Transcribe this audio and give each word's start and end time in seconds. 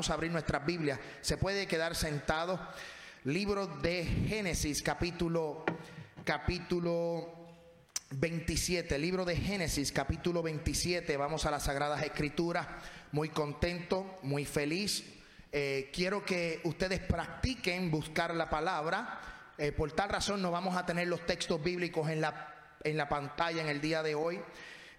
Vamos 0.00 0.10
a 0.12 0.14
abrir 0.14 0.30
nuestras 0.30 0.64
Biblias. 0.64 0.98
Se 1.20 1.36
puede 1.36 1.66
quedar 1.66 1.94
sentado. 1.94 2.58
Libro 3.24 3.66
de 3.66 4.02
Génesis, 4.06 4.80
capítulo, 4.80 5.62
capítulo 6.24 7.34
27. 8.12 8.98
Libro 8.98 9.26
de 9.26 9.36
Génesis, 9.36 9.92
capítulo 9.92 10.42
27. 10.42 11.14
Vamos 11.18 11.44
a 11.44 11.50
las 11.50 11.64
Sagradas 11.64 12.02
Escrituras. 12.02 12.66
Muy 13.12 13.28
contento, 13.28 14.18
muy 14.22 14.46
feliz. 14.46 15.04
Eh, 15.52 15.90
quiero 15.92 16.24
que 16.24 16.62
ustedes 16.64 17.00
practiquen 17.00 17.90
buscar 17.90 18.34
la 18.34 18.48
palabra. 18.48 19.20
Eh, 19.58 19.70
por 19.70 19.92
tal 19.92 20.08
razón 20.08 20.40
no 20.40 20.50
vamos 20.50 20.78
a 20.78 20.86
tener 20.86 21.08
los 21.08 21.26
textos 21.26 21.62
bíblicos 21.62 22.08
en 22.08 22.22
la, 22.22 22.54
en 22.84 22.96
la 22.96 23.06
pantalla 23.06 23.60
en 23.60 23.68
el 23.68 23.82
día 23.82 24.02
de 24.02 24.14
hoy. 24.14 24.40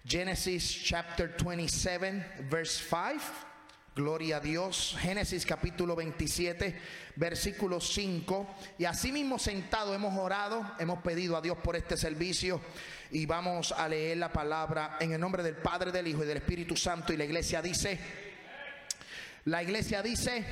Genesis 0.06 0.84
chapter 0.84 1.34
27, 1.44 2.44
verse 2.48 2.84
5. 2.88 3.50
Gloria 3.94 4.38
a 4.38 4.40
Dios. 4.40 4.96
Génesis 4.98 5.44
capítulo 5.44 5.94
27, 5.94 6.80
versículo 7.16 7.78
5. 7.78 8.54
Y 8.78 8.86
así 8.86 9.12
mismo 9.12 9.38
sentado 9.38 9.94
hemos 9.94 10.18
orado, 10.18 10.64
hemos 10.78 11.02
pedido 11.02 11.36
a 11.36 11.42
Dios 11.42 11.58
por 11.58 11.76
este 11.76 11.98
servicio 11.98 12.62
y 13.10 13.26
vamos 13.26 13.70
a 13.72 13.86
leer 13.88 14.16
la 14.16 14.32
palabra 14.32 14.96
en 14.98 15.12
el 15.12 15.20
nombre 15.20 15.42
del 15.42 15.56
Padre, 15.56 15.92
del 15.92 16.08
Hijo 16.08 16.24
y 16.24 16.26
del 16.26 16.38
Espíritu 16.38 16.74
Santo. 16.74 17.12
Y 17.12 17.18
la 17.18 17.26
iglesia 17.26 17.60
dice, 17.60 17.98
la 19.44 19.62
iglesia 19.62 20.02
dice, 20.02 20.42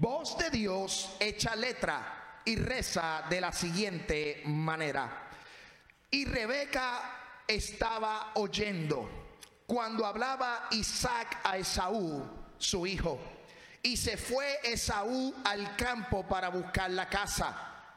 voz 0.00 0.36
de 0.38 0.50
Dios 0.50 1.14
echa 1.20 1.54
letra 1.54 2.40
y 2.44 2.56
reza 2.56 3.26
de 3.30 3.40
la 3.40 3.52
siguiente 3.52 4.42
manera. 4.46 5.28
Y 6.10 6.24
Rebeca 6.24 7.44
estaba 7.46 8.32
oyendo 8.34 9.27
cuando 9.68 10.06
hablaba 10.06 10.66
Isaac 10.70 11.40
a 11.44 11.58
Esaú, 11.58 12.24
su 12.56 12.86
hijo. 12.86 13.20
Y 13.82 13.98
se 13.98 14.16
fue 14.16 14.60
Esaú 14.64 15.34
al 15.44 15.76
campo 15.76 16.26
para 16.26 16.48
buscar 16.48 16.90
la 16.90 17.06
casa 17.06 17.54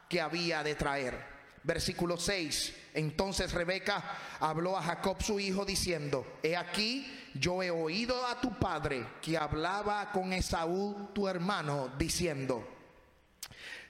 que 0.09 0.19
había 0.19 0.63
de 0.63 0.75
traer. 0.75 1.17
Versículo 1.63 2.17
6. 2.17 2.75
Entonces 2.93 3.53
Rebeca 3.53 4.03
habló 4.41 4.77
a 4.77 4.83
Jacob 4.83 5.23
su 5.23 5.39
hijo 5.39 5.63
diciendo, 5.63 6.39
he 6.43 6.57
aquí, 6.57 7.29
yo 7.35 7.63
he 7.63 7.71
oído 7.71 8.25
a 8.27 8.41
tu 8.41 8.59
padre 8.59 9.07
que 9.21 9.37
hablaba 9.37 10.11
con 10.11 10.33
Esaú 10.33 11.11
tu 11.13 11.29
hermano 11.29 11.93
diciendo, 11.97 12.67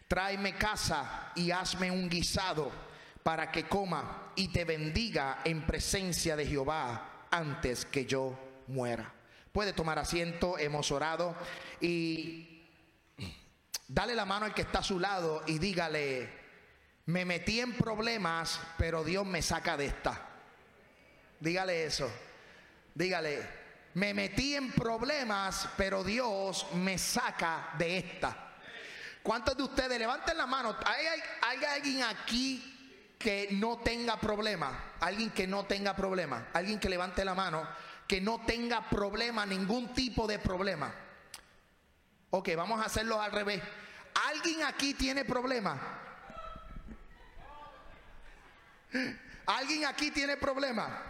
tráeme 0.08 0.56
casa 0.56 1.32
y 1.34 1.50
hazme 1.50 1.90
un 1.90 2.08
guisado 2.08 2.72
para 3.24 3.52
que 3.52 3.68
coma 3.68 4.34
y 4.36 4.50
te 4.50 4.66
bendiga 4.66 5.40
en 5.44 5.66
presencia 5.66 6.36
de 6.36 6.46
Jehová 6.46 7.11
antes 7.32 7.86
que 7.86 8.06
yo 8.06 8.38
muera. 8.68 9.12
Puede 9.52 9.74
tomar 9.74 9.98
asiento, 10.00 10.58
hemos 10.58 10.92
orado 10.92 11.36
y 11.80 12.68
dale 13.88 14.16
la 14.16 14.26
mano 14.26 14.46
al 14.46 14.54
que 14.54 14.62
está 14.62 14.80
a 14.80 14.84
su 14.84 15.00
lado 15.00 15.44
y 15.48 15.58
dígale, 15.58 16.30
me 17.08 17.26
metí 17.26 17.60
en 17.60 17.74
problemas, 17.74 18.60
pero 18.78 19.04
Dios 19.04 19.26
me 19.26 19.42
saca 19.42 19.76
de 19.76 19.88
esta. 19.88 20.30
Dígale 21.40 21.86
eso. 21.86 22.10
Dígale, 22.94 23.48
me 23.96 24.14
metí 24.14 24.56
en 24.56 24.72
problemas, 24.72 25.68
pero 25.76 26.04
Dios 26.04 26.68
me 26.76 26.98
saca 26.98 27.74
de 27.78 27.98
esta. 27.98 28.52
¿Cuántos 29.24 29.56
de 29.58 29.64
ustedes 29.64 30.00
levanten 30.00 30.38
la 30.38 30.46
mano? 30.46 30.76
¿Hay, 30.86 31.06
hay 31.42 31.64
alguien 31.66 32.04
aquí 32.04 32.81
que 33.22 33.50
no 33.52 33.78
tenga 33.78 34.20
problema, 34.20 34.96
alguien 35.00 35.30
que 35.32 35.48
no 35.48 35.66
tenga 35.66 35.96
problema, 35.96 36.48
alguien 36.54 36.80
que 36.80 36.90
levante 36.90 37.24
la 37.24 37.36
mano, 37.36 37.68
que 38.08 38.20
no 38.20 38.42
tenga 38.46 38.90
problema, 38.90 39.46
ningún 39.46 39.94
tipo 39.94 40.28
de 40.28 40.40
problema. 40.40 40.94
Ok, 42.32 42.50
vamos 42.56 42.82
a 42.82 42.86
hacerlo 42.86 43.22
al 43.22 43.32
revés. 43.32 43.62
¿Alguien 44.28 44.64
aquí 44.64 44.94
tiene 44.94 45.24
problema? 45.24 45.80
¿Alguien 49.46 49.86
aquí 49.86 50.12
tiene 50.12 50.38
problema? 50.38 51.04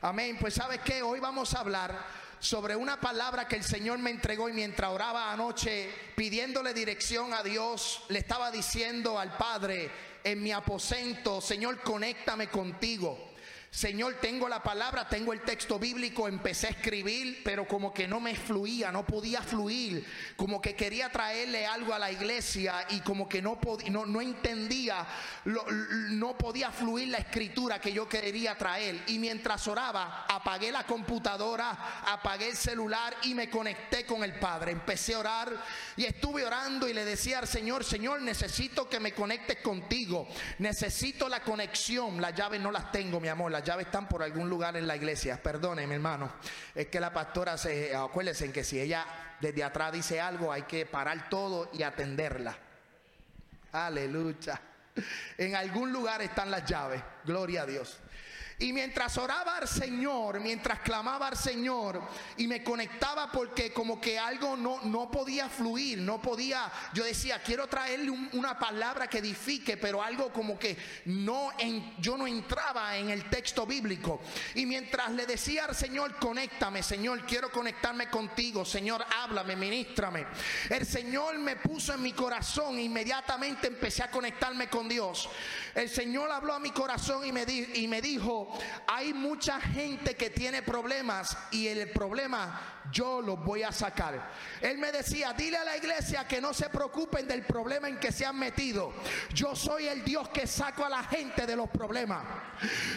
Amén. 0.00 0.36
Pues 0.40 0.54
sabes 0.54 0.80
que 0.80 1.02
hoy 1.02 1.20
vamos 1.20 1.54
a 1.54 1.60
hablar 1.60 1.98
sobre 2.40 2.76
una 2.76 3.00
palabra 3.00 3.48
que 3.48 3.56
el 3.56 3.64
Señor 3.64 3.98
me 3.98 4.10
entregó 4.10 4.48
y 4.48 4.52
mientras 4.52 4.90
oraba 4.90 5.32
anoche 5.32 5.92
pidiéndole 6.14 6.72
dirección 6.72 7.34
a 7.34 7.42
Dios, 7.42 8.04
le 8.08 8.20
estaba 8.20 8.50
diciendo 8.50 9.18
al 9.18 9.36
Padre, 9.36 9.90
en 10.24 10.42
mi 10.42 10.52
aposento, 10.52 11.40
Señor, 11.40 11.80
conéctame 11.82 12.48
contigo. 12.48 13.27
Señor, 13.70 14.14
tengo 14.14 14.48
la 14.48 14.62
palabra, 14.62 15.08
tengo 15.08 15.34
el 15.34 15.42
texto 15.42 15.78
bíblico, 15.78 16.26
empecé 16.26 16.68
a 16.68 16.70
escribir, 16.70 17.42
pero 17.44 17.68
como 17.68 17.92
que 17.92 18.08
no 18.08 18.18
me 18.18 18.34
fluía, 18.34 18.90
no 18.90 19.04
podía 19.04 19.42
fluir, 19.42 20.06
como 20.36 20.60
que 20.60 20.74
quería 20.74 21.10
traerle 21.12 21.66
algo 21.66 21.92
a 21.92 21.98
la 21.98 22.10
iglesia 22.10 22.86
y 22.88 23.00
como 23.00 23.28
que 23.28 23.42
no, 23.42 23.58
no, 23.90 24.06
no 24.06 24.20
entendía, 24.22 25.06
no 25.44 26.38
podía 26.38 26.70
fluir 26.70 27.08
la 27.08 27.18
escritura 27.18 27.78
que 27.78 27.92
yo 27.92 28.08
quería 28.08 28.56
traer. 28.56 29.02
Y 29.06 29.18
mientras 29.18 29.68
oraba, 29.68 30.24
apagué 30.26 30.72
la 30.72 30.86
computadora, 30.86 32.02
apagué 32.06 32.48
el 32.48 32.56
celular 32.56 33.14
y 33.24 33.34
me 33.34 33.50
conecté 33.50 34.06
con 34.06 34.24
el 34.24 34.38
Padre. 34.38 34.72
Empecé 34.72 35.14
a 35.14 35.18
orar 35.18 35.64
y 35.94 36.06
estuve 36.06 36.42
orando 36.42 36.88
y 36.88 36.94
le 36.94 37.04
decía 37.04 37.38
al 37.38 37.46
Señor, 37.46 37.84
Señor, 37.84 38.22
necesito 38.22 38.88
que 38.88 38.98
me 38.98 39.12
conectes 39.12 39.58
contigo, 39.58 40.26
necesito 40.58 41.28
la 41.28 41.42
conexión, 41.42 42.18
las 42.18 42.34
llaves 42.34 42.62
no 42.62 42.72
las 42.72 42.90
tengo, 42.90 43.20
mi 43.20 43.28
amor 43.28 43.57
las 43.58 43.66
llaves 43.66 43.86
están 43.86 44.06
por 44.06 44.22
algún 44.22 44.48
lugar 44.48 44.76
en 44.76 44.86
la 44.86 44.94
iglesia. 44.94 45.42
Perdone, 45.42 45.84
mi 45.84 45.94
hermano. 45.94 46.30
Es 46.76 46.86
que 46.86 47.00
la 47.00 47.12
pastora 47.12 47.58
se 47.58 47.92
acuérdense 47.92 48.44
en 48.44 48.52
que 48.52 48.62
si 48.62 48.80
ella 48.80 49.04
desde 49.40 49.64
atrás 49.64 49.92
dice 49.92 50.20
algo, 50.20 50.52
hay 50.52 50.62
que 50.62 50.86
parar 50.86 51.28
todo 51.28 51.68
y 51.72 51.82
atenderla. 51.82 52.56
Aleluya. 53.72 54.60
En 55.36 55.56
algún 55.56 55.92
lugar 55.92 56.22
están 56.22 56.52
las 56.52 56.64
llaves. 56.66 57.02
Gloria 57.24 57.62
a 57.62 57.66
Dios. 57.66 57.98
Y 58.60 58.72
mientras 58.72 59.16
oraba 59.16 59.58
al 59.58 59.68
Señor, 59.68 60.40
mientras 60.40 60.80
clamaba 60.80 61.28
al 61.28 61.36
Señor 61.36 62.02
y 62.36 62.48
me 62.48 62.64
conectaba 62.64 63.30
porque 63.30 63.72
como 63.72 64.00
que 64.00 64.18
algo 64.18 64.56
no, 64.56 64.80
no 64.82 65.08
podía 65.12 65.48
fluir, 65.48 65.98
no 65.98 66.20
podía, 66.20 66.68
yo 66.92 67.04
decía, 67.04 67.40
quiero 67.40 67.68
traerle 67.68 68.10
una 68.32 68.58
palabra 68.58 69.06
que 69.06 69.18
edifique, 69.18 69.76
pero 69.76 70.02
algo 70.02 70.32
como 70.32 70.58
que 70.58 70.76
no, 71.04 71.52
en, 71.56 71.94
yo 72.00 72.16
no 72.16 72.26
entraba 72.26 72.96
en 72.96 73.10
el 73.10 73.30
texto 73.30 73.64
bíblico. 73.64 74.20
Y 74.56 74.66
mientras 74.66 75.12
le 75.12 75.24
decía 75.24 75.66
al 75.66 75.76
Señor, 75.76 76.16
conéctame, 76.16 76.82
Señor, 76.82 77.24
quiero 77.26 77.52
conectarme 77.52 78.10
contigo, 78.10 78.64
Señor, 78.64 79.06
háblame, 79.22 79.54
ministrame. 79.54 80.26
El 80.68 80.84
Señor 80.84 81.38
me 81.38 81.54
puso 81.54 81.94
en 81.94 82.02
mi 82.02 82.12
corazón, 82.12 82.80
inmediatamente 82.80 83.68
empecé 83.68 84.02
a 84.02 84.10
conectarme 84.10 84.68
con 84.68 84.88
Dios. 84.88 85.28
El 85.78 85.88
Señor 85.88 86.28
habló 86.32 86.54
a 86.54 86.58
mi 86.58 86.72
corazón 86.72 87.24
y 87.24 87.30
me, 87.30 87.44
y 87.44 87.86
me 87.86 88.02
dijo, 88.02 88.48
hay 88.88 89.14
mucha 89.14 89.60
gente 89.60 90.16
que 90.16 90.28
tiene 90.28 90.60
problemas 90.60 91.38
y 91.52 91.68
el 91.68 91.92
problema 91.92 92.80
yo 92.90 93.20
los 93.20 93.38
voy 93.44 93.62
a 93.62 93.70
sacar. 93.70 94.32
Él 94.60 94.78
me 94.78 94.90
decía, 94.90 95.32
dile 95.34 95.56
a 95.58 95.64
la 95.64 95.76
iglesia 95.76 96.26
que 96.26 96.40
no 96.40 96.52
se 96.52 96.68
preocupen 96.68 97.28
del 97.28 97.44
problema 97.44 97.88
en 97.88 98.00
que 98.00 98.10
se 98.10 98.26
han 98.26 98.36
metido. 98.36 98.92
Yo 99.32 99.54
soy 99.54 99.86
el 99.86 100.02
Dios 100.04 100.30
que 100.30 100.48
saco 100.48 100.84
a 100.84 100.88
la 100.88 101.04
gente 101.04 101.46
de 101.46 101.54
los 101.54 101.68
problemas. 101.70 102.24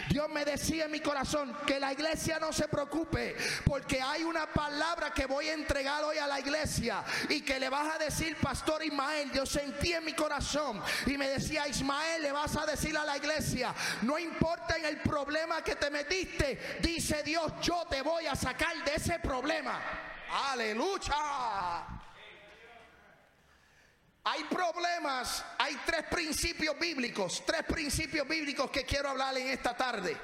Dios 0.08 0.28
me 0.30 0.44
decía 0.44 0.86
en 0.86 0.90
mi 0.90 1.00
corazón 1.00 1.56
que 1.66 1.78
la 1.78 1.92
iglesia 1.92 2.40
no 2.40 2.52
se 2.52 2.66
preocupe 2.66 3.36
porque 3.64 4.00
hay 4.00 4.24
una 4.24 4.46
palabra 4.46 5.12
que 5.12 5.26
voy 5.26 5.48
a 5.48 5.54
entregar 5.54 6.02
hoy 6.02 6.18
a 6.18 6.26
la 6.26 6.40
iglesia 6.40 7.04
y 7.28 7.42
que 7.42 7.60
le 7.60 7.68
vas 7.68 7.94
a 7.94 7.98
decir, 7.98 8.36
pastor 8.38 8.84
Ismael, 8.84 9.30
yo 9.30 9.46
sentí 9.46 9.92
en 9.92 10.04
mi 10.04 10.14
corazón 10.14 10.82
y 11.06 11.16
me 11.16 11.28
decía, 11.28 11.68
Ismael, 11.68 12.22
le 12.22 12.32
vas 12.32 12.56
a 12.56 12.66
decir 12.66 12.71
a 12.72 13.04
la 13.04 13.16
iglesia, 13.16 13.74
no 14.02 14.18
importa 14.18 14.76
en 14.76 14.86
el 14.86 14.98
problema 15.00 15.62
que 15.62 15.76
te 15.76 15.90
metiste, 15.90 16.78
dice 16.80 17.22
Dios, 17.22 17.52
yo 17.60 17.84
te 17.88 18.00
voy 18.02 18.26
a 18.26 18.34
sacar 18.34 18.82
de 18.84 18.94
ese 18.94 19.18
problema. 19.18 19.80
Aleluya. 20.50 21.92
Hay 24.24 24.44
problemas, 24.44 25.44
hay 25.58 25.76
tres 25.84 26.04
principios 26.04 26.78
bíblicos, 26.78 27.42
tres 27.44 27.64
principios 27.64 28.26
bíblicos 28.26 28.70
que 28.70 28.84
quiero 28.84 29.10
hablar 29.10 29.36
en 29.36 29.48
esta 29.48 29.76
tarde. 29.76 30.16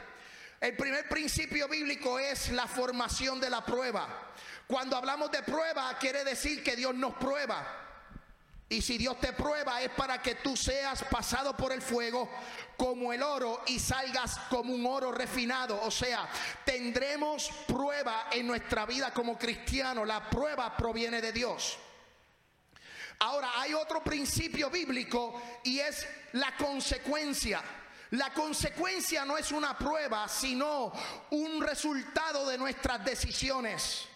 El 0.60 0.76
primer 0.76 1.08
principio 1.08 1.68
bíblico 1.68 2.18
es 2.18 2.50
la 2.50 2.66
formación 2.66 3.40
de 3.40 3.50
la 3.50 3.64
prueba. 3.64 4.32
Cuando 4.66 4.96
hablamos 4.96 5.30
de 5.30 5.42
prueba, 5.42 5.96
quiere 5.98 6.24
decir 6.24 6.62
que 6.62 6.76
Dios 6.76 6.94
nos 6.94 7.14
prueba. 7.14 7.88
Y 8.70 8.82
si 8.82 8.99
Dios 8.99 9.19
te 9.19 9.32
prueba 9.32 9.81
es 9.81 9.91
para 9.91 10.20
que 10.20 10.35
tú 10.37 10.55
seas 10.55 11.03
pasado 11.05 11.56
por 11.56 11.73
el 11.73 11.81
fuego 11.81 12.29
como 12.76 13.12
el 13.15 13.23
oro 13.23 13.62
y 13.67 13.79
salgas 13.79 14.38
como 14.50 14.75
un 14.75 14.85
oro 14.85 15.11
refinado. 15.11 15.81
O 15.82 15.91
sea, 15.91 16.29
tendremos 16.67 17.50
prueba 17.67 18.29
en 18.31 18.47
nuestra 18.47 18.85
vida 18.85 19.12
como 19.12 19.38
cristiano. 19.38 20.05
La 20.05 20.29
prueba 20.29 20.76
proviene 20.76 21.23
de 21.23 21.32
Dios. 21.32 21.79
Ahora, 23.20 23.53
hay 23.56 23.73
otro 23.73 24.05
principio 24.05 24.69
bíblico 24.70 25.43
y 25.65 25.81
es 25.81 26.06
la 26.32 26.55
consecuencia. 26.56 27.62
La 28.11 28.32
consecuencia 28.32 29.25
no 29.25 29.38
es 29.38 29.50
una 29.50 29.76
prueba, 29.76 30.29
sino 30.29 30.93
un 31.31 31.61
resultado 31.62 32.47
de 32.47 32.59
nuestras 32.59 33.05
decisiones. 33.05 34.09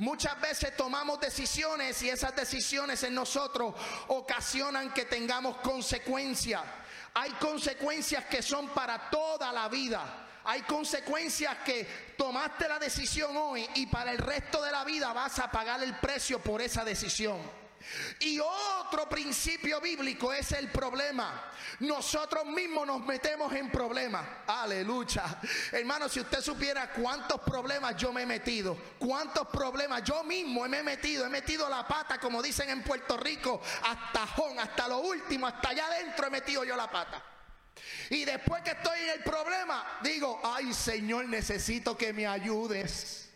Muchas 0.00 0.40
veces 0.40 0.74
tomamos 0.78 1.20
decisiones 1.20 2.00
y 2.02 2.08
esas 2.08 2.34
decisiones 2.34 3.02
en 3.02 3.14
nosotros 3.14 3.74
ocasionan 4.08 4.94
que 4.94 5.04
tengamos 5.04 5.58
consecuencias. 5.58 6.62
Hay 7.12 7.32
consecuencias 7.32 8.24
que 8.24 8.40
son 8.40 8.70
para 8.70 9.10
toda 9.10 9.52
la 9.52 9.68
vida. 9.68 10.26
Hay 10.44 10.62
consecuencias 10.62 11.54
que 11.66 12.14
tomaste 12.16 12.66
la 12.66 12.78
decisión 12.78 13.36
hoy 13.36 13.68
y 13.74 13.88
para 13.88 14.12
el 14.12 14.16
resto 14.16 14.62
de 14.62 14.72
la 14.72 14.84
vida 14.84 15.12
vas 15.12 15.38
a 15.38 15.50
pagar 15.50 15.82
el 15.82 15.94
precio 15.98 16.38
por 16.38 16.62
esa 16.62 16.82
decisión. 16.82 17.38
Y 18.20 18.38
otro 18.38 19.08
principio 19.08 19.80
bíblico 19.80 20.32
es 20.32 20.52
el 20.52 20.70
problema. 20.70 21.50
Nosotros 21.80 22.44
mismos 22.46 22.86
nos 22.86 23.04
metemos 23.06 23.52
en 23.54 23.70
problemas. 23.70 24.26
Aleluya. 24.46 25.40
Hermano, 25.72 26.08
si 26.08 26.20
usted 26.20 26.40
supiera 26.40 26.92
cuántos 26.92 27.40
problemas 27.40 27.96
yo 27.96 28.12
me 28.12 28.22
he 28.22 28.26
metido, 28.26 28.76
cuántos 28.98 29.48
problemas 29.48 30.04
yo 30.04 30.22
mismo 30.24 30.68
me 30.68 30.78
he 30.78 30.82
metido, 30.82 31.24
he 31.24 31.30
metido 31.30 31.68
la 31.68 31.86
pata, 31.88 32.18
como 32.18 32.42
dicen 32.42 32.68
en 32.68 32.82
Puerto 32.82 33.16
Rico, 33.16 33.60
hasta 33.82 34.26
jón, 34.26 34.58
hasta 34.58 34.86
lo 34.88 34.98
último, 34.98 35.46
hasta 35.46 35.70
allá 35.70 35.86
adentro 35.86 36.26
he 36.26 36.30
metido 36.30 36.64
yo 36.64 36.76
la 36.76 36.90
pata. 36.90 37.24
Y 38.10 38.24
después 38.24 38.62
que 38.62 38.72
estoy 38.72 38.98
en 39.00 39.10
el 39.10 39.22
problema, 39.22 39.98
digo, 40.02 40.40
ay 40.44 40.74
Señor, 40.74 41.26
necesito 41.28 41.96
que 41.96 42.12
me 42.12 42.26
ayudes. 42.26 43.29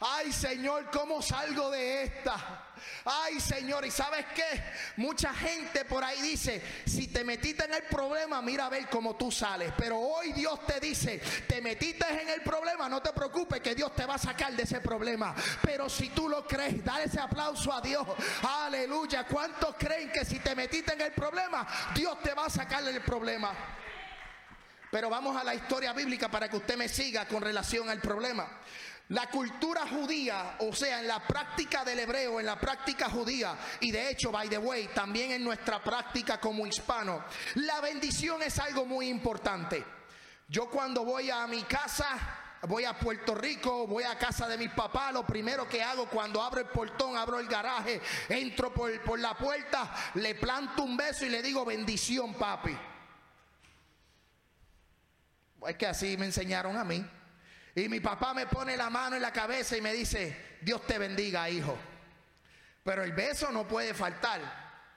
Ay 0.00 0.32
Señor, 0.32 0.90
¿cómo 0.90 1.22
salgo 1.22 1.70
de 1.70 2.04
esta? 2.04 2.72
Ay 3.04 3.40
Señor, 3.40 3.84
¿y 3.86 3.90
sabes 3.90 4.26
qué? 4.34 4.62
Mucha 4.96 5.32
gente 5.32 5.84
por 5.84 6.02
ahí 6.02 6.20
dice, 6.20 6.62
si 6.84 7.08
te 7.08 7.24
metiste 7.24 7.64
en 7.64 7.74
el 7.74 7.82
problema, 7.84 8.42
mira 8.42 8.66
a 8.66 8.68
ver 8.68 8.88
cómo 8.88 9.16
tú 9.16 9.30
sales. 9.30 9.72
Pero 9.76 9.98
hoy 9.98 10.32
Dios 10.32 10.66
te 10.66 10.80
dice, 10.80 11.20
te 11.46 11.60
metiste 11.60 12.06
en 12.08 12.28
el 12.28 12.42
problema, 12.42 12.88
no 12.88 13.00
te 13.00 13.12
preocupes 13.12 13.60
que 13.60 13.74
Dios 13.74 13.94
te 13.94 14.04
va 14.04 14.14
a 14.14 14.18
sacar 14.18 14.52
de 14.52 14.64
ese 14.64 14.80
problema. 14.80 15.34
Pero 15.62 15.88
si 15.88 16.08
tú 16.10 16.28
lo 16.28 16.46
crees, 16.46 16.84
dale 16.84 17.04
ese 17.04 17.20
aplauso 17.20 17.72
a 17.72 17.80
Dios. 17.80 18.06
Aleluya. 18.42 19.24
¿Cuántos 19.26 19.76
creen 19.78 20.10
que 20.10 20.24
si 20.24 20.40
te 20.40 20.54
metiste 20.54 20.94
en 20.94 21.02
el 21.02 21.12
problema, 21.12 21.66
Dios 21.94 22.20
te 22.22 22.34
va 22.34 22.46
a 22.46 22.50
sacar 22.50 22.82
del 22.82 23.00
problema? 23.02 23.54
Pero 24.92 25.08
vamos 25.08 25.34
a 25.34 25.42
la 25.42 25.54
historia 25.54 25.94
bíblica 25.94 26.30
para 26.30 26.50
que 26.50 26.56
usted 26.58 26.76
me 26.76 26.86
siga 26.86 27.26
con 27.26 27.40
relación 27.40 27.88
al 27.88 27.98
problema. 27.98 28.46
La 29.12 29.28
cultura 29.28 29.86
judía, 29.86 30.56
o 30.60 30.74
sea, 30.74 31.00
en 31.00 31.06
la 31.06 31.20
práctica 31.20 31.84
del 31.84 31.98
hebreo, 31.98 32.40
en 32.40 32.46
la 32.46 32.58
práctica 32.58 33.10
judía, 33.10 33.54
y 33.80 33.90
de 33.90 34.08
hecho, 34.08 34.32
by 34.32 34.48
the 34.48 34.56
way, 34.56 34.88
también 34.94 35.32
en 35.32 35.44
nuestra 35.44 35.84
práctica 35.84 36.40
como 36.40 36.66
hispano, 36.66 37.22
la 37.56 37.82
bendición 37.82 38.42
es 38.42 38.58
algo 38.58 38.86
muy 38.86 39.10
importante. 39.10 39.84
Yo 40.48 40.70
cuando 40.70 41.04
voy 41.04 41.28
a 41.28 41.46
mi 41.46 41.62
casa, 41.64 42.06
voy 42.62 42.86
a 42.86 42.98
Puerto 42.98 43.34
Rico, 43.34 43.86
voy 43.86 44.04
a 44.04 44.16
casa 44.16 44.48
de 44.48 44.56
mis 44.56 44.70
papás, 44.70 45.12
lo 45.12 45.26
primero 45.26 45.68
que 45.68 45.82
hago 45.82 46.06
cuando 46.06 46.40
abro 46.40 46.60
el 46.60 46.68
portón, 46.68 47.14
abro 47.14 47.38
el 47.38 47.48
garaje, 47.48 48.00
entro 48.30 48.72
por, 48.72 48.98
por 49.02 49.18
la 49.18 49.36
puerta, 49.36 49.94
le 50.14 50.36
planto 50.36 50.84
un 50.84 50.96
beso 50.96 51.26
y 51.26 51.28
le 51.28 51.42
digo 51.42 51.66
bendición, 51.66 52.32
papi. 52.32 52.74
Es 55.66 55.76
que 55.76 55.86
así 55.86 56.16
me 56.16 56.24
enseñaron 56.24 56.78
a 56.78 56.84
mí. 56.84 57.06
Y 57.74 57.88
mi 57.88 58.00
papá 58.00 58.34
me 58.34 58.46
pone 58.46 58.76
la 58.76 58.90
mano 58.90 59.16
en 59.16 59.22
la 59.22 59.32
cabeza 59.32 59.76
y 59.76 59.80
me 59.80 59.92
dice, 59.92 60.58
Dios 60.60 60.86
te 60.86 60.98
bendiga, 60.98 61.48
hijo. 61.48 61.76
Pero 62.84 63.02
el 63.02 63.12
beso 63.12 63.50
no 63.50 63.66
puede 63.66 63.94
faltar. 63.94 64.40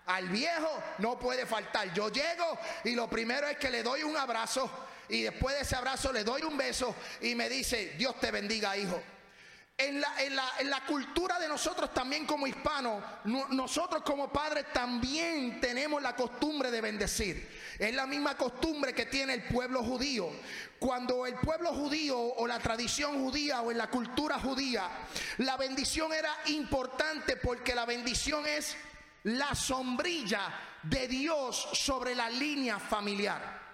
Al 0.07 0.29
viejo 0.29 0.83
no 0.99 1.17
puede 1.17 1.45
faltar. 1.45 1.93
Yo 1.93 2.09
llego 2.09 2.59
y 2.83 2.95
lo 2.95 3.09
primero 3.09 3.47
es 3.47 3.57
que 3.57 3.69
le 3.69 3.81
doy 3.81 4.03
un 4.03 4.17
abrazo 4.17 4.69
y 5.07 5.23
después 5.23 5.55
de 5.55 5.61
ese 5.61 5.75
abrazo 5.75 6.11
le 6.11 6.23
doy 6.23 6.43
un 6.43 6.57
beso 6.57 6.95
y 7.21 7.35
me 7.35 7.49
dice, 7.49 7.93
Dios 7.97 8.19
te 8.19 8.31
bendiga, 8.31 8.75
hijo. 8.77 9.01
En 9.77 9.99
la, 9.99 10.07
en, 10.19 10.69
la, 10.69 10.85
cultura 10.85 11.37
de 11.37 11.49
nosotros 11.49 11.93
también 11.93 12.25
como 12.25 12.47
hispanos, 12.47 13.03
nosotros 13.25 14.03
como 14.03 14.31
padres 14.31 14.71
también 14.71 15.59
tenemos 15.59 16.01
la 16.01 16.15
costumbre 16.15 16.71
de 16.71 16.79
bendecir. 16.79 17.45
Es 17.77 17.93
la 17.93 18.05
misma 18.05 18.37
costumbre 18.37 18.93
que 18.93 19.05
tiene 19.05 19.33
el 19.33 19.43
pueblo 19.43 19.83
judío. 19.83 20.29
Cuando 20.79 21.25
el 21.25 21.35
pueblo 21.35 21.73
judío 21.73 22.17
o 22.17 22.47
la 22.47 22.59
tradición 22.59 23.21
judía 23.21 23.59
o 23.59 23.71
en 23.71 23.77
la 23.77 23.89
cultura 23.89 24.39
judía, 24.39 24.89
la 25.39 25.57
bendición 25.57 26.13
era 26.13 26.33
importante 26.45 27.35
porque 27.35 27.75
la 27.75 27.85
bendición 27.85 28.47
es 28.47 28.77
la 29.23 29.53
sombrilla 29.55 30.57
de 30.83 31.05
Dios 31.09 31.67
sobre 31.73 32.15
la 32.15 32.29
línea 32.29 32.79
familiar. 32.79 33.64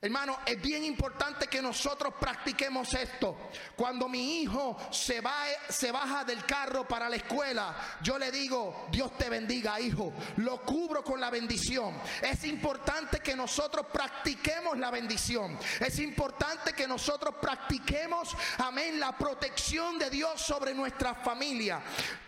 Hermano, 0.00 0.38
es 0.46 0.62
bien 0.62 0.84
importante 0.84 1.48
que 1.48 1.60
nosotros 1.60 2.14
practiquemos 2.20 2.94
esto. 2.94 3.36
Cuando 3.74 4.08
mi 4.08 4.42
hijo 4.42 4.76
se, 4.92 5.20
va, 5.20 5.34
se 5.68 5.90
baja 5.90 6.22
del 6.22 6.44
carro 6.44 6.86
para 6.86 7.08
la 7.08 7.16
escuela, 7.16 7.74
yo 8.00 8.16
le 8.16 8.30
digo, 8.30 8.86
Dios 8.92 9.18
te 9.18 9.28
bendiga, 9.28 9.80
hijo. 9.80 10.12
Lo 10.36 10.62
cubro 10.62 11.02
con 11.02 11.20
la 11.20 11.30
bendición. 11.30 12.00
Es 12.22 12.44
importante 12.44 13.18
que 13.18 13.34
nosotros 13.34 13.86
practiquemos 13.92 14.78
la 14.78 14.92
bendición. 14.92 15.58
Es 15.80 15.98
importante 15.98 16.74
que 16.74 16.86
nosotros 16.86 17.34
practiquemos, 17.40 18.36
amén, 18.58 19.00
la 19.00 19.18
protección 19.18 19.98
de 19.98 20.10
Dios 20.10 20.40
sobre 20.40 20.74
nuestra 20.74 21.16
familia. 21.16 21.80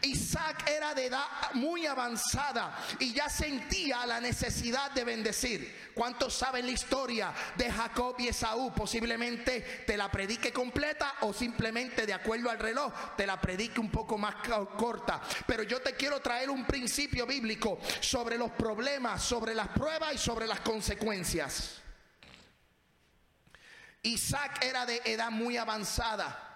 Isaac 0.02 0.68
era 0.68 0.92
de 0.92 1.06
edad 1.06 1.52
muy 1.54 1.86
avanzada 1.86 2.76
y 2.98 3.12
ya 3.12 3.28
sentía 3.28 4.04
la 4.06 4.20
necesidad 4.20 4.90
de 4.90 5.04
bendecir. 5.04 5.90
¿Cuántos 5.94 6.34
saben 6.34 6.66
la 6.66 6.72
historia? 6.72 7.32
De 7.60 7.70
Jacob 7.70 8.14
y 8.18 8.28
Esaú. 8.28 8.72
Posiblemente 8.72 9.84
te 9.86 9.96
la 9.96 10.10
predique 10.10 10.50
completa 10.50 11.16
o 11.20 11.32
simplemente 11.34 12.06
de 12.06 12.14
acuerdo 12.14 12.48
al 12.48 12.58
reloj 12.58 12.90
te 13.16 13.26
la 13.26 13.38
predique 13.38 13.78
un 13.78 13.90
poco 13.90 14.16
más 14.16 14.36
corta. 14.76 15.20
Pero 15.46 15.62
yo 15.62 15.80
te 15.82 15.94
quiero 15.94 16.20
traer 16.20 16.48
un 16.48 16.64
principio 16.64 17.26
bíblico 17.26 17.78
sobre 18.00 18.38
los 18.38 18.50
problemas, 18.52 19.22
sobre 19.22 19.54
las 19.54 19.68
pruebas 19.68 20.14
y 20.14 20.18
sobre 20.18 20.46
las 20.46 20.60
consecuencias. 20.60 21.82
Isaac 24.02 24.64
era 24.64 24.86
de 24.86 25.02
edad 25.04 25.30
muy 25.30 25.58
avanzada. 25.58 26.46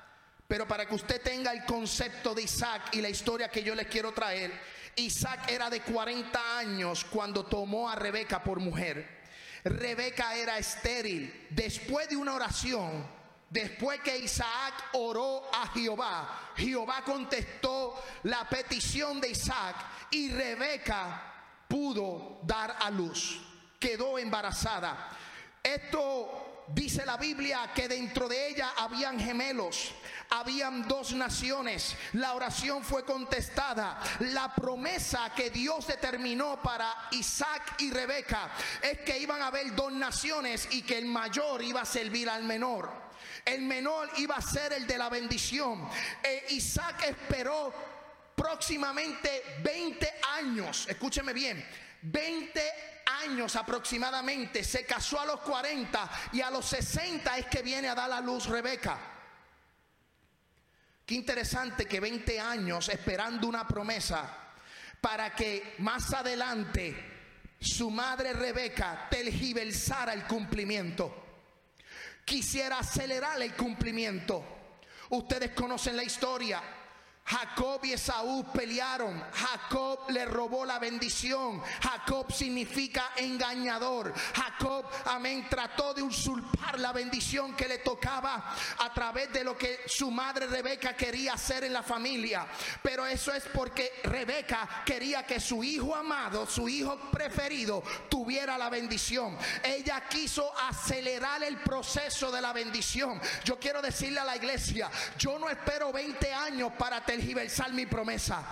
Pero 0.48 0.66
para 0.66 0.86
que 0.86 0.94
usted 0.94 1.20
tenga 1.20 1.52
el 1.52 1.64
concepto 1.64 2.34
de 2.34 2.42
Isaac 2.42 2.82
y 2.92 3.02
la 3.02 3.08
historia 3.10 3.48
que 3.48 3.62
yo 3.62 3.74
les 3.74 3.86
quiero 3.88 4.12
traer, 4.12 4.52
Isaac 4.96 5.50
era 5.50 5.68
de 5.68 5.80
40 5.80 6.58
años 6.58 7.04
cuando 7.04 7.44
tomó 7.44 7.90
a 7.90 7.94
Rebeca 7.94 8.42
por 8.42 8.60
mujer. 8.60 9.23
Rebeca 9.64 10.36
era 10.36 10.58
estéril. 10.58 11.46
Después 11.50 12.08
de 12.08 12.16
una 12.16 12.34
oración, 12.34 13.06
después 13.48 14.00
que 14.00 14.18
Isaac 14.18 14.90
oró 14.92 15.48
a 15.52 15.68
Jehová, 15.68 16.52
Jehová 16.56 17.02
contestó 17.04 18.02
la 18.24 18.48
petición 18.48 19.20
de 19.20 19.30
Isaac 19.30 19.76
y 20.10 20.30
Rebeca 20.30 21.32
pudo 21.66 22.40
dar 22.42 22.76
a 22.80 22.90
luz. 22.90 23.40
Quedó 23.80 24.18
embarazada. 24.18 25.10
Esto 25.62 26.64
dice 26.68 27.06
la 27.06 27.16
Biblia 27.16 27.70
que 27.74 27.88
dentro 27.88 28.28
de 28.28 28.48
ella 28.48 28.72
habían 28.76 29.18
gemelos 29.18 29.94
habían 30.34 30.86
dos 30.88 31.12
naciones. 31.12 31.96
La 32.14 32.34
oración 32.34 32.82
fue 32.82 33.04
contestada. 33.04 34.00
La 34.20 34.52
promesa 34.54 35.32
que 35.34 35.50
Dios 35.50 35.86
determinó 35.86 36.60
para 36.60 37.08
Isaac 37.12 37.76
y 37.78 37.90
Rebeca 37.90 38.50
es 38.82 39.00
que 39.00 39.18
iban 39.18 39.40
a 39.42 39.48
haber 39.48 39.74
dos 39.74 39.92
naciones 39.92 40.68
y 40.72 40.82
que 40.82 40.98
el 40.98 41.06
mayor 41.06 41.62
iba 41.62 41.82
a 41.82 41.86
servir 41.86 42.28
al 42.28 42.42
menor. 42.42 42.90
El 43.44 43.62
menor 43.62 44.10
iba 44.16 44.34
a 44.36 44.42
ser 44.42 44.72
el 44.72 44.86
de 44.86 44.98
la 44.98 45.08
bendición. 45.08 45.88
E 46.22 46.46
Isaac 46.50 47.04
esperó 47.08 47.72
próximamente 48.34 49.60
20 49.62 50.14
años. 50.36 50.86
Escúcheme 50.88 51.32
bien. 51.32 51.64
20 52.02 52.60
años 53.22 53.54
aproximadamente. 53.54 54.64
Se 54.64 54.84
casó 54.84 55.20
a 55.20 55.26
los 55.26 55.40
40 55.40 56.10
y 56.32 56.40
a 56.40 56.50
los 56.50 56.66
60 56.66 57.38
es 57.38 57.46
que 57.46 57.62
viene 57.62 57.88
a 57.88 57.94
dar 57.94 58.08
la 58.08 58.20
luz 58.20 58.46
Rebeca. 58.46 59.13
Qué 61.06 61.14
interesante 61.14 61.84
que 61.84 62.00
20 62.00 62.40
años 62.40 62.88
esperando 62.88 63.46
una 63.46 63.68
promesa 63.68 64.38
para 65.02 65.34
que 65.34 65.74
más 65.78 66.14
adelante 66.14 66.96
su 67.60 67.90
madre 67.90 68.32
Rebeca 68.32 69.06
tergiversara 69.10 70.14
el 70.14 70.24
cumplimiento. 70.24 71.14
Quisiera 72.24 72.78
acelerar 72.78 73.40
el 73.42 73.54
cumplimiento. 73.54 74.42
Ustedes 75.10 75.50
conocen 75.50 75.96
la 75.96 76.04
historia. 76.04 76.62
Jacob 77.26 77.82
y 77.84 77.92
Esaú 77.92 78.44
pelearon. 78.52 79.22
Jacob 79.32 80.10
le 80.10 80.26
robó 80.26 80.66
la 80.66 80.78
bendición. 80.78 81.62
Jacob 81.82 82.30
significa 82.30 83.12
engañador. 83.16 84.12
Jacob, 84.34 84.84
amén, 85.06 85.46
trató 85.48 85.94
de 85.94 86.02
usurpar 86.02 86.78
la 86.78 86.92
bendición 86.92 87.56
que 87.56 87.66
le 87.66 87.78
tocaba 87.78 88.54
a 88.78 88.92
través 88.92 89.32
de 89.32 89.42
lo 89.42 89.56
que 89.56 89.80
su 89.86 90.10
madre 90.10 90.46
Rebeca 90.46 90.94
quería 90.94 91.32
hacer 91.32 91.64
en 91.64 91.72
la 91.72 91.82
familia. 91.82 92.46
Pero 92.82 93.06
eso 93.06 93.32
es 93.32 93.44
porque 93.44 94.00
Rebeca 94.04 94.82
quería 94.84 95.24
que 95.24 95.40
su 95.40 95.64
hijo 95.64 95.96
amado, 95.96 96.46
su 96.46 96.68
hijo 96.68 97.10
preferido, 97.10 97.82
tuviera 98.10 98.58
la 98.58 98.68
bendición. 98.68 99.38
Ella 99.62 100.06
quiso 100.10 100.52
acelerar 100.68 101.42
el 101.42 101.56
proceso 101.56 102.30
de 102.30 102.42
la 102.42 102.52
bendición. 102.52 103.18
Yo 103.44 103.58
quiero 103.58 103.80
decirle 103.80 104.20
a 104.20 104.24
la 104.24 104.36
iglesia, 104.36 104.90
yo 105.16 105.38
no 105.38 105.48
espero 105.48 105.90
20 105.90 106.32
años 106.34 106.70
para 106.78 107.02
tener 107.02 107.13
tergiversar 107.14 107.72
mi 107.72 107.86
promesa. 107.86 108.42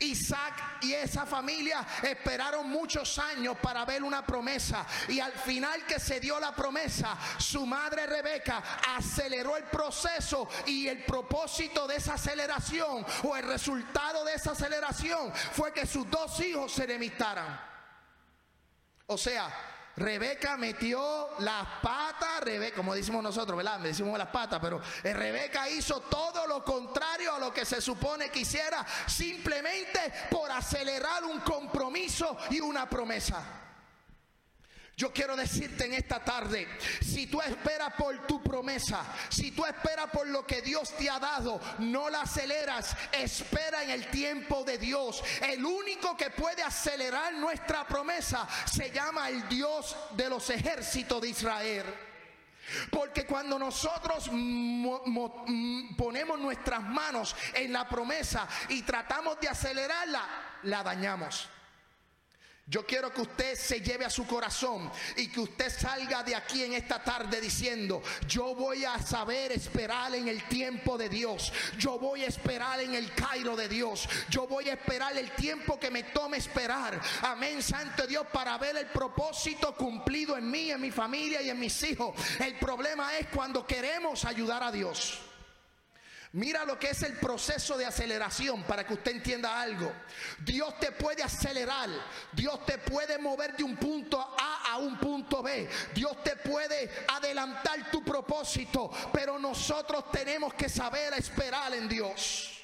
Isaac 0.00 0.82
y 0.82 0.92
esa 0.92 1.24
familia 1.24 1.86
esperaron 2.02 2.68
muchos 2.68 3.18
años 3.18 3.56
para 3.62 3.84
ver 3.84 4.02
una 4.02 4.26
promesa 4.26 4.84
y 5.08 5.20
al 5.20 5.32
final 5.32 5.86
que 5.86 6.00
se 6.00 6.18
dio 6.18 6.38
la 6.40 6.54
promesa, 6.54 7.16
su 7.38 7.64
madre 7.64 8.06
Rebeca 8.06 8.62
aceleró 8.96 9.56
el 9.56 9.64
proceso 9.64 10.48
y 10.66 10.88
el 10.88 11.04
propósito 11.04 11.86
de 11.86 11.96
esa 11.96 12.14
aceleración 12.14 13.06
o 13.22 13.36
el 13.36 13.44
resultado 13.44 14.24
de 14.24 14.34
esa 14.34 14.50
aceleración 14.50 15.32
fue 15.32 15.72
que 15.72 15.86
sus 15.86 16.10
dos 16.10 16.38
hijos 16.40 16.72
se 16.72 16.84
enemistaran. 16.84 17.60
O 19.06 19.16
sea, 19.16 19.77
Rebeca 19.98 20.56
metió 20.56 21.30
las 21.40 21.66
patas, 21.82 22.40
Rebeca, 22.40 22.76
como 22.76 22.94
decimos 22.94 23.22
nosotros, 23.22 23.56
¿verdad? 23.56 23.78
Me 23.78 23.88
decimos 23.88 24.16
las 24.16 24.28
patas, 24.28 24.60
pero 24.60 24.80
eh, 25.02 25.12
Rebeca 25.12 25.68
hizo 25.68 26.00
todo 26.00 26.46
lo 26.46 26.64
contrario 26.64 27.34
a 27.34 27.38
lo 27.38 27.52
que 27.52 27.64
se 27.64 27.80
supone 27.80 28.30
que 28.30 28.40
hiciera, 28.40 28.86
simplemente 29.06 30.00
por 30.30 30.50
acelerar 30.50 31.24
un 31.24 31.40
compromiso 31.40 32.38
y 32.50 32.60
una 32.60 32.88
promesa. 32.88 33.67
Yo 34.98 35.12
quiero 35.12 35.36
decirte 35.36 35.84
en 35.86 35.94
esta 35.94 36.18
tarde, 36.18 36.66
si 37.00 37.28
tú 37.28 37.40
esperas 37.40 37.94
por 37.96 38.26
tu 38.26 38.42
promesa, 38.42 39.06
si 39.28 39.52
tú 39.52 39.64
esperas 39.64 40.06
por 40.10 40.26
lo 40.26 40.44
que 40.44 40.60
Dios 40.60 40.90
te 40.96 41.08
ha 41.08 41.20
dado, 41.20 41.60
no 41.78 42.10
la 42.10 42.22
aceleras, 42.22 42.96
espera 43.12 43.84
en 43.84 43.90
el 43.90 44.08
tiempo 44.08 44.64
de 44.64 44.76
Dios. 44.76 45.22
El 45.40 45.64
único 45.64 46.16
que 46.16 46.30
puede 46.30 46.64
acelerar 46.64 47.32
nuestra 47.34 47.86
promesa 47.86 48.48
se 48.64 48.90
llama 48.90 49.28
el 49.28 49.48
Dios 49.48 49.94
de 50.16 50.28
los 50.28 50.50
ejércitos 50.50 51.22
de 51.22 51.28
Israel. 51.28 51.86
Porque 52.90 53.24
cuando 53.24 53.56
nosotros 53.56 54.28
ponemos 55.96 56.40
nuestras 56.40 56.82
manos 56.82 57.36
en 57.54 57.72
la 57.72 57.88
promesa 57.88 58.48
y 58.68 58.82
tratamos 58.82 59.38
de 59.38 59.48
acelerarla, 59.48 60.24
la 60.64 60.82
dañamos. 60.82 61.48
Yo 62.70 62.84
quiero 62.84 63.10
que 63.10 63.22
usted 63.22 63.54
se 63.54 63.80
lleve 63.80 64.04
a 64.04 64.10
su 64.10 64.26
corazón 64.26 64.90
y 65.16 65.28
que 65.28 65.40
usted 65.40 65.70
salga 65.70 66.22
de 66.22 66.34
aquí 66.34 66.62
en 66.62 66.74
esta 66.74 67.02
tarde 67.02 67.40
diciendo, 67.40 68.02
yo 68.26 68.54
voy 68.54 68.84
a 68.84 68.98
saber 69.00 69.52
esperar 69.52 70.14
en 70.14 70.28
el 70.28 70.46
tiempo 70.48 70.98
de 70.98 71.08
Dios, 71.08 71.50
yo 71.78 71.98
voy 71.98 72.24
a 72.24 72.26
esperar 72.26 72.80
en 72.80 72.94
el 72.94 73.14
Cairo 73.14 73.56
de 73.56 73.70
Dios, 73.70 74.06
yo 74.28 74.46
voy 74.46 74.68
a 74.68 74.74
esperar 74.74 75.16
el 75.16 75.30
tiempo 75.30 75.80
que 75.80 75.90
me 75.90 76.02
tome 76.02 76.36
esperar. 76.36 77.00
Amén, 77.22 77.62
Santo 77.62 78.06
Dios, 78.06 78.26
para 78.30 78.58
ver 78.58 78.76
el 78.76 78.88
propósito 78.88 79.74
cumplido 79.74 80.36
en 80.36 80.50
mí, 80.50 80.70
en 80.70 80.80
mi 80.82 80.90
familia 80.90 81.40
y 81.40 81.48
en 81.48 81.58
mis 81.58 81.82
hijos. 81.84 82.14
El 82.38 82.58
problema 82.58 83.16
es 83.16 83.28
cuando 83.28 83.66
queremos 83.66 84.26
ayudar 84.26 84.62
a 84.62 84.70
Dios. 84.70 85.27
Mira 86.32 86.64
lo 86.66 86.78
que 86.78 86.90
es 86.90 87.02
el 87.02 87.14
proceso 87.14 87.78
de 87.78 87.86
aceleración 87.86 88.62
para 88.64 88.86
que 88.86 88.92
usted 88.92 89.12
entienda 89.12 89.60
algo. 89.60 89.90
Dios 90.40 90.78
te 90.78 90.92
puede 90.92 91.22
acelerar, 91.22 91.88
Dios 92.32 92.66
te 92.66 92.76
puede 92.76 93.18
mover 93.18 93.56
de 93.56 93.64
un 93.64 93.76
punto 93.76 94.20
A 94.20 94.72
a 94.72 94.76
un 94.76 94.98
punto 94.98 95.42
B, 95.42 95.68
Dios 95.94 96.22
te 96.22 96.36
puede 96.36 96.90
adelantar 97.08 97.90
tu 97.90 98.04
propósito, 98.04 98.90
pero 99.10 99.38
nosotros 99.38 100.10
tenemos 100.10 100.52
que 100.52 100.68
saber 100.68 101.14
esperar 101.14 101.72
en 101.72 101.88
Dios. 101.88 102.62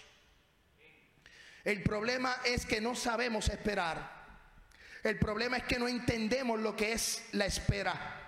El 1.65 1.83
problema 1.83 2.37
es 2.45 2.67
que 2.67 2.83
no 2.83 2.95
sabemos 2.95 3.49
esperar. 3.49 4.13
El 5.03 5.19
problema 5.19 5.57
es 5.57 5.65
que 5.65 5.79
no 5.79 5.89
entendemos 5.89 6.61
lo 6.61 6.77
que 6.77 6.93
es 6.93 7.25
la 7.33 7.47
espera. 7.47 8.21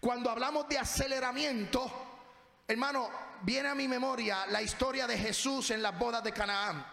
Cuando 0.00 0.30
hablamos 0.30 0.66
de 0.68 0.78
aceleramiento, 0.78 2.11
hermano, 2.72 3.10
viene 3.42 3.68
a 3.68 3.74
mi 3.74 3.88
memoria 3.88 4.46
la 4.46 4.62
historia 4.62 5.06
de 5.06 5.18
Jesús 5.18 5.70
en 5.70 5.82
las 5.82 5.98
bodas 5.98 6.22
de 6.22 6.32
Canaán. 6.32 6.84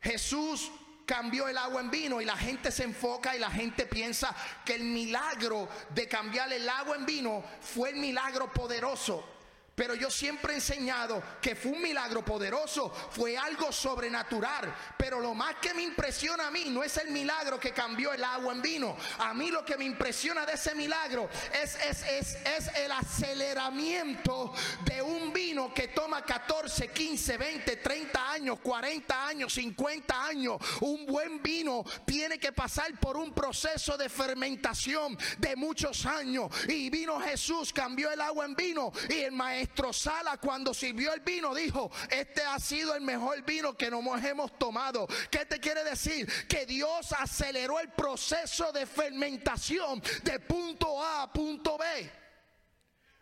Jesús 0.00 0.70
cambió 1.04 1.48
el 1.48 1.58
agua 1.58 1.80
en 1.80 1.90
vino 1.90 2.20
y 2.20 2.24
la 2.24 2.36
gente 2.36 2.70
se 2.70 2.84
enfoca 2.84 3.34
y 3.34 3.38
la 3.38 3.50
gente 3.50 3.86
piensa 3.86 4.34
que 4.64 4.74
el 4.74 4.84
milagro 4.84 5.68
de 5.90 6.06
cambiar 6.06 6.52
el 6.52 6.68
agua 6.68 6.96
en 6.96 7.04
vino 7.04 7.42
fue 7.60 7.90
el 7.90 7.96
milagro 7.96 8.52
poderoso. 8.52 9.39
Pero 9.80 9.94
yo 9.94 10.10
siempre 10.10 10.52
he 10.52 10.56
enseñado 10.56 11.22
que 11.40 11.56
fue 11.56 11.72
un 11.72 11.80
milagro 11.80 12.22
poderoso, 12.22 12.90
fue 12.90 13.38
algo 13.38 13.72
sobrenatural. 13.72 14.70
Pero 14.98 15.20
lo 15.20 15.32
más 15.32 15.54
que 15.54 15.72
me 15.72 15.80
impresiona 15.80 16.48
a 16.48 16.50
mí 16.50 16.66
no 16.66 16.84
es 16.84 16.98
el 16.98 17.10
milagro 17.10 17.58
que 17.58 17.72
cambió 17.72 18.12
el 18.12 18.22
agua 18.22 18.52
en 18.52 18.60
vino. 18.60 18.94
A 19.20 19.32
mí 19.32 19.50
lo 19.50 19.64
que 19.64 19.78
me 19.78 19.86
impresiona 19.86 20.44
de 20.44 20.52
ese 20.52 20.74
milagro 20.74 21.30
es, 21.62 21.76
es, 21.76 22.02
es, 22.02 22.34
es 22.44 22.68
el 22.76 22.92
aceleramiento 22.92 24.52
de 24.84 25.00
un 25.00 25.32
vino 25.32 25.72
que 25.72 25.88
toma 25.88 26.26
14, 26.26 26.88
15, 26.88 27.38
20, 27.38 27.76
30 27.76 28.32
años, 28.32 28.58
40 28.62 29.28
años, 29.28 29.54
50 29.54 30.26
años. 30.26 30.58
Un 30.82 31.06
buen 31.06 31.42
vino 31.42 31.84
tiene 32.04 32.38
que 32.38 32.52
pasar 32.52 33.00
por 33.00 33.16
un 33.16 33.32
proceso 33.32 33.96
de 33.96 34.10
fermentación 34.10 35.16
de 35.38 35.56
muchos 35.56 36.04
años. 36.04 36.50
Y 36.68 36.90
vino 36.90 37.18
Jesús, 37.18 37.72
cambió 37.72 38.12
el 38.12 38.20
agua 38.20 38.44
en 38.44 38.54
vino 38.54 38.92
y 39.08 39.20
el 39.20 39.32
maestro 39.32 39.69
Sala 39.92 40.36
cuando 40.36 40.74
sirvió 40.74 41.12
el 41.12 41.20
vino 41.20 41.54
dijo, 41.54 41.90
este 42.10 42.42
ha 42.42 42.58
sido 42.58 42.94
el 42.94 43.00
mejor 43.00 43.42
vino 43.44 43.76
que 43.76 43.90
nos 43.90 44.24
hemos 44.24 44.58
tomado. 44.58 45.06
¿Qué 45.30 45.46
te 45.46 45.58
quiere 45.58 45.82
decir? 45.84 46.30
Que 46.46 46.66
Dios 46.66 47.12
aceleró 47.12 47.80
el 47.80 47.90
proceso 47.90 48.72
de 48.72 48.86
fermentación 48.86 50.02
de 50.22 50.40
punto 50.40 51.02
A 51.02 51.22
a 51.22 51.32
punto 51.32 51.78
B. 51.78 52.20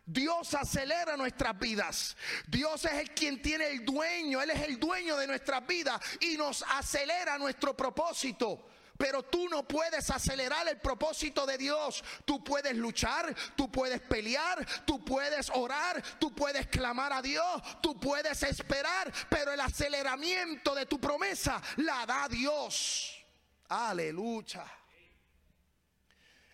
Dios 0.05 0.55
acelera 0.55 1.15
nuestras 1.15 1.57
vidas. 1.59 2.17
Dios 2.47 2.83
es 2.85 2.93
el 2.93 3.11
quien 3.11 3.41
tiene 3.41 3.67
el 3.67 3.85
dueño. 3.85 4.41
Él 4.41 4.49
es 4.49 4.61
el 4.61 4.79
dueño 4.79 5.15
de 5.17 5.27
nuestras 5.27 5.65
vidas 5.67 6.01
y 6.19 6.35
nos 6.35 6.63
acelera 6.67 7.37
nuestro 7.37 7.77
propósito. 7.77 8.68
Pero 8.99 9.23
tú 9.23 9.47
no 9.47 9.65
puedes 9.65 10.09
acelerar 10.09 10.67
el 10.67 10.77
propósito 10.77 11.45
de 11.45 11.57
Dios. 11.57 12.03
Tú 12.25 12.43
puedes 12.43 12.75
luchar, 12.75 13.33
tú 13.55 13.71
puedes 13.71 14.01
pelear, 14.01 14.67
tú 14.83 15.05
puedes 15.05 15.49
orar, 15.51 16.03
tú 16.19 16.35
puedes 16.35 16.67
clamar 16.67 17.13
a 17.13 17.21
Dios, 17.21 17.61
tú 17.81 17.97
puedes 17.97 18.43
esperar, 18.43 19.09
pero 19.29 19.53
el 19.53 19.59
aceleramiento 19.61 20.75
de 20.75 20.85
tu 20.85 20.99
promesa 20.99 21.61
la 21.77 22.05
da 22.05 22.27
Dios. 22.27 23.25
Aleluya. 23.69 24.65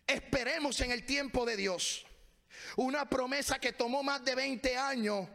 Esperemos 0.05 0.79
en 0.81 0.91
el 0.91 1.03
tiempo 1.03 1.47
de 1.47 1.57
Dios. 1.57 2.05
Una 2.75 3.09
promesa 3.09 3.57
que 3.57 3.73
tomó 3.73 4.03
más 4.03 4.23
de 4.23 4.35
20 4.35 4.77
años. 4.77 5.27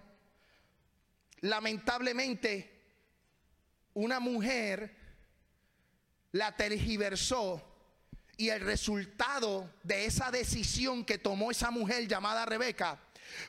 Lamentablemente, 1.40 2.84
una 3.94 4.20
mujer 4.20 4.99
la 6.32 6.56
tergiversó 6.56 7.66
y 8.36 8.48
el 8.48 8.60
resultado 8.60 9.74
de 9.82 10.06
esa 10.06 10.30
decisión 10.30 11.04
que 11.04 11.18
tomó 11.18 11.50
esa 11.50 11.70
mujer 11.70 12.08
llamada 12.08 12.46
Rebeca 12.46 12.98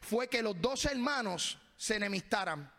fue 0.02 0.28
que 0.28 0.42
los 0.42 0.60
dos 0.60 0.86
hermanos 0.86 1.58
se 1.78 1.96
enemistaran. 1.96 2.72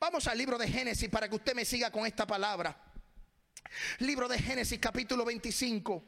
Vamos 0.00 0.26
al 0.26 0.38
libro 0.38 0.58
de 0.58 0.68
Génesis 0.68 1.08
para 1.08 1.28
que 1.28 1.36
usted 1.36 1.54
me 1.54 1.64
siga 1.64 1.90
con 1.90 2.06
esta 2.06 2.26
palabra. 2.26 2.76
Libro 3.98 4.28
de 4.28 4.38
Génesis 4.38 4.78
capítulo 4.78 5.24
25. 5.24 6.04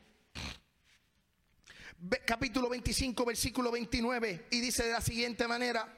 Capítulo 2.24 2.68
25 2.68 3.24
versículo 3.24 3.70
29 3.72 4.46
y 4.50 4.60
dice 4.60 4.84
de 4.84 4.92
la 4.92 5.00
siguiente 5.00 5.48
manera, 5.48 5.92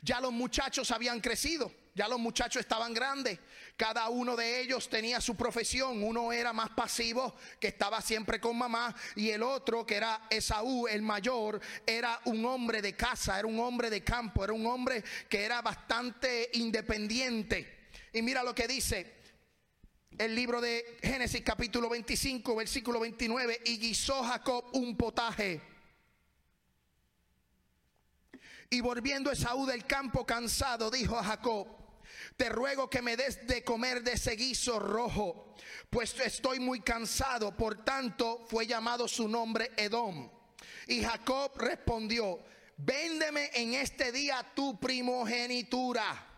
ya 0.00 0.20
los 0.20 0.32
muchachos 0.32 0.90
habían 0.92 1.20
crecido 1.20 1.72
ya 1.94 2.08
los 2.08 2.18
muchachos 2.18 2.60
estaban 2.60 2.92
grandes. 2.92 3.38
Cada 3.76 4.08
uno 4.08 4.34
de 4.34 4.60
ellos 4.60 4.88
tenía 4.88 5.20
su 5.20 5.36
profesión. 5.36 6.02
Uno 6.02 6.32
era 6.32 6.52
más 6.52 6.70
pasivo, 6.70 7.36
que 7.60 7.68
estaba 7.68 8.00
siempre 8.00 8.40
con 8.40 8.58
mamá. 8.58 8.94
Y 9.14 9.30
el 9.30 9.44
otro, 9.44 9.86
que 9.86 9.96
era 9.96 10.26
Esaú, 10.28 10.88
el 10.88 11.02
mayor, 11.02 11.60
era 11.86 12.20
un 12.24 12.44
hombre 12.46 12.82
de 12.82 12.96
casa, 12.96 13.38
era 13.38 13.46
un 13.46 13.60
hombre 13.60 13.90
de 13.90 14.02
campo, 14.02 14.42
era 14.42 14.52
un 14.52 14.66
hombre 14.66 15.04
que 15.28 15.44
era 15.44 15.62
bastante 15.62 16.50
independiente. 16.54 17.88
Y 18.12 18.22
mira 18.22 18.42
lo 18.42 18.54
que 18.54 18.66
dice 18.66 19.14
el 20.18 20.34
libro 20.34 20.60
de 20.60 20.98
Génesis 21.02 21.42
capítulo 21.42 21.88
25, 21.88 22.56
versículo 22.56 22.98
29. 22.98 23.60
Y 23.66 23.78
guisó 23.78 24.24
Jacob 24.24 24.64
un 24.72 24.96
potaje. 24.96 25.60
Y 28.70 28.80
volviendo 28.80 29.30
Esaú 29.30 29.66
del 29.66 29.84
campo 29.84 30.26
cansado, 30.26 30.90
dijo 30.90 31.16
a 31.16 31.22
Jacob, 31.22 31.83
te 32.36 32.48
ruego 32.48 32.90
que 32.90 33.02
me 33.02 33.16
des 33.16 33.46
de 33.46 33.62
comer 33.62 34.02
de 34.02 34.12
ese 34.12 34.34
guiso 34.36 34.78
rojo, 34.78 35.54
pues 35.90 36.18
estoy 36.20 36.58
muy 36.58 36.80
cansado. 36.80 37.56
Por 37.56 37.84
tanto, 37.84 38.44
fue 38.48 38.66
llamado 38.66 39.06
su 39.06 39.28
nombre 39.28 39.70
Edom. 39.76 40.30
Y 40.88 41.02
Jacob 41.02 41.52
respondió, 41.56 42.40
véndeme 42.76 43.50
en 43.54 43.74
este 43.74 44.10
día 44.12 44.44
tu 44.54 44.78
primogenitura. 44.80 46.32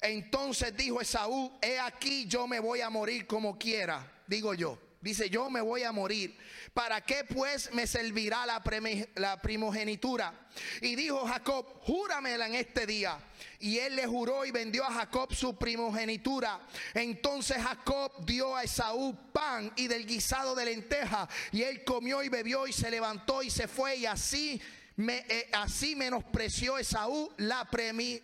Entonces 0.00 0.76
dijo 0.76 1.00
Esaú, 1.00 1.58
he 1.60 1.78
aquí 1.78 2.26
yo 2.26 2.46
me 2.46 2.60
voy 2.60 2.80
a 2.80 2.90
morir 2.90 3.26
como 3.26 3.58
quiera, 3.58 4.22
digo 4.26 4.54
yo. 4.54 4.78
Dice, 5.00 5.30
yo 5.30 5.48
me 5.48 5.60
voy 5.60 5.84
a 5.84 5.92
morir. 5.92 6.36
¿Para 6.74 7.00
qué 7.00 7.24
pues 7.24 7.72
me 7.72 7.86
servirá 7.86 8.44
la, 8.44 9.40
primogenitura? 9.40 10.48
Y 10.80 10.96
dijo 10.96 11.24
Jacob, 11.24 11.66
júramela 11.82 12.48
en 12.48 12.56
este 12.56 12.84
día. 12.84 13.16
Y 13.60 13.78
él 13.78 13.94
le 13.94 14.06
juró 14.06 14.44
y 14.44 14.50
vendió 14.50 14.84
a 14.84 14.92
Jacob 14.92 15.32
su 15.32 15.56
primogenitura. 15.56 16.60
Entonces 16.94 17.62
Jacob 17.62 18.24
dio 18.24 18.56
a 18.56 18.64
Esaú 18.64 19.16
pan 19.32 19.72
y 19.76 19.86
del 19.86 20.04
guisado 20.04 20.56
de 20.56 20.64
lenteja. 20.64 21.28
Y 21.52 21.62
él 21.62 21.84
comió 21.84 22.24
y 22.24 22.28
bebió 22.28 22.66
y 22.66 22.72
se 22.72 22.90
levantó 22.90 23.44
y 23.44 23.50
se 23.50 23.68
fue. 23.68 23.98
Y 23.98 24.06
así, 24.06 24.60
me, 24.96 25.24
eh, 25.28 25.48
así 25.52 25.94
menospreció 25.94 26.76
Esaú 26.76 27.32
la, 27.36 27.68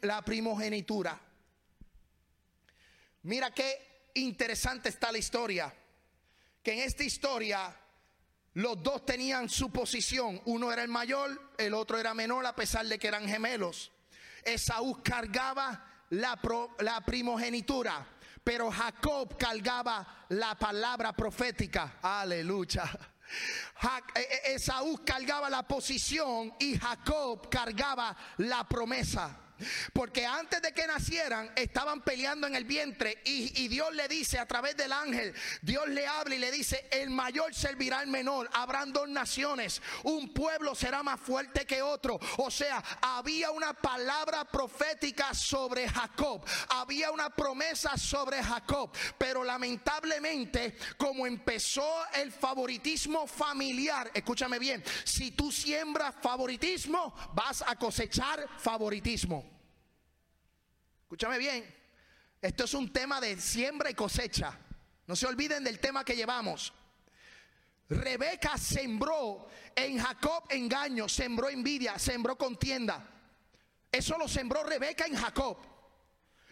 la 0.03 0.23
primogenitura. 0.23 1.21
Mira 3.23 3.53
qué 3.53 4.11
interesante 4.15 4.89
está 4.89 5.13
la 5.13 5.19
historia 5.19 5.73
que 6.65 6.73
en 6.73 6.79
esta 6.81 7.05
historia 7.05 7.77
los 8.55 8.83
dos 8.83 9.05
tenían 9.05 9.49
su 9.51 9.71
posición. 9.71 10.41
Uno 10.47 10.73
era 10.73 10.83
el 10.83 10.89
mayor, 10.89 11.53
el 11.59 11.75
otro 11.75 11.99
era 11.99 12.15
menor, 12.15 12.47
a 12.47 12.57
pesar 12.57 12.87
de 12.87 12.99
que 12.99 13.07
eran 13.07 13.29
gemelos. 13.29 13.93
Esaú 14.43 15.03
cargaba 15.03 16.07
la, 16.11 16.41
la 16.81 17.01
primogenitura, 17.03 18.07
pero 18.43 18.71
Jacob 18.71 19.37
cargaba 19.37 20.27
la 20.31 20.55
palabra 20.59 21.13
profética. 21.13 21.99
Aleluya. 22.01 22.85
E, 24.15 24.21
e, 24.21 24.55
Esaú 24.55 25.05
cargaba 25.05 25.51
la 25.51 25.63
posición 25.63 26.55
y 26.59 26.79
Jacob 26.79 27.49
cargaba 27.51 28.17
la 28.39 28.65
promesa. 28.69 29.44
Porque 29.93 30.27
antes 30.27 30.63
de 30.63 30.73
que 30.73 30.87
nacieran 30.87 31.51
estaban 31.57 32.03
peleando 32.03 32.47
en 32.47 32.55
el 32.55 32.65
vientre 32.65 33.19
y, 33.25 33.69
Dios 33.69 33.95
le 33.95 34.09
dice 34.09 34.39
a 34.39 34.47
través 34.47 34.77
del 34.77 34.93
ángel, 34.93 35.35
Dios 35.63 35.89
le 35.89 36.07
habla 36.07 36.35
y 36.35 36.39
le 36.39 36.51
dice, 36.51 36.87
el 36.91 37.11
mayor 37.11 37.55
servirá 37.55 38.01
al 38.01 38.09
menor, 38.09 38.49
habrán 38.53 38.93
dos 38.93 39.09
naciones, 39.09 39.83
un 40.05 40.33
pueblo 40.33 40.75
será 40.75 41.03
más 41.03 41.21
fuerte 41.21 41.67
que 41.67 41.83
otro. 41.83 42.19
O 42.39 42.51
sea, 42.51 42.83
había 43.01 43.51
una 43.51 43.73
palabra 43.73 44.45
profética 44.45 45.35
sobre 45.35 45.89
Jacob, 45.89 46.45
había 46.69 47.11
una 47.11 47.31
promesa 47.31 47.97
sobre 47.97 48.43
Jacob, 48.43 48.91
pero 49.19 49.43
lamentablemente 49.43 50.77
como 50.97 51.27
empezó 51.27 51.89
el 52.15 52.33
favoritismo 52.33 53.27
familiar, 53.27 54.11
escúchame 54.15 54.59
bien, 54.59 54.83
si 55.05 55.31
tú 55.33 55.51
siembras 55.51 56.15
favoritismo, 56.21 57.15
vas 57.35 57.63
a 57.67 57.77
cosechar 57.77 58.49
favoritismo. 58.59 59.54
Escúchame 61.15 61.39
bien, 61.39 61.65
esto 62.43 62.65
es 62.65 62.75
un 62.75 62.93
tema 62.93 63.21
de 63.21 63.41
siembra 63.41 63.89
y 63.89 63.95
cosecha. 63.95 64.59
No 65.07 65.15
se 65.15 65.29
olviden 65.29 65.63
del 65.63 65.79
tema 65.79 66.05
que 66.05 66.17
llevamos. 66.17 66.73
Rebeca 67.89 68.59
sembró 68.59 69.47
en 69.77 69.97
Jacob 69.97 70.43
engaño, 70.51 71.09
sembró 71.09 71.49
envidia, 71.49 72.01
sembró 72.01 72.37
contienda. 72.37 73.07
Eso 73.93 74.19
lo 74.19 74.27
sembró 74.27 74.65
Rebeca 74.65 75.07
en 75.07 75.15
Jacob. 75.15 75.57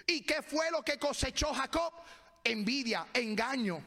¿Y 0.07 0.21
qué 0.21 0.43
fue 0.43 0.71
lo 0.71 0.85
que 0.85 0.97
cosechó 0.97 1.53
Jacob? 1.53 1.93
Envidia, 2.45 3.09
engaño. 3.15 3.83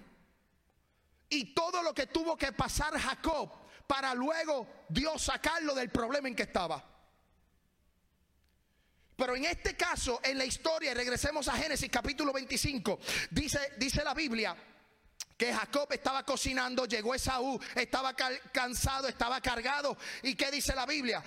Y 1.30 1.54
todo 1.54 1.84
lo 1.84 1.93
que 1.93 2.08
tuvo 2.08 2.36
que 2.36 2.52
pasar 2.52 2.99
Jacob 2.99 3.49
para 3.88 4.13
luego 4.13 4.67
Dios 4.89 5.21
sacarlo 5.21 5.73
del 5.73 5.89
problema 5.89 6.28
en 6.28 6.36
que 6.36 6.43
estaba. 6.43 6.94
Pero 9.15 9.36
en 9.36 9.45
este 9.45 9.75
caso, 9.75 10.19
en 10.23 10.38
la 10.38 10.45
historia, 10.45 10.93
regresemos 10.93 11.47
a 11.47 11.54
Génesis 11.54 11.89
capítulo 11.89 12.34
25, 12.34 12.99
dice, 13.32 13.73
dice 13.78 14.04
la 14.04 14.13
Biblia 14.13 14.56
que 15.38 15.54
Jacob 15.54 15.91
estaba 15.91 16.23
cocinando, 16.23 16.86
llegó 16.86 17.13
Esaú, 17.13 17.60
estaba 17.75 18.13
cansado, 18.13 19.08
estaba 19.08 19.41
cargado. 19.41 19.97
¿Y 20.23 20.36
qué 20.36 20.49
dice 20.49 20.73
la 20.75 20.86
Biblia? 20.86 21.23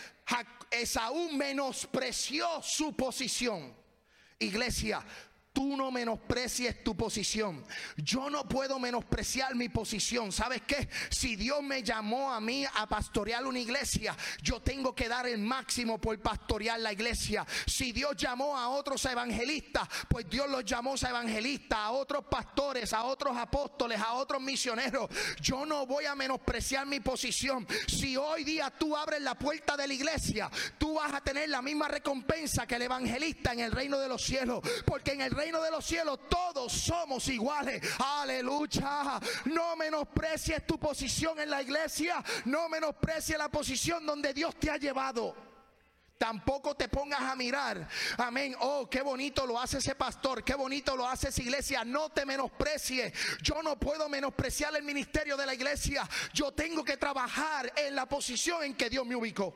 Esaú 0.70 1.31
menospreció 1.33 2.62
su 2.62 2.96
posición. 2.96 3.77
Iglesia, 4.38 5.05
tú 5.59 5.77
no 5.77 5.90
menosprecies 5.90 6.85
tu 6.85 6.97
posición. 6.97 7.64
Yo 7.97 8.31
no 8.31 8.49
puedo 8.49 8.79
menospreciar 8.79 9.57
mi 9.57 9.68
posición. 9.68 10.31
¿Sabes 10.31 10.62
qué? 10.64 10.88
Si 11.11 11.35
Dios 11.35 11.64
me 11.64 11.83
llamó 11.83 12.33
a 12.33 12.40
mí 12.40 12.64
a 12.64 12.87
pastorear 12.87 13.44
una 13.44 13.59
iglesia, 13.59 14.16
yo 14.40 14.62
tengo 14.62 14.94
que 14.94 15.09
dar 15.09 15.27
el 15.27 15.38
máximo 15.38 16.01
por 16.01 16.16
pastorear 16.21 16.79
la 16.79 16.92
iglesia. 16.92 17.44
Si 17.66 17.90
Dios 17.90 18.14
llamó 18.16 18.57
a 18.57 18.68
otros 18.68 19.05
evangelistas, 19.07 19.88
pues 20.09 20.31
Dios 20.31 20.49
los 20.49 20.64
llamó 20.64 20.94
a 20.94 21.09
evangelistas, 21.09 21.77
a 21.77 21.90
otros 21.90 22.27
pastores, 22.31 22.92
a 22.92 23.03
otros 23.03 23.37
apóstoles, 23.37 24.01
a 24.01 24.12
otros 24.12 24.40
misioneros. 24.40 25.11
Yo 25.40 25.66
no 25.66 25.87
voy 25.87 26.05
a 26.05 26.14
menospreciar 26.14 26.87
mi 26.87 27.01
posición. 27.01 27.66
Si 27.88 28.16
hoy 28.16 28.44
día 28.44 28.71
tú 28.71 28.97
abres 28.97 29.23
la 29.23 29.35
puerta 29.35 29.77
de 29.77 29.88
la 29.88 29.94
iglesia, 29.94 30.49
tú 30.79 30.94
vas 30.94 31.12
a 31.12 31.21
tener 31.21 31.49
la 31.49 31.62
misma 31.62 31.88
recompensa 31.88 32.64
que 32.64 32.77
el 32.77 32.83
evangelista 32.83 33.53
en 33.53 33.59
el 33.59 33.73
reino 33.73 33.99
de 33.99 34.09
los 34.09 34.23
cielos. 34.23 34.61
Porque 34.87 35.14
en 35.14 35.23
el 35.23 35.33
reino 35.33 35.47
de 35.56 35.70
los 35.70 35.84
cielos 35.84 36.18
todos 36.28 36.72
somos 36.72 37.26
iguales. 37.28 37.82
Aleluya. 37.98 39.18
No 39.46 39.76
menosprecies 39.76 40.66
tu 40.66 40.78
posición 40.78 41.40
en 41.40 41.50
la 41.50 41.62
iglesia. 41.62 42.22
No 42.44 42.68
menosprecies 42.68 43.38
la 43.38 43.48
posición 43.48 44.04
donde 44.04 44.34
Dios 44.34 44.54
te 44.56 44.70
ha 44.70 44.76
llevado. 44.76 45.34
Tampoco 46.18 46.74
te 46.74 46.88
pongas 46.88 47.20
a 47.20 47.37
mirar. 47.37 47.88
Amén. 48.18 48.54
Oh, 48.61 48.90
qué 48.90 49.02
bonito 49.02 49.46
lo 49.46 49.58
hace 49.58 49.78
ese 49.78 49.94
pastor. 49.94 50.42
Qué 50.44 50.54
bonito 50.54 50.96
lo 50.96 51.06
hace 51.06 51.28
esa 51.28 51.40
iglesia. 51.40 51.84
No 51.84 52.11
te 52.11 52.26
menosprecies. 52.26 53.12
Yo 53.40 53.62
no 53.62 53.78
puedo 53.78 54.08
menospreciar 54.08 54.76
el 54.76 54.82
ministerio 54.82 55.37
de 55.37 55.46
la 55.46 55.54
iglesia. 55.54 56.08
Yo 56.34 56.52
tengo 56.52 56.84
que 56.84 56.96
trabajar 56.96 57.72
en 57.76 57.94
la 57.94 58.06
posición 58.06 58.64
en 58.64 58.74
que 58.74 58.90
Dios 58.90 59.06
me 59.06 59.14
ubicó. 59.14 59.54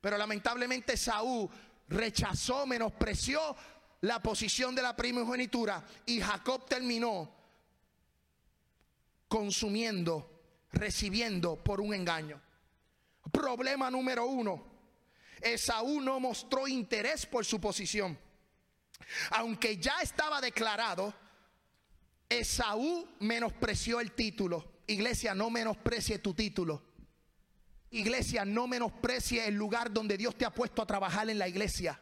Pero 0.00 0.16
lamentablemente 0.16 0.96
Saúl 0.96 1.48
rechazó, 1.88 2.66
menospreció 2.66 3.56
la 4.02 4.22
posición 4.22 4.74
de 4.74 4.82
la 4.82 4.96
primogenitura 4.96 5.84
y 6.06 6.20
Jacob 6.20 6.66
terminó 6.66 7.34
consumiendo, 9.28 10.28
recibiendo 10.72 11.56
por 11.56 11.80
un 11.80 11.94
engaño. 11.94 12.40
Problema 13.30 13.90
número 13.90 14.26
uno, 14.26 14.64
Esaú 15.40 16.00
no 16.00 16.18
mostró 16.18 16.66
interés 16.66 17.26
por 17.26 17.44
su 17.44 17.60
posición. 17.60 18.18
Aunque 19.30 19.76
ya 19.76 20.00
estaba 20.02 20.40
declarado, 20.40 21.14
Esaú 22.28 23.08
menospreció 23.20 24.00
el 24.00 24.12
título. 24.12 24.80
Iglesia, 24.86 25.34
no 25.34 25.50
menosprecie 25.50 26.18
tu 26.18 26.34
título. 26.34 26.82
Iglesia, 27.90 28.44
no 28.44 28.66
menosprecie 28.66 29.46
el 29.46 29.54
lugar 29.54 29.92
donde 29.92 30.16
Dios 30.16 30.36
te 30.36 30.44
ha 30.44 30.50
puesto 30.50 30.80
a 30.80 30.86
trabajar 30.86 31.28
en 31.28 31.38
la 31.38 31.48
iglesia. 31.48 32.00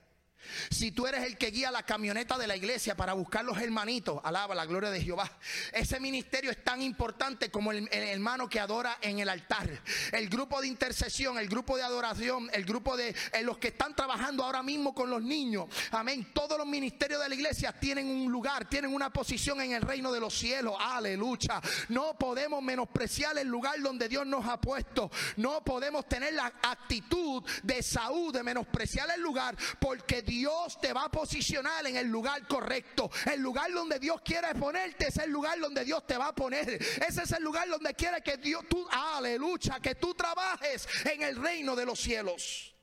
Si 0.70 0.92
tú 0.92 1.06
eres 1.06 1.24
el 1.24 1.36
que 1.36 1.50
guía 1.50 1.70
la 1.70 1.82
camioneta 1.82 2.38
de 2.38 2.46
la 2.46 2.56
iglesia 2.56 2.96
para 2.96 3.12
buscar 3.12 3.44
los 3.44 3.58
hermanitos, 3.58 4.20
alaba 4.24 4.54
la 4.54 4.66
gloria 4.66 4.90
de 4.90 5.02
Jehová. 5.02 5.30
Ese 5.72 6.00
ministerio 6.00 6.50
es 6.50 6.62
tan 6.62 6.80
importante 6.82 7.50
como 7.50 7.72
el, 7.72 7.88
hermano 7.92 8.48
que 8.48 8.60
adora 8.60 8.98
en 9.00 9.18
el 9.18 9.28
altar. 9.28 9.68
El 10.12 10.28
grupo 10.28 10.60
de 10.60 10.68
intercesión, 10.68 11.38
el 11.38 11.48
grupo 11.48 11.76
de 11.76 11.82
adoración, 11.82 12.50
el 12.52 12.64
grupo 12.64 12.96
de 12.96 13.14
los 13.42 13.58
que 13.58 13.68
están 13.68 13.94
trabajando 13.94 14.44
ahora 14.44 14.62
mismo 14.62 14.94
con 14.94 15.10
los 15.10 15.22
niños. 15.22 15.66
Amén. 15.90 16.30
Todos 16.32 16.58
los 16.58 16.66
ministerios 16.66 17.22
de 17.22 17.28
la 17.28 17.34
iglesia 17.34 17.72
tienen 17.72 18.08
un 18.08 18.30
lugar, 18.30 18.68
tienen 18.68 18.94
una 18.94 19.10
posición 19.10 19.60
en 19.60 19.72
el 19.72 19.82
reino 19.82 20.12
de 20.12 20.20
los 20.20 20.36
cielos. 20.36 20.74
Aleluya. 20.78 21.60
No 21.88 22.16
podemos 22.16 22.62
menospreciar 22.62 23.36
el 23.38 23.48
lugar 23.48 23.80
donde 23.80 24.08
Dios 24.08 24.26
nos 24.26 24.46
ha 24.46 24.60
puesto. 24.60 25.10
No 25.36 25.64
podemos 25.64 26.06
tener 26.08 26.34
la 26.34 26.52
actitud 26.62 27.42
de 27.62 27.82
Saúl 27.82 28.32
de 28.32 28.42
menospreciar 28.42 29.10
el 29.14 29.20
lugar 29.20 29.56
porque 29.78 30.22
Dios 30.28 30.78
te 30.78 30.92
va 30.92 31.06
a 31.06 31.10
posicionar 31.10 31.86
en 31.86 31.96
el 31.96 32.06
lugar 32.08 32.46
correcto. 32.46 33.10
El 33.32 33.40
lugar 33.40 33.72
donde 33.72 33.98
Dios 33.98 34.20
quiere 34.20 34.54
ponerte 34.54 35.08
es 35.08 35.16
el 35.16 35.30
lugar 35.30 35.58
donde 35.58 35.84
Dios 35.84 36.06
te 36.06 36.18
va 36.18 36.28
a 36.28 36.34
poner. 36.34 36.68
Ese 36.70 37.22
es 37.22 37.32
el 37.32 37.42
lugar 37.42 37.66
donde 37.68 37.94
quiere 37.94 38.20
que 38.22 38.36
Dios, 38.36 38.62
tú, 38.68 38.86
aleluya, 38.90 39.80
que 39.80 39.94
tú 39.94 40.14
trabajes 40.14 40.86
en 41.06 41.22
el 41.22 41.36
reino 41.36 41.74
de 41.74 41.86
los 41.86 41.98
cielos. 41.98 42.74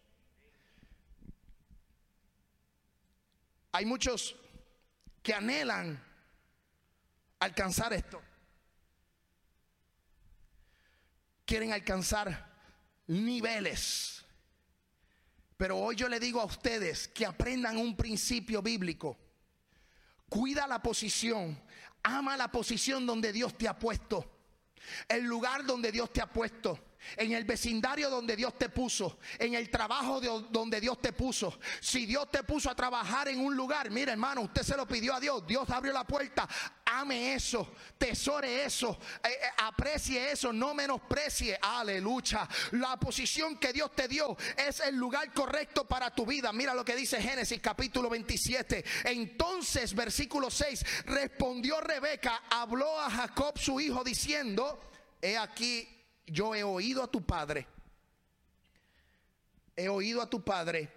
Hay 3.74 3.86
muchos 3.86 4.36
que 5.22 5.34
anhelan 5.34 6.04
alcanzar 7.40 7.94
esto. 7.94 8.20
Quieren 11.46 11.74
alcanzar 11.74 12.54
niveles 13.06 14.25
pero 15.58 15.78
hoy 15.78 15.96
yo 15.96 16.10
le 16.10 16.20
digo 16.20 16.42
a 16.42 16.46
ustedes 16.46 17.08
que 17.08 17.26
aprendan 17.26 17.78
un 17.78 17.96
principio 17.96 18.62
bíblico. 18.62 19.18
Cuida 20.28 20.68
la 20.68 20.82
posición, 20.82 21.62
ama 22.04 22.36
la 22.36 22.52
posición 22.52 23.06
donde 23.06 23.32
Dios 23.32 23.58
te 23.58 23.68
ha 23.68 23.78
puesto, 23.78 24.26
el 25.08 25.24
lugar 25.24 25.66
donde 25.66 25.92
Dios 25.92 26.12
te 26.12 26.22
ha 26.22 26.28
puesto 26.28 26.80
en 27.18 27.34
el 27.34 27.44
vecindario 27.44 28.10
donde 28.10 28.36
Dios 28.36 28.58
te 28.58 28.70
puso, 28.70 29.20
en 29.38 29.54
el 29.54 29.70
trabajo 29.70 30.20
donde 30.50 30.82
Dios 30.82 31.00
te 31.02 31.14
puso. 31.14 31.58
Si 31.80 32.06
Dios 32.06 32.30
te 32.32 32.44
puso 32.44 32.70
a 32.70 32.76
trabajar 32.76 33.28
en 33.28 33.40
un 33.40 33.56
lugar, 33.56 33.90
mire 33.92 34.12
hermano, 34.12 34.42
usted 34.42 34.64
se 34.64 34.76
lo 34.76 34.88
pidió 34.88 35.14
a 35.14 35.20
Dios, 35.20 35.46
Dios 35.46 35.70
abrió 35.70 35.94
la 35.94 36.06
puerta, 36.06 36.48
ame 37.00 37.34
eso, 37.34 37.68
tesore 37.98 38.64
eso, 38.66 38.98
eh, 39.24 39.28
eh, 39.30 39.48
aprecie 39.58 40.32
eso, 40.32 40.52
no 40.54 40.74
menosprecie. 40.74 41.58
Aleluya. 41.62 42.48
La 42.72 42.98
posición 42.98 43.58
que 43.58 43.74
Dios 43.74 43.92
te 43.96 44.08
dio 44.08 44.38
es 44.58 44.80
el 44.80 44.96
lugar 44.96 45.34
correcto 45.34 45.86
para 45.86 46.14
tu 46.14 46.26
vida. 46.26 46.52
Mira 46.54 46.74
lo 46.74 46.86
que 46.86 46.96
dice 46.96 47.22
Génesis 47.22 47.60
capítulo 47.62 48.10
27. 48.10 48.84
Entonces, 49.06 49.94
versículo 49.94 50.50
6, 50.50 51.06
respondió 51.06 51.82
Rebeca, 51.82 52.44
habló 52.50 53.00
a 53.00 53.10
Jacob 53.10 53.58
su 53.58 53.80
hijo 53.80 54.04
diciendo, 54.04 54.80
he 55.22 55.38
aquí, 55.38 55.88
yo 56.28 56.56
he 56.56 56.64
oído 56.64 57.04
a 57.04 57.12
tu 57.12 57.26
padre. 57.26 57.68
He 59.76 59.90
oído 59.90 60.22
a 60.22 60.30
tu 60.30 60.44
padre 60.44 60.90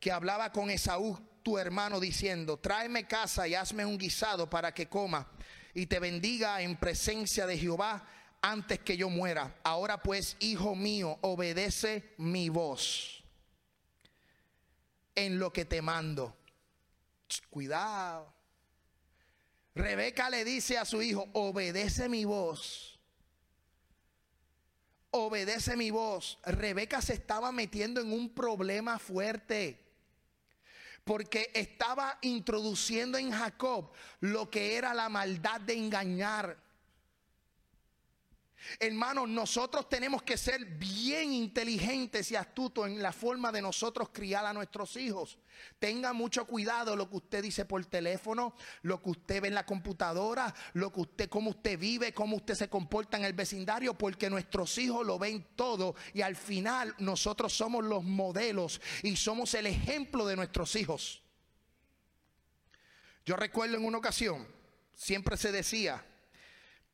que 0.00 0.10
hablaba 0.10 0.50
con 0.50 0.70
Esaú 0.70 1.18
tu 1.44 1.58
hermano 1.58 2.00
diciendo, 2.00 2.56
tráeme 2.56 3.06
casa 3.06 3.46
y 3.46 3.54
hazme 3.54 3.84
un 3.84 3.98
guisado 3.98 4.48
para 4.48 4.72
que 4.72 4.88
coma 4.88 5.30
y 5.74 5.86
te 5.86 6.00
bendiga 6.00 6.62
en 6.62 6.76
presencia 6.76 7.46
de 7.46 7.58
Jehová 7.58 8.08
antes 8.40 8.80
que 8.80 8.96
yo 8.96 9.10
muera. 9.10 9.54
Ahora 9.62 10.02
pues, 10.02 10.36
hijo 10.40 10.74
mío, 10.74 11.18
obedece 11.20 12.14
mi 12.16 12.48
voz 12.48 13.22
en 15.14 15.38
lo 15.38 15.52
que 15.52 15.66
te 15.66 15.82
mando. 15.82 16.34
Cuidado. 17.50 18.32
Rebeca 19.74 20.30
le 20.30 20.46
dice 20.46 20.78
a 20.78 20.86
su 20.86 21.02
hijo, 21.02 21.28
obedece 21.34 22.08
mi 22.08 22.24
voz. 22.24 22.98
Obedece 25.10 25.76
mi 25.76 25.90
voz. 25.90 26.38
Rebeca 26.44 27.02
se 27.02 27.12
estaba 27.12 27.52
metiendo 27.52 28.00
en 28.00 28.12
un 28.12 28.30
problema 28.30 28.98
fuerte 28.98 29.83
porque 31.04 31.50
estaba 31.54 32.18
introduciendo 32.22 33.18
en 33.18 33.30
Jacob 33.30 33.90
lo 34.20 34.48
que 34.50 34.76
era 34.76 34.94
la 34.94 35.08
maldad 35.08 35.60
de 35.60 35.74
engañar. 35.74 36.63
Hermanos, 38.78 39.28
nosotros 39.28 39.88
tenemos 39.88 40.22
que 40.22 40.36
ser 40.36 40.64
bien 40.64 41.32
inteligentes 41.32 42.30
y 42.30 42.36
astutos 42.36 42.86
en 42.86 43.02
la 43.02 43.12
forma 43.12 43.52
de 43.52 43.62
nosotros 43.62 44.08
criar 44.12 44.44
a 44.46 44.52
nuestros 44.52 44.96
hijos. 44.96 45.38
Tenga 45.78 46.12
mucho 46.12 46.46
cuidado 46.46 46.96
lo 46.96 47.08
que 47.08 47.16
usted 47.16 47.42
dice 47.42 47.64
por 47.64 47.84
teléfono, 47.84 48.54
lo 48.82 49.00
que 49.02 49.10
usted 49.10 49.42
ve 49.42 49.48
en 49.48 49.54
la 49.54 49.66
computadora, 49.66 50.52
lo 50.72 50.92
que 50.92 51.00
usted, 51.00 51.28
cómo 51.28 51.50
usted 51.50 51.78
vive, 51.78 52.12
cómo 52.12 52.36
usted 52.36 52.54
se 52.54 52.68
comporta 52.68 53.16
en 53.16 53.24
el 53.24 53.34
vecindario, 53.34 53.94
porque 53.94 54.30
nuestros 54.30 54.76
hijos 54.78 55.06
lo 55.06 55.18
ven 55.18 55.46
todo 55.54 55.94
y 56.12 56.22
al 56.22 56.36
final 56.36 56.94
nosotros 56.98 57.52
somos 57.52 57.84
los 57.84 58.02
modelos 58.02 58.80
y 59.02 59.16
somos 59.16 59.54
el 59.54 59.66
ejemplo 59.66 60.26
de 60.26 60.36
nuestros 60.36 60.74
hijos. 60.76 61.22
Yo 63.24 63.36
recuerdo 63.36 63.76
en 63.76 63.84
una 63.84 63.98
ocasión, 63.98 64.46
siempre 64.94 65.36
se 65.36 65.52
decía, 65.52 66.04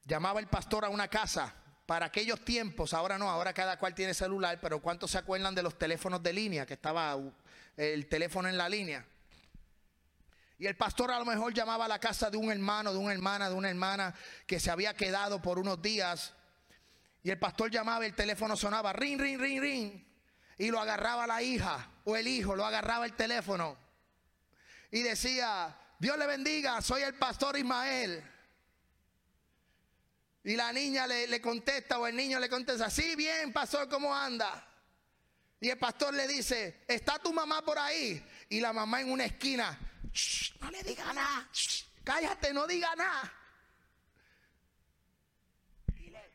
llamaba 0.04 0.40
el 0.40 0.46
pastor 0.46 0.84
a 0.84 0.88
una 0.88 1.08
casa 1.08 1.54
para 1.90 2.06
aquellos 2.06 2.44
tiempos, 2.44 2.94
ahora 2.94 3.18
no, 3.18 3.28
ahora 3.28 3.52
cada 3.52 3.76
cual 3.76 3.96
tiene 3.96 4.14
celular, 4.14 4.60
pero 4.62 4.80
¿cuántos 4.80 5.10
se 5.10 5.18
acuerdan 5.18 5.56
de 5.56 5.62
los 5.64 5.76
teléfonos 5.76 6.22
de 6.22 6.32
línea? 6.32 6.64
Que 6.64 6.74
estaba 6.74 7.16
uh, 7.16 7.32
el 7.76 8.06
teléfono 8.06 8.48
en 8.48 8.56
la 8.56 8.68
línea. 8.68 9.04
Y 10.56 10.68
el 10.68 10.76
pastor 10.76 11.10
a 11.10 11.18
lo 11.18 11.24
mejor 11.24 11.52
llamaba 11.52 11.86
a 11.86 11.88
la 11.88 11.98
casa 11.98 12.30
de 12.30 12.36
un 12.36 12.52
hermano, 12.52 12.92
de 12.92 12.98
una 13.00 13.12
hermana, 13.12 13.48
de 13.48 13.56
una 13.56 13.70
hermana 13.70 14.14
que 14.46 14.60
se 14.60 14.70
había 14.70 14.94
quedado 14.94 15.42
por 15.42 15.58
unos 15.58 15.82
días. 15.82 16.32
Y 17.24 17.30
el 17.30 17.40
pastor 17.40 17.72
llamaba, 17.72 18.06
el 18.06 18.14
teléfono 18.14 18.56
sonaba, 18.56 18.92
ring, 18.92 19.20
ring, 19.20 19.40
ring, 19.40 19.60
ring. 19.60 20.04
Y 20.58 20.70
lo 20.70 20.78
agarraba 20.78 21.26
la 21.26 21.42
hija 21.42 21.90
o 22.04 22.14
el 22.14 22.28
hijo, 22.28 22.54
lo 22.54 22.64
agarraba 22.64 23.04
el 23.04 23.14
teléfono. 23.14 23.76
Y 24.92 25.02
decía, 25.02 25.76
Dios 25.98 26.16
le 26.16 26.28
bendiga, 26.28 26.80
soy 26.82 27.02
el 27.02 27.14
pastor 27.14 27.58
Ismael. 27.58 28.22
Y 30.42 30.56
la 30.56 30.72
niña 30.72 31.06
le, 31.06 31.40
contesta 31.40 31.98
o 31.98 32.06
el 32.06 32.16
niño 32.16 32.38
le 32.38 32.48
contesta, 32.48 32.88
sí, 32.88 33.14
bien, 33.14 33.52
pastor, 33.52 33.88
¿cómo 33.88 34.14
anda? 34.14 34.66
Y 35.60 35.68
el 35.68 35.78
pastor 35.78 36.14
le 36.14 36.26
dice, 36.26 36.82
¿está 36.88 37.18
tu 37.18 37.32
mamá 37.32 37.62
por 37.62 37.78
ahí? 37.78 38.24
Y 38.48 38.60
la 38.60 38.72
mamá 38.72 39.02
en 39.02 39.12
una 39.12 39.26
esquina, 39.26 39.78
no 40.60 40.70
le 40.70 40.82
diga 40.82 41.12
nada, 41.12 41.48
cállate, 42.02 42.54
no 42.54 42.66
diga 42.66 42.96
nada. 42.96 43.32
Dile, 45.94 46.30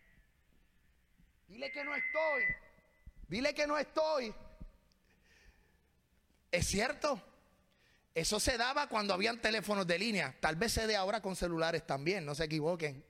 dile 1.47 1.71
que 1.71 1.83
no 1.83 1.95
estoy, 1.95 2.43
dile 3.27 3.55
que 3.55 3.65
no 3.65 3.77
estoy. 3.77 4.35
¿Es 6.51 6.67
cierto? 6.67 7.21
Eso 8.13 8.39
se 8.39 8.57
daba 8.57 8.87
cuando 8.87 9.15
habían 9.15 9.41
teléfonos 9.41 9.87
de 9.87 9.97
línea. 9.97 10.33
Tal 10.39 10.55
vez 10.55 10.71
se 10.71 10.85
dé 10.85 10.95
ahora 10.95 11.21
con 11.21 11.35
celulares 11.35 11.85
también, 11.85 12.23
no 12.23 12.35
se 12.35 12.45
equivoquen. 12.45 13.03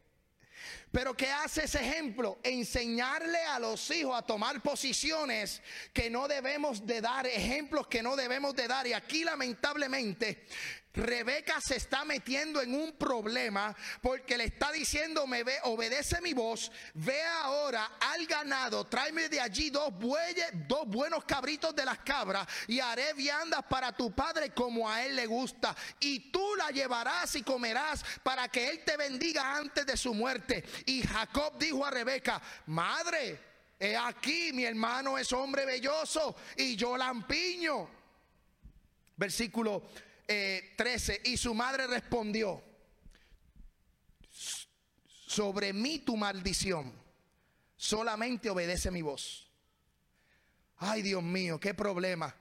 Pero 0.91 1.15
¿qué 1.15 1.29
hace 1.29 1.65
ese 1.65 1.79
ejemplo? 1.79 2.39
Enseñarle 2.43 3.43
a 3.45 3.59
los 3.59 3.89
hijos 3.91 4.17
a 4.17 4.21
tomar 4.21 4.61
posiciones 4.61 5.61
que 5.93 6.09
no 6.09 6.27
debemos 6.27 6.85
de 6.85 7.01
dar, 7.01 7.27
ejemplos 7.27 7.87
que 7.87 8.01
no 8.01 8.15
debemos 8.15 8.55
de 8.55 8.67
dar. 8.67 8.87
Y 8.87 8.93
aquí 8.93 9.23
lamentablemente 9.23 10.45
Rebeca 10.95 11.59
se 11.59 11.75
está 11.75 12.05
metiendo 12.05 12.61
en 12.61 12.73
un 12.73 12.93
problema 12.93 13.75
porque 14.01 14.37
le 14.37 14.45
está 14.45 14.71
diciendo, 14.71 15.27
me 15.27 15.43
ve, 15.43 15.57
obedece 15.63 16.21
mi 16.21 16.33
voz, 16.33 16.71
ve 16.93 17.21
ahora 17.23 17.91
al 17.99 18.25
ganado, 18.25 18.85
tráeme 18.85 19.29
de 19.29 19.39
allí 19.39 19.69
dos 19.69 19.93
bueyes, 19.93 20.47
dos 20.67 20.87
buenos 20.87 21.25
cabritos 21.25 21.75
de 21.75 21.85
las 21.85 21.99
cabras 21.99 22.47
y 22.67 22.79
haré 22.79 23.13
viandas 23.13 23.63
para 23.69 23.91
tu 23.91 24.13
padre 24.13 24.51
como 24.51 24.89
a 24.89 25.05
él 25.05 25.15
le 25.15 25.25
gusta. 25.25 25.75
Y 25.99 26.31
tú 26.31 26.55
la 26.55 26.69
llevarás 26.69 27.35
y 27.35 27.43
comerás 27.43 28.03
para 28.23 28.47
que 28.47 28.69
él 28.69 28.83
te 28.85 28.97
bendiga 28.97 29.55
antes 29.55 29.85
de 29.85 29.97
su 29.97 30.13
muerte. 30.13 30.63
Y 30.85 31.03
Jacob 31.03 31.57
dijo 31.57 31.85
a 31.85 31.91
Rebeca, 31.91 32.41
madre, 32.67 33.39
he 33.79 33.95
aquí 33.95 34.51
mi 34.53 34.63
hermano 34.63 35.17
es 35.17 35.31
hombre 35.33 35.65
belloso 35.65 36.35
y 36.57 36.75
yo 36.75 36.95
lampiño. 36.95 37.89
Versículo 39.17 39.83
13, 40.27 41.13
eh, 41.13 41.21
y 41.25 41.37
su 41.37 41.53
madre 41.53 41.87
respondió, 41.87 42.63
sobre 45.27 45.73
mí 45.73 45.99
tu 45.99 46.17
maldición, 46.17 46.93
solamente 47.75 48.49
obedece 48.49 48.91
mi 48.91 49.01
voz. 49.01 49.51
Ay 50.77 51.01
Dios 51.01 51.23
mío, 51.23 51.59
qué 51.59 51.73
problema. 51.73 52.35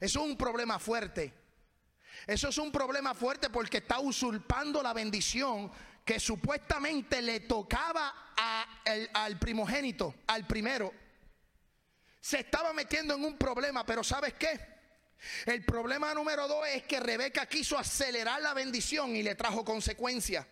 Eso 0.00 0.20
es 0.20 0.30
un 0.30 0.36
problema 0.36 0.78
fuerte. 0.78 1.34
Eso 2.26 2.48
es 2.48 2.58
un 2.58 2.72
problema 2.72 3.14
fuerte 3.14 3.50
porque 3.50 3.78
está 3.78 4.00
usurpando 4.00 4.82
la 4.82 4.92
bendición 4.92 5.70
que 6.04 6.18
supuestamente 6.18 7.20
le 7.20 7.40
tocaba 7.40 8.32
al 9.14 9.38
primogénito, 9.38 10.14
al 10.26 10.46
primero. 10.46 10.92
Se 12.20 12.40
estaba 12.40 12.72
metiendo 12.72 13.14
en 13.14 13.24
un 13.24 13.36
problema, 13.36 13.84
pero 13.84 14.02
¿sabes 14.02 14.34
qué? 14.34 14.77
El 15.46 15.64
problema 15.64 16.14
número 16.14 16.46
dos 16.46 16.66
es 16.68 16.84
que 16.84 17.00
Rebeca 17.00 17.46
quiso 17.46 17.76
acelerar 17.76 18.40
la 18.40 18.54
bendición 18.54 19.16
y 19.16 19.22
le 19.22 19.34
trajo 19.34 19.64
consecuencias. 19.64 20.46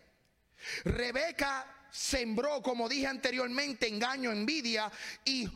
Rebeca 0.83 1.87
sembró, 1.91 2.61
como 2.61 2.89
dije 2.89 3.07
anteriormente, 3.07 3.87
engaño, 3.87 4.31
envidia 4.31 4.91
y 5.25 5.47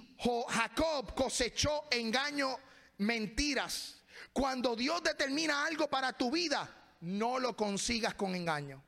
Jacob 0.50 1.14
cosechó 1.14 1.86
engaño, 1.92 2.58
mentiras. 3.00 3.98
Cuando 4.34 4.76
Dios 4.76 5.04
determina 5.04 5.66
algo 5.66 5.90
para 5.90 6.14
tu 6.14 6.32
vida, 6.32 6.70
no 7.02 7.40
lo 7.40 7.56
consigas 7.56 8.14
con 8.14 8.36
engaño. 8.36 8.84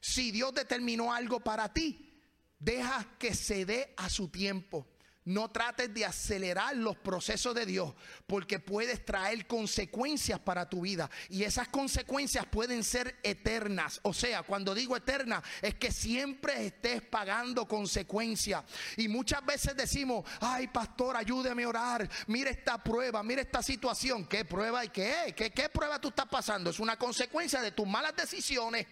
Si 0.00 0.30
Dios 0.30 0.54
determinó 0.54 1.12
algo 1.12 1.40
para 1.40 1.72
ti, 1.72 2.20
deja 2.58 3.16
que 3.18 3.34
se 3.34 3.64
dé 3.64 3.94
a 3.96 4.08
su 4.08 4.28
tiempo. 4.28 4.86
No 5.26 5.50
trates 5.50 5.92
de 5.94 6.04
acelerar 6.04 6.76
los 6.76 6.96
procesos 6.98 7.54
de 7.54 7.64
Dios 7.64 7.94
porque 8.26 8.58
puedes 8.58 9.06
traer 9.06 9.46
consecuencias 9.46 10.38
para 10.38 10.68
tu 10.68 10.82
vida 10.82 11.10
y 11.30 11.44
esas 11.44 11.68
consecuencias 11.68 12.44
pueden 12.44 12.84
ser 12.84 13.18
eternas. 13.22 14.00
O 14.02 14.12
sea, 14.12 14.42
cuando 14.42 14.74
digo 14.74 14.94
eterna 14.96 15.42
es 15.62 15.76
que 15.76 15.90
siempre 15.90 16.66
estés 16.66 17.00
pagando 17.00 17.66
consecuencias. 17.66 18.64
Y 18.98 19.08
muchas 19.08 19.44
veces 19.46 19.74
decimos, 19.74 20.26
ay 20.40 20.68
pastor, 20.68 21.16
ayúdeme 21.16 21.64
a 21.64 21.68
orar, 21.68 22.10
mira 22.26 22.50
esta 22.50 22.82
prueba, 22.82 23.22
mira 23.22 23.40
esta 23.40 23.62
situación. 23.62 24.26
¿Qué 24.26 24.44
prueba 24.44 24.84
y 24.84 24.90
qué? 24.90 25.34
¿Qué, 25.34 25.50
¿Qué 25.50 25.70
prueba 25.70 25.98
tú 25.98 26.08
estás 26.08 26.26
pasando? 26.26 26.68
Es 26.68 26.78
una 26.80 26.98
consecuencia 26.98 27.62
de 27.62 27.72
tus 27.72 27.86
malas 27.86 28.14
decisiones. 28.14 28.86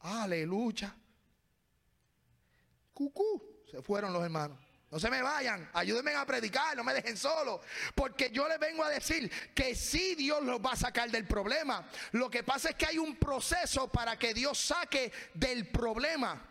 Aleluya. 0.00 0.92
Cucú, 2.92 3.64
se 3.70 3.80
fueron 3.80 4.12
los 4.12 4.24
hermanos. 4.24 4.69
No 4.90 4.98
se 4.98 5.08
me 5.08 5.22
vayan, 5.22 5.70
ayúdenme 5.72 6.14
a 6.14 6.26
predicar, 6.26 6.76
no 6.76 6.82
me 6.82 6.92
dejen 6.92 7.16
solo. 7.16 7.60
Porque 7.94 8.30
yo 8.30 8.48
les 8.48 8.58
vengo 8.58 8.82
a 8.82 8.90
decir 8.90 9.30
que 9.54 9.76
sí 9.76 10.16
Dios 10.16 10.42
los 10.42 10.60
va 10.60 10.72
a 10.72 10.76
sacar 10.76 11.08
del 11.10 11.26
problema. 11.28 11.88
Lo 12.12 12.28
que 12.28 12.42
pasa 12.42 12.70
es 12.70 12.74
que 12.74 12.86
hay 12.86 12.98
un 12.98 13.16
proceso 13.16 13.86
para 13.86 14.18
que 14.18 14.34
Dios 14.34 14.58
saque 14.58 15.12
del 15.34 15.68
problema. 15.68 16.44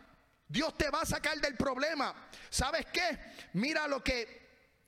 Dios 0.47 0.78
te 0.78 0.89
va 0.89 1.02
a 1.02 1.06
sacar 1.06 1.39
del 1.41 1.58
problema. 1.58 2.30
¿Sabes 2.49 2.86
qué? 2.93 3.19
Mira 3.54 3.89
lo 3.89 4.02
que 4.02 4.39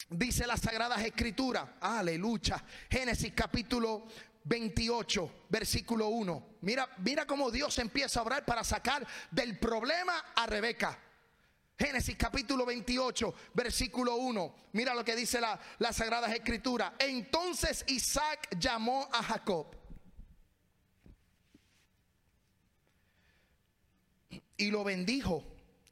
dice 0.09 0.47
las 0.47 0.61
Sagradas 0.61 1.01
Escrituras. 1.03 1.65
Aleluya. 1.81 2.63
Génesis 2.89 3.33
capítulo 3.35 4.07
28, 4.45 5.45
versículo 5.49 6.07
1. 6.07 6.55
Mira, 6.61 6.87
mira 6.99 7.25
cómo 7.27 7.51
Dios 7.51 7.77
empieza 7.79 8.21
a 8.21 8.23
orar 8.23 8.45
para 8.45 8.63
sacar 8.63 9.05
del 9.29 9.59
problema 9.59 10.31
a 10.35 10.47
Rebeca. 10.47 10.97
Génesis 11.81 12.15
capítulo 12.15 12.65
28, 12.65 13.33
versículo 13.53 14.15
1. 14.17 14.55
Mira 14.73 14.93
lo 14.93 15.03
que 15.03 15.15
dice 15.15 15.41
la, 15.41 15.59
la 15.79 15.91
Sagrada 15.91 16.31
Escritura. 16.33 16.93
Entonces 16.99 17.83
Isaac 17.87 18.47
llamó 18.59 19.09
a 19.11 19.23
Jacob. 19.23 19.67
Y 24.57 24.69
lo 24.69 24.83
bendijo 24.83 25.43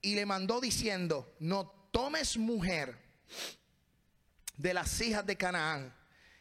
y 0.02 0.13
le 0.13 0.28
mandó 0.28 0.62
diciendo, 0.62 1.36
no 1.39 1.67
tomes 1.91 2.38
mujer 2.38 2.95
de 4.58 4.73
las 4.75 5.02
hijas 5.02 5.25
de 5.25 5.36
Canaán 5.38 5.99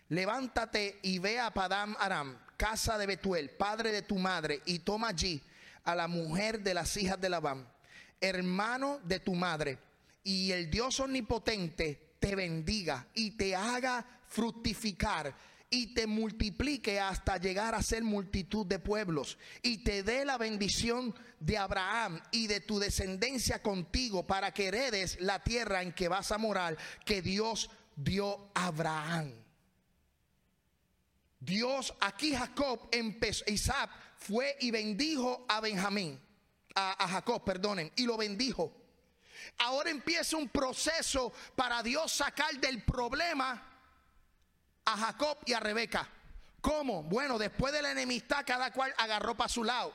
levántate 0.09 0.99
y 1.03 1.19
ve 1.19 1.39
a 1.39 1.53
Padam 1.53 1.95
Aram, 1.99 2.39
casa 2.57 2.99
de 2.99 3.07
Betuel, 3.07 3.51
padre 3.51 3.93
de 3.93 4.03
tu 4.03 4.17
madre, 4.19 4.63
y 4.65 4.81
toma 4.81 5.09
allí 5.09 5.43
a 5.85 5.95
la 5.95 6.09
mujer 6.09 6.61
de 6.61 6.75
las 6.75 6.97
hijas 6.97 7.21
de 7.21 7.29
Labán, 7.29 7.67
hermano 8.21 9.01
de 9.05 9.21
tu 9.21 9.35
madre, 9.35 9.79
y 10.23 10.53
el 10.53 10.71
Dios 10.71 11.01
omnipotente 11.01 12.15
te 12.19 12.35
bendiga 12.35 13.07
y 13.15 13.33
te 13.33 13.55
haga 13.55 14.05
fructificar 14.27 15.35
y 15.71 15.95
te 15.95 16.07
multiplique 16.07 16.99
hasta 16.99 17.37
llegar 17.37 17.75
a 17.75 17.83
ser 17.83 18.03
multitud 18.03 18.67
de 18.67 18.79
pueblos 18.79 19.39
y 19.63 19.79
te 19.79 20.03
dé 20.03 20.25
la 20.25 20.39
bendición 20.39 21.15
de 21.41 21.59
Abraham 21.59 22.21
y 22.31 22.47
de 22.47 22.61
tu 22.61 22.79
descendencia 22.79 23.63
contigo 23.63 24.27
para 24.27 24.53
que 24.53 24.69
heredes 24.69 25.21
la 25.21 25.43
tierra 25.43 25.83
en 25.83 25.93
que 25.93 26.09
vas 26.09 26.33
a 26.33 26.39
morar 26.39 26.77
que 27.05 27.21
Dios 27.21 27.71
dio 27.97 28.51
a 28.55 28.67
Abraham. 28.67 29.33
Dios, 31.41 31.95
aquí 32.01 32.35
Jacob 32.35 32.89
empezó, 32.91 33.45
Isaac 33.47 33.91
fue 34.17 34.57
y 34.61 34.71
bendijo 34.71 35.45
a 35.49 35.61
Benjamín, 35.61 36.19
a, 36.75 37.09
Jacob, 37.09 37.45
perdonen, 37.45 37.93
y 37.97 38.05
lo 38.05 38.17
bendijo. 38.17 38.73
Ahora 39.59 39.91
empieza 39.91 40.37
un 40.37 40.49
proceso 40.49 41.33
para 41.57 41.83
Dios 41.83 42.13
sacar 42.13 42.55
del 42.57 42.83
problema 42.83 43.63
a 44.85 44.97
Jacob 44.97 45.39
y 45.47 45.53
a 45.53 45.61
Rebeca. 45.61 46.09
¿Cómo? 46.61 47.03
Bueno, 47.03 47.39
después 47.39 47.73
de 47.73 47.83
la 47.83 47.93
enemistad, 47.93 48.45
cada 48.47 48.73
cual 48.73 48.93
agarró 48.99 49.37
para 49.37 49.49
su 49.49 49.65
lado. 49.65 49.95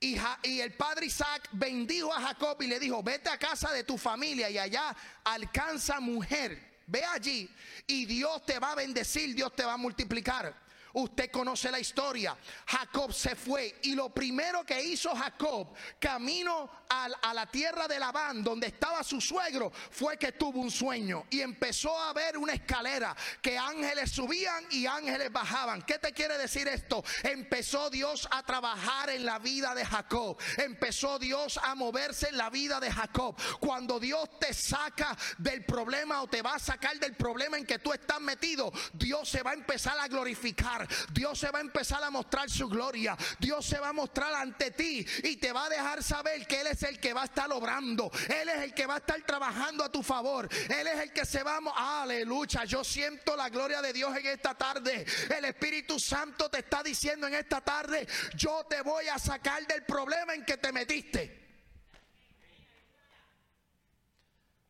Y, 0.00 0.18
y, 0.42 0.60
el 0.60 0.74
padre 0.74 1.06
Isaac 1.06 1.48
bendijo 1.52 2.12
a 2.12 2.20
Jacob 2.20 2.60
y 2.60 2.66
le 2.66 2.80
dijo, 2.80 3.02
vete 3.02 3.30
a 3.30 3.38
casa 3.38 3.70
de 3.72 3.84
tu 3.84 3.96
familia 3.96 4.50
y 4.50 4.58
allá 4.58 4.94
alcanza 5.24 6.00
mujer. 6.00 6.72
Ve 6.86 7.04
allí 7.04 7.48
y 7.86 8.04
Dios 8.06 8.44
te 8.44 8.58
va 8.58 8.72
a 8.72 8.74
bendecir, 8.74 9.34
Dios 9.34 9.54
te 9.54 9.64
va 9.64 9.74
a 9.74 9.76
multiplicar. 9.76 10.54
Usted 10.94 11.30
conoce 11.30 11.70
la 11.70 11.80
historia. 11.80 12.36
Jacob 12.66 13.12
se 13.12 13.34
fue 13.34 13.80
y 13.82 13.94
lo 13.94 14.10
primero 14.10 14.64
que 14.64 14.82
hizo 14.82 15.14
Jacob 15.14 15.72
camino 15.98 16.70
a, 16.88 17.32
la 17.32 17.46
tierra 17.46 17.88
de 17.88 17.98
Labán, 17.98 18.44
donde 18.44 18.66
estaba 18.66 19.02
su 19.02 19.20
suegro, 19.20 19.72
fue 19.90 20.18
que 20.18 20.32
tuvo 20.32 20.60
un 20.60 20.70
sueño 20.70 21.24
y 21.30 21.40
empezó 21.40 21.98
a 21.98 22.12
ver 22.12 22.36
una 22.36 22.52
escalera 22.52 23.16
que 23.40 23.56
ángeles 23.56 24.10
subían 24.10 24.66
y 24.70 24.86
ángeles 24.86 25.32
bajaban. 25.32 25.82
¿Qué 25.82 25.98
te 25.98 26.12
quiere 26.12 26.36
decir 26.36 26.68
esto? 26.68 27.02
Empezó 27.22 27.88
Dios 27.88 28.28
a 28.30 28.42
trabajar 28.42 29.08
en 29.10 29.24
la 29.24 29.38
vida 29.38 29.74
de 29.74 29.86
Jacob. 29.86 30.36
Empezó 30.58 31.18
Dios 31.18 31.58
a 31.62 31.74
moverse 31.74 32.28
en 32.28 32.36
la 32.36 32.50
vida 32.50 32.78
de 32.78 32.90
Jacob. 32.90 33.36
Cuando 33.58 33.98
Dios 33.98 34.28
te 34.38 34.52
saca 34.52 35.16
del 35.38 35.64
problema 35.64 36.22
o 36.22 36.26
te 36.26 36.42
va 36.42 36.56
a 36.56 36.58
sacar 36.58 36.98
del 36.98 37.14
problema 37.14 37.56
en 37.56 37.64
que 37.64 37.78
tú 37.78 37.92
estás 37.92 38.20
metido, 38.20 38.70
Dios 38.92 39.28
se 39.28 39.42
va 39.42 39.52
a 39.52 39.54
empezar 39.54 39.98
a 39.98 40.08
glorificar. 40.08 40.81
Dios 41.12 41.38
se 41.38 41.50
va 41.50 41.58
a 41.58 41.62
empezar 41.62 42.02
a 42.02 42.10
mostrar 42.10 42.50
su 42.50 42.68
gloria. 42.68 43.16
Dios 43.38 43.64
se 43.64 43.78
va 43.78 43.88
a 43.88 43.92
mostrar 43.92 44.34
ante 44.34 44.70
ti 44.70 45.06
y 45.24 45.36
te 45.36 45.52
va 45.52 45.66
a 45.66 45.68
dejar 45.68 46.02
saber 46.02 46.46
que 46.46 46.60
Él 46.60 46.68
es 46.68 46.82
el 46.82 46.98
que 47.00 47.12
va 47.12 47.22
a 47.22 47.26
estar 47.26 47.50
obrando. 47.52 48.10
Él 48.28 48.48
es 48.48 48.62
el 48.62 48.74
que 48.74 48.86
va 48.86 48.94
a 48.94 48.98
estar 48.98 49.20
trabajando 49.22 49.84
a 49.84 49.92
tu 49.92 50.02
favor. 50.02 50.48
Él 50.68 50.86
es 50.86 51.00
el 51.00 51.12
que 51.12 51.24
se 51.24 51.42
va 51.42 51.58
a... 51.74 52.02
Aleluya. 52.02 52.64
Yo 52.64 52.84
siento 52.84 53.36
la 53.36 53.48
gloria 53.48 53.82
de 53.82 53.92
Dios 53.92 54.16
en 54.16 54.26
esta 54.26 54.54
tarde. 54.54 55.04
El 55.36 55.44
Espíritu 55.44 55.98
Santo 55.98 56.48
te 56.50 56.58
está 56.58 56.82
diciendo 56.82 57.26
en 57.26 57.34
esta 57.34 57.60
tarde, 57.60 58.06
yo 58.34 58.64
te 58.68 58.82
voy 58.82 59.08
a 59.08 59.18
sacar 59.18 59.66
del 59.66 59.84
problema 59.84 60.34
en 60.34 60.44
que 60.44 60.56
te 60.56 60.72
metiste. 60.72 61.42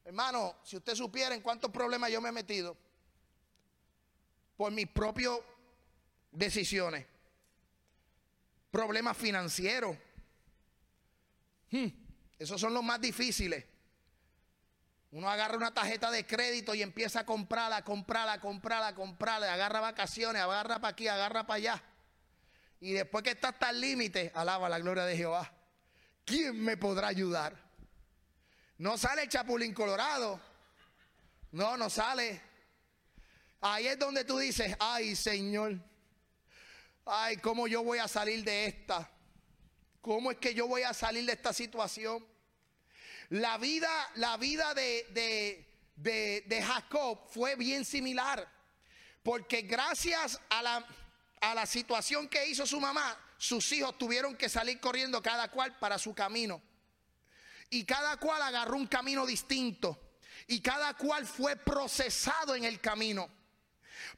Hermano, 0.04 0.56
si 0.64 0.76
usted 0.76 0.94
supiera 0.94 1.34
en 1.34 1.40
cuántos 1.40 1.70
problemas 1.70 2.10
yo 2.10 2.20
me 2.20 2.28
he 2.28 2.32
metido 2.32 2.76
por 4.56 4.70
mi 4.70 4.86
propio 4.86 5.42
decisiones, 6.32 7.06
problemas 8.70 9.16
financieros. 9.16 9.96
Hmm, 11.70 11.88
esos 12.38 12.60
son 12.60 12.74
los 12.74 12.82
más 12.82 13.00
difíciles. 13.00 13.64
Uno 15.12 15.28
agarra 15.28 15.58
una 15.58 15.74
tarjeta 15.74 16.10
de 16.10 16.26
crédito 16.26 16.74
y 16.74 16.82
empieza 16.82 17.20
a 17.20 17.26
comprarla, 17.26 17.84
comprarla, 17.84 18.40
comprarla, 18.40 18.94
comprarla, 18.94 19.52
agarra 19.52 19.80
vacaciones, 19.80 20.40
agarra 20.40 20.80
para 20.80 20.92
aquí, 20.92 21.06
agarra 21.06 21.46
para 21.46 21.58
allá. 21.58 21.82
Y 22.80 22.92
después 22.92 23.22
que 23.22 23.32
está 23.32 23.48
hasta 23.48 23.70
el 23.70 23.80
límite, 23.80 24.32
alaba 24.34 24.70
la 24.70 24.78
gloria 24.78 25.04
de 25.04 25.16
Jehová. 25.16 25.52
¿Quién 26.24 26.58
me 26.64 26.78
podrá 26.78 27.08
ayudar? 27.08 27.56
No 28.78 28.96
sale 28.96 29.22
el 29.22 29.28
Chapulín 29.28 29.74
Colorado. 29.74 30.40
No, 31.52 31.76
no 31.76 31.90
sale. 31.90 32.40
Ahí 33.60 33.86
es 33.86 33.98
donde 33.98 34.24
tú 34.24 34.38
dices, 34.38 34.74
ay 34.80 35.14
Señor, 35.14 35.78
ay, 37.06 37.36
¿cómo 37.38 37.66
yo 37.66 37.82
voy 37.82 37.98
a 37.98 38.08
salir 38.08 38.44
de 38.44 38.66
esta? 38.66 39.10
¿Cómo 40.00 40.30
es 40.30 40.38
que 40.38 40.54
yo 40.54 40.66
voy 40.66 40.82
a 40.82 40.94
salir 40.94 41.24
de 41.24 41.32
esta 41.32 41.52
situación? 41.52 42.26
La 43.30 43.56
vida, 43.58 44.10
la 44.16 44.36
vida 44.36 44.74
de, 44.74 45.66
de, 45.96 46.62
Jacob 46.62 47.18
fue 47.30 47.54
bien 47.56 47.84
similar, 47.84 48.46
porque 49.22 49.62
gracias 49.62 50.40
a 50.50 50.62
la, 50.62 50.86
a 51.40 51.54
la 51.54 51.66
situación 51.66 52.28
que 52.28 52.46
hizo 52.48 52.66
su 52.66 52.80
mamá, 52.80 53.18
sus 53.38 53.70
hijos 53.72 53.96
tuvieron 53.96 54.36
que 54.36 54.48
salir 54.48 54.80
corriendo 54.80 55.22
cada 55.22 55.48
cual 55.50 55.78
para 55.78 55.98
su 55.98 56.14
camino. 56.14 56.60
Y 57.70 57.84
cada 57.84 58.18
cual 58.18 58.42
agarró 58.42 58.76
un 58.76 58.86
camino 58.86 59.24
distinto. 59.24 60.16
Y 60.46 60.60
cada 60.60 60.94
cual 60.94 61.26
fue 61.26 61.56
procesado 61.56 62.54
en 62.54 62.64
el 62.64 62.80
camino. 62.80 63.30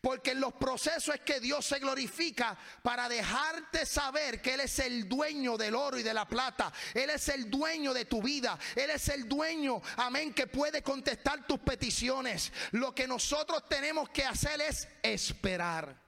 Porque 0.04 0.32
en 0.32 0.40
los 0.40 0.52
procesos 0.52 1.14
es 1.14 1.22
que 1.22 1.40
Dios 1.40 1.64
se 1.64 1.78
glorifica 1.78 2.58
para 2.82 3.08
dejarte 3.08 3.86
saber 3.86 4.42
que 4.42 4.52
Él 4.52 4.60
es 4.60 4.78
el 4.80 5.08
dueño 5.08 5.56
del 5.56 5.74
oro 5.74 5.98
y 5.98 6.02
de 6.02 6.12
la 6.12 6.28
plata. 6.28 6.70
Él 6.92 7.08
es 7.08 7.26
el 7.30 7.50
dueño 7.50 7.94
de 7.94 8.04
tu 8.04 8.20
vida. 8.20 8.58
Él 8.76 8.90
es 8.90 9.08
el 9.08 9.26
dueño, 9.26 9.80
amén, 9.96 10.34
que 10.34 10.46
puede 10.46 10.82
contestar 10.82 11.46
tus 11.46 11.58
peticiones. 11.60 12.52
Lo 12.72 12.94
que 12.94 13.08
nosotros 13.08 13.66
tenemos 13.66 14.10
que 14.10 14.26
hacer 14.26 14.60
es 14.60 14.86
esperar. 15.02 15.98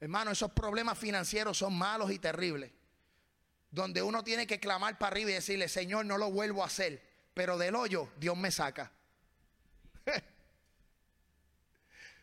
Hermano, 0.00 0.30
esos 0.30 0.52
problemas 0.52 0.96
financieros 0.98 1.58
son 1.58 1.76
malos 1.76 2.10
y 2.10 2.18
terribles. 2.18 2.72
Donde 3.70 4.00
uno 4.00 4.24
tiene 4.24 4.46
que 4.46 4.58
clamar 4.58 4.96
para 4.96 5.10
arriba 5.10 5.32
y 5.32 5.34
decirle, 5.34 5.68
Señor, 5.68 6.06
no 6.06 6.16
lo 6.16 6.30
vuelvo 6.30 6.62
a 6.62 6.66
hacer. 6.68 7.02
Pero 7.34 7.58
del 7.58 7.74
hoyo 7.74 8.08
Dios 8.16 8.38
me 8.38 8.50
saca. 8.50 8.90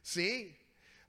Sí. 0.03 0.55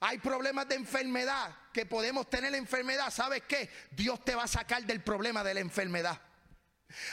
Hay 0.00 0.18
problemas 0.18 0.68
de 0.68 0.76
enfermedad 0.76 1.54
que 1.72 1.84
podemos 1.84 2.30
tener 2.30 2.52
la 2.52 2.58
enfermedad. 2.58 3.10
¿Sabes 3.10 3.42
qué? 3.46 3.68
Dios 3.90 4.24
te 4.24 4.34
va 4.34 4.44
a 4.44 4.48
sacar 4.48 4.84
del 4.84 5.02
problema 5.02 5.44
de 5.44 5.54
la 5.54 5.60
enfermedad. 5.60 6.20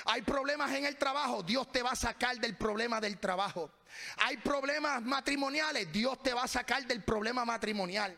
Hay 0.06 0.22
problemas 0.22 0.72
en 0.74 0.86
el 0.86 0.98
trabajo, 0.98 1.42
Dios 1.44 1.72
te 1.72 1.82
va 1.82 1.92
a 1.92 1.96
sacar 1.96 2.38
del 2.38 2.56
problema 2.56 3.02
del 3.02 3.18
trabajo. 3.18 3.72
Hay 4.18 4.38
problemas 4.38 5.02
matrimoniales, 5.02 5.92
Dios 5.92 6.22
te 6.22 6.34
va 6.34 6.44
a 6.44 6.48
sacar 6.48 6.86
del 6.86 7.04
problema 7.04 7.46
matrimonial. 7.46 8.18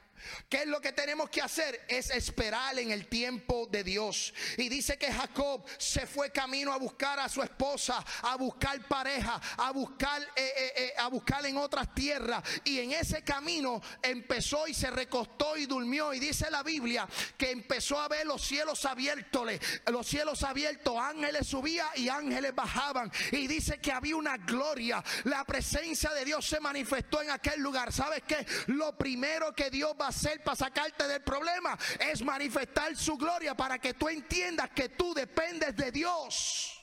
¿Qué 0.50 0.64
es 0.64 0.68
lo 0.68 0.82
que 0.82 0.92
tenemos 0.92 1.30
que 1.30 1.42
hacer? 1.42 1.86
Es 1.88 2.10
esperar 2.10 2.78
en 2.80 2.92
el 2.92 3.08
tiempo 3.08 3.68
de 3.70 3.84
Dios. 3.84 4.34
Y 4.58 4.70
dice 4.70 4.98
que 4.98 5.12
Jacob 5.12 5.64
se 5.78 6.06
fue 6.08 6.32
camino 6.32 6.74
a 6.74 6.78
buscar 6.78 7.20
a 7.20 7.30
su 7.30 7.42
esposa, 7.42 8.04
a 8.22 8.36
buscar 8.36 8.88
pareja, 8.88 9.40
a 9.58 9.72
buscar, 9.72 10.22
eh, 10.22 10.28
eh, 10.36 10.74
eh, 10.76 10.94
a 10.98 11.08
buscar 11.08 11.46
en 11.46 11.58
otras 11.58 11.94
tierras. 11.94 12.44
Y 12.64 12.80
en 12.80 12.92
ese 12.94 13.24
camino 13.24 13.82
empezó 14.02 14.68
y 14.68 14.74
se 14.74 14.90
recostó 14.90 15.58
y 15.58 15.66
durmió. 15.66 16.14
Y 16.14 16.20
dice 16.20 16.50
la 16.50 16.64
Biblia 16.64 17.08
que 17.38 17.52
empezó 17.52 18.00
a 18.00 18.08
ver 18.08 18.26
los 18.26 18.42
cielos 18.42 18.86
abiertos, 18.86 19.50
los 19.88 20.08
cielos 20.08 20.44
abiertos, 20.44 20.98
ángeles 20.98 21.48
subían 21.48 21.88
y 21.96 22.10
ángeles 22.10 22.54
bajaban. 22.56 23.12
Y 23.32 23.48
dice 23.48 23.80
que 23.80 23.92
había 23.92 24.16
una 24.16 24.38
gloria. 24.38 25.04
La 25.26 25.44
presencia 25.44 26.12
de 26.12 26.26
Dios 26.26 26.46
se 26.46 26.60
manifestó 26.60 27.22
en 27.22 27.32
aquel 27.32 27.62
lugar. 27.62 27.92
¿Sabes 27.92 28.24
qué? 28.28 28.46
Lo 28.68 28.98
primero 28.98 29.54
que 29.54 29.70
Dios 29.70 29.94
va 30.00 30.08
a 30.08 30.12
hacer 30.14 30.44
para 30.44 30.56
sacarte 30.56 31.08
del 31.08 31.22
problema 31.22 31.78
es 32.00 32.22
manifestar 32.24 32.96
su 32.96 33.18
gloria 33.18 33.56
para 33.56 33.80
que 33.80 33.94
tú 33.94 34.08
entiendas 34.08 34.70
que 34.72 34.90
tú 34.90 35.14
dependes 35.14 35.76
de 35.76 35.92
Dios. 35.92 36.80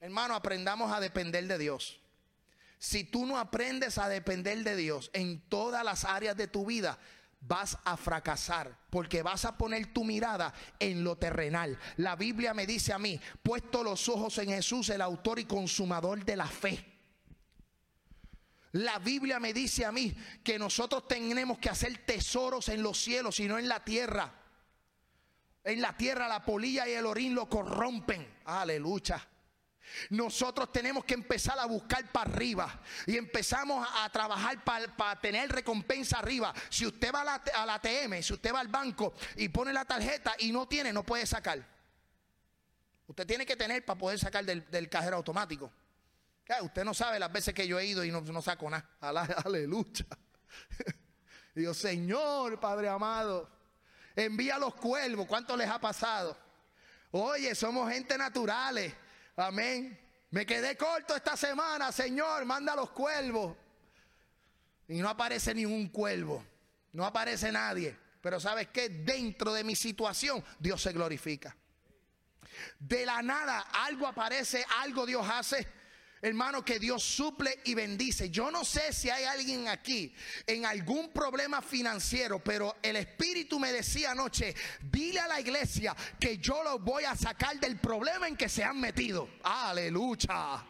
Hermano, 0.00 0.34
aprendamos 0.34 0.92
a 0.92 1.00
depender 1.00 1.46
de 1.46 1.58
Dios. 1.58 2.00
Si 2.78 3.04
tú 3.04 3.24
no 3.24 3.38
aprendes 3.38 3.98
a 3.98 4.08
depender 4.08 4.62
de 4.62 4.76
Dios 4.76 5.10
en 5.14 5.40
todas 5.48 5.82
las 5.82 6.04
áreas 6.04 6.36
de 6.36 6.46
tu 6.46 6.66
vida, 6.66 6.98
vas 7.40 7.78
a 7.84 7.96
fracasar 7.96 8.76
porque 8.90 9.22
vas 9.22 9.44
a 9.44 9.56
poner 9.56 9.92
tu 9.92 10.04
mirada 10.04 10.52
en 10.78 11.04
lo 11.04 11.16
terrenal. 11.16 11.78
La 11.96 12.16
Biblia 12.16 12.54
me 12.54 12.66
dice 12.66 12.92
a 12.92 12.98
mí, 12.98 13.20
puesto 13.42 13.82
los 13.82 14.08
ojos 14.08 14.36
en 14.38 14.48
Jesús, 14.48 14.90
el 14.90 15.00
autor 15.00 15.38
y 15.38 15.44
consumador 15.44 16.24
de 16.24 16.36
la 16.36 16.46
fe. 16.46 16.95
La 18.76 18.98
Biblia 18.98 19.40
me 19.40 19.52
dice 19.52 19.84
a 19.84 19.92
mí 19.92 20.14
que 20.44 20.58
nosotros 20.58 21.08
tenemos 21.08 21.58
que 21.58 21.70
hacer 21.70 22.04
tesoros 22.04 22.68
en 22.68 22.82
los 22.82 23.00
cielos 23.00 23.40
y 23.40 23.48
no 23.48 23.58
en 23.58 23.68
la 23.68 23.82
tierra. 23.82 24.32
En 25.64 25.80
la 25.80 25.96
tierra 25.96 26.28
la 26.28 26.44
polilla 26.44 26.86
y 26.86 26.92
el 26.92 27.06
orín 27.06 27.34
lo 27.34 27.48
corrompen. 27.48 28.40
Aleluya. 28.44 29.26
Nosotros 30.10 30.72
tenemos 30.72 31.04
que 31.04 31.14
empezar 31.14 31.58
a 31.58 31.64
buscar 31.64 32.10
para 32.12 32.30
arriba 32.30 32.82
y 33.06 33.16
empezamos 33.16 33.86
a, 33.94 34.10
trabajar 34.10 34.62
para 34.62 35.20
tener 35.20 35.50
recompensa 35.50 36.18
arriba. 36.18 36.52
Si 36.68 36.86
usted 36.86 37.14
va 37.14 37.22
a 37.22 37.24
la, 37.24 37.34
a 37.34 37.64
la 37.66 37.74
ATM, 37.74 38.22
si 38.22 38.34
usted 38.34 38.52
va 38.52 38.60
al 38.60 38.68
banco 38.68 39.14
y 39.36 39.48
pone 39.48 39.72
la 39.72 39.84
tarjeta 39.84 40.34
y 40.38 40.52
no 40.52 40.68
tiene, 40.68 40.92
no 40.92 41.02
puede 41.02 41.24
sacar. 41.24 41.64
Usted 43.06 43.26
tiene 43.26 43.46
que 43.46 43.56
tener 43.56 43.84
para 43.84 43.98
poder 43.98 44.18
sacar 44.18 44.44
del, 44.44 44.88
cajero 44.90 45.16
automático. 45.16 45.72
Usted 46.62 46.84
no 46.84 46.94
sabe 46.94 47.18
las 47.18 47.32
veces 47.32 47.52
que 47.52 47.66
yo 47.66 47.78
he 47.78 47.86
ido 47.86 48.04
y 48.04 48.10
no, 48.10 48.42
saco 48.42 48.70
nada. 48.70 48.88
Aleluya. 49.44 50.06
Digo, 51.54 51.74
Señor, 51.74 52.60
Padre 52.60 52.88
amado, 52.88 53.50
envía 54.14 54.58
los 54.58 54.74
cuervos. 54.74 55.26
¿Cuánto 55.26 55.56
les 55.56 55.68
ha 55.68 55.80
pasado? 55.80 56.36
Oye, 57.10 57.54
somos 57.54 57.90
gente 57.90 58.16
naturales. 58.16 58.92
Amén. 59.36 59.98
Me 60.30 60.44
quedé 60.44 60.76
corto 60.76 61.16
esta 61.16 61.36
semana, 61.36 61.90
Señor, 61.92 62.44
manda 62.44 62.76
los 62.76 62.90
cuervos. 62.90 63.56
Y 64.88 64.98
no 64.98 65.08
aparece 65.08 65.54
ningún 65.54 65.88
cuervo, 65.88 66.44
no 66.92 67.04
aparece 67.04 67.50
nadie. 67.50 67.96
Pero 68.20 68.38
sabes 68.38 68.68
que 68.68 68.88
dentro 68.88 69.52
de 69.52 69.64
mi 69.64 69.74
situación 69.74 70.44
Dios 70.58 70.82
se 70.82 70.92
glorifica. 70.92 71.56
De 72.78 73.04
la 73.04 73.22
nada 73.22 73.60
algo 73.72 74.06
aparece, 74.06 74.64
algo 74.78 75.06
Dios 75.06 75.26
hace 75.28 75.66
hermano, 76.22 76.64
que 76.64 76.78
Dios 76.78 77.02
suple 77.02 77.60
y 77.64 77.74
bendice. 77.74 78.30
Yo 78.30 78.50
no 78.50 78.64
sé 78.64 78.92
si 78.92 79.10
hay 79.10 79.24
alguien 79.24 79.68
aquí 79.68 80.14
en 80.46 80.64
algún 80.64 81.10
problema 81.10 81.62
financiero, 81.62 82.42
pero 82.42 82.76
el 82.82 82.96
Espíritu 82.96 83.58
me 83.58 83.72
decía 83.72 84.12
anoche, 84.12 84.54
dile 84.82 85.20
a 85.20 85.28
la 85.28 85.40
iglesia 85.40 85.94
que 86.18 86.38
yo 86.38 86.62
los 86.62 86.82
voy 86.82 87.04
a 87.04 87.14
sacar 87.14 87.58
del 87.60 87.78
problema 87.78 88.28
en 88.28 88.36
que 88.36 88.48
se 88.48 88.64
han 88.64 88.80
metido. 88.80 89.28
Aleluya, 89.42 90.64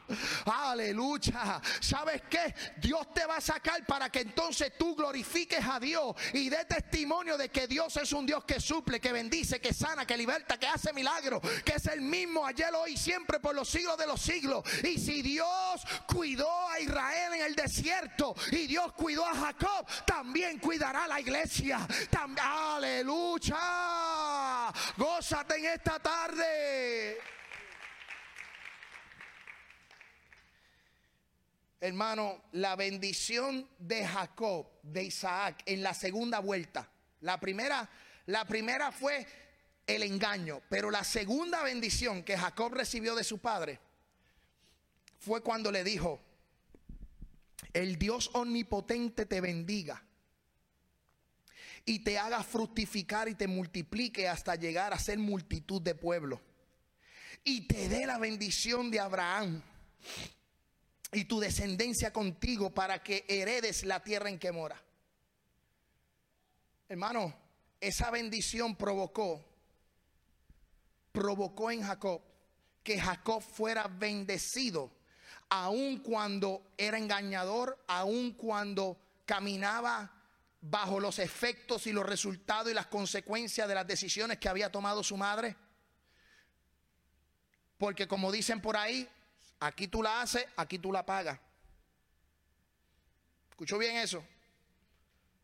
aleluya. 0.44 1.60
¿Sabes 1.80 2.22
qué? 2.28 2.54
Dios 2.78 3.12
te 3.14 3.24
va 3.24 3.36
a 3.36 3.40
sacar 3.40 3.84
para 3.86 4.10
que 4.10 4.20
entonces 4.20 4.72
tú 4.78 4.94
glorifiques 4.94 5.64
a 5.64 5.78
Dios 5.78 6.14
y 6.32 6.48
dé 6.48 6.64
testimonio 6.64 7.38
de 7.38 7.48
que 7.48 7.66
Dios 7.66 7.96
es 7.96 8.12
un 8.12 8.26
Dios 8.26 8.44
que 8.44 8.60
suple, 8.60 9.00
que 9.00 9.12
bendice, 9.12 9.60
que 9.60 9.72
sana, 9.72 10.06
que 10.06 10.16
liberta, 10.16 10.58
que 10.58 10.66
hace 10.66 10.92
milagros, 10.92 11.40
que 11.64 11.74
es 11.74 11.86
el 11.86 12.00
mismo 12.00 12.46
ayer, 12.46 12.74
hoy, 12.74 12.96
siempre, 12.96 13.38
por 13.40 13.54
los 13.54 13.68
siglos 13.68 13.96
de 13.96 14.06
los 14.06 14.20
siglos. 14.20 14.64
Y 14.82 14.98
si 14.98 15.22
Dios 15.22 15.35
Dios 15.36 15.86
cuidó 16.06 16.48
a 16.70 16.80
Israel 16.80 17.34
en 17.34 17.42
el 17.42 17.54
desierto 17.54 18.34
y 18.52 18.66
Dios 18.66 18.90
cuidó 18.94 19.26
a 19.26 19.34
Jacob, 19.34 19.86
también 20.06 20.58
cuidará 20.58 21.04
a 21.04 21.08
la 21.08 21.20
iglesia. 21.20 21.86
aleluya. 22.40 23.58
Gózate 24.96 25.56
en 25.56 25.66
esta 25.66 25.98
tarde. 25.98 27.18
Hermano, 31.78 32.44
la 32.52 32.74
bendición 32.74 33.68
de 33.78 34.06
Jacob, 34.06 34.70
de 34.82 35.04
Isaac, 35.04 35.62
en 35.66 35.82
la 35.82 35.92
segunda 35.92 36.38
vuelta. 36.38 36.88
La 37.20 37.38
primera, 37.38 37.86
la 38.24 38.46
primera 38.46 38.90
fue 38.90 39.26
el 39.86 40.02
engaño, 40.02 40.62
pero 40.70 40.90
la 40.90 41.04
segunda 41.04 41.62
bendición 41.62 42.22
que 42.22 42.38
Jacob 42.38 42.72
recibió 42.72 43.14
de 43.14 43.22
su 43.22 43.36
padre 43.36 43.80
fue 45.26 45.42
cuando 45.42 45.72
le 45.72 45.82
dijo, 45.82 46.20
el 47.72 47.98
Dios 47.98 48.30
omnipotente 48.34 49.26
te 49.26 49.40
bendiga 49.40 50.00
y 51.84 51.98
te 52.04 52.16
haga 52.16 52.44
fructificar 52.44 53.28
y 53.28 53.34
te 53.34 53.48
multiplique 53.48 54.28
hasta 54.28 54.54
llegar 54.54 54.92
a 54.92 55.00
ser 55.00 55.18
multitud 55.18 55.82
de 55.82 55.96
pueblos. 55.96 56.38
Y 57.42 57.66
te 57.66 57.88
dé 57.88 58.06
la 58.06 58.18
bendición 58.18 58.88
de 58.88 59.00
Abraham 59.00 59.60
y 61.10 61.24
tu 61.24 61.40
descendencia 61.40 62.12
contigo 62.12 62.70
para 62.72 63.02
que 63.02 63.24
heredes 63.26 63.82
la 63.82 64.04
tierra 64.04 64.30
en 64.30 64.38
que 64.38 64.52
mora. 64.52 64.80
Hermano, 66.88 67.34
esa 67.80 68.12
bendición 68.12 68.76
provocó, 68.76 69.44
provocó 71.10 71.72
en 71.72 71.82
Jacob 71.82 72.22
que 72.84 73.00
Jacob 73.00 73.42
fuera 73.42 73.88
bendecido 73.88 74.95
aun 75.48 75.98
cuando 75.98 76.72
era 76.76 76.98
engañador, 76.98 77.82
aun 77.86 78.32
cuando 78.32 78.98
caminaba 79.24 80.12
bajo 80.60 80.98
los 81.00 81.18
efectos 81.18 81.86
y 81.86 81.92
los 81.92 82.06
resultados 82.06 82.70
y 82.70 82.74
las 82.74 82.86
consecuencias 82.86 83.68
de 83.68 83.74
las 83.74 83.86
decisiones 83.86 84.38
que 84.38 84.48
había 84.48 84.70
tomado 84.70 85.02
su 85.02 85.16
madre. 85.16 85.56
Porque 87.78 88.08
como 88.08 88.32
dicen 88.32 88.60
por 88.60 88.76
ahí, 88.76 89.08
aquí 89.60 89.88
tú 89.88 90.02
la 90.02 90.22
haces, 90.22 90.46
aquí 90.56 90.78
tú 90.78 90.92
la 90.92 91.04
pagas. 91.04 91.38
¿Escuchó 93.50 93.78
bien 93.78 93.96
eso? 93.96 94.24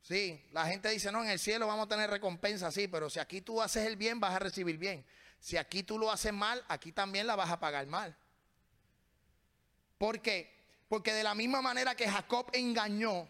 Sí, 0.03 0.43
la 0.53 0.67
gente 0.67 0.91
dice, 0.91 1.13
no, 1.13 1.23
en 1.23 1.31
el 1.31 1.39
cielo 1.39 1.67
vamos 1.67 1.87
a 1.87 1.89
tener 1.89 2.11
recompensa, 2.11 2.73
sí, 2.73 2.89
pero 2.89 3.09
si 3.09 3.21
aquí 3.21 3.41
tú 3.41 3.63
haces 3.63 3.87
el 3.87 3.97
bien, 3.97 4.19
vas 4.19 4.35
a 4.35 4.41
recibir 4.41 4.77
bien. 4.77 5.05
Si 5.39 5.57
aquí 5.57 5.83
tú 5.83 5.99
lo 5.99 6.11
haces 6.11 6.33
mal, 6.33 6.65
aquí 6.69 6.93
también 6.93 7.27
la 7.27 7.37
vas 7.37 7.51
a 7.51 7.61
pagar 7.61 7.87
mal. 7.87 8.17
¿Por 10.03 10.21
qué? 10.21 10.51
Porque 10.89 11.13
de 11.13 11.23
la 11.23 11.33
misma 11.33 11.63
manera 11.63 11.95
que 11.95 12.09
Jacob 12.09 12.51
engañó, 12.55 13.29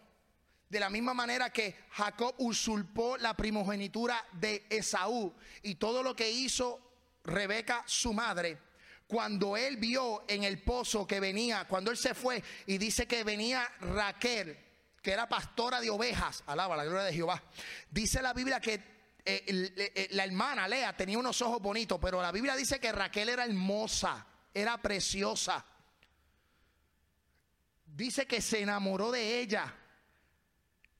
de 0.67 0.79
la 0.79 0.89
misma 0.89 1.13
manera 1.13 1.51
que 1.51 1.75
Jacob 1.91 2.33
usurpó 2.39 3.15
la 3.17 3.35
primogenitura 3.35 4.25
de 4.31 4.65
Esaú 4.71 5.35
y 5.61 5.75
todo 5.75 6.01
lo 6.01 6.15
que 6.15 6.31
hizo 6.31 6.81
Rebeca, 7.25 7.83
su 7.85 8.11
madre, 8.11 8.57
cuando 9.05 9.55
él 9.55 9.77
vio 9.77 10.23
en 10.27 10.45
el 10.45 10.63
pozo 10.63 11.05
que 11.05 11.19
venía, 11.19 11.67
cuando 11.67 11.91
él 11.91 11.97
se 11.97 12.15
fue 12.15 12.43
y 12.65 12.79
dice 12.79 13.05
que 13.05 13.23
venía 13.23 13.71
Raquel, 13.79 14.57
que 14.99 15.11
era 15.11 15.29
pastora 15.29 15.79
de 15.79 15.91
ovejas, 15.91 16.43
alaba 16.47 16.75
la 16.75 16.85
gloria 16.85 17.03
de 17.03 17.13
Jehová, 17.13 17.43
dice 17.91 18.19
la 18.19 18.33
Biblia 18.33 18.59
que 18.59 18.73
eh, 19.23 19.45
eh, 19.45 20.07
la 20.13 20.23
hermana 20.23 20.67
Lea 20.67 20.97
tenía 20.97 21.19
unos 21.19 21.39
ojos 21.43 21.61
bonitos, 21.61 21.99
pero 22.01 22.19
la 22.19 22.31
Biblia 22.31 22.55
dice 22.55 22.79
que 22.79 22.91
Raquel 22.91 23.29
era 23.29 23.45
hermosa, 23.45 24.25
era 24.51 24.81
preciosa 24.81 25.63
dice 27.95 28.25
que 28.25 28.41
se 28.41 28.61
enamoró 28.61 29.11
de 29.11 29.39
ella 29.39 29.73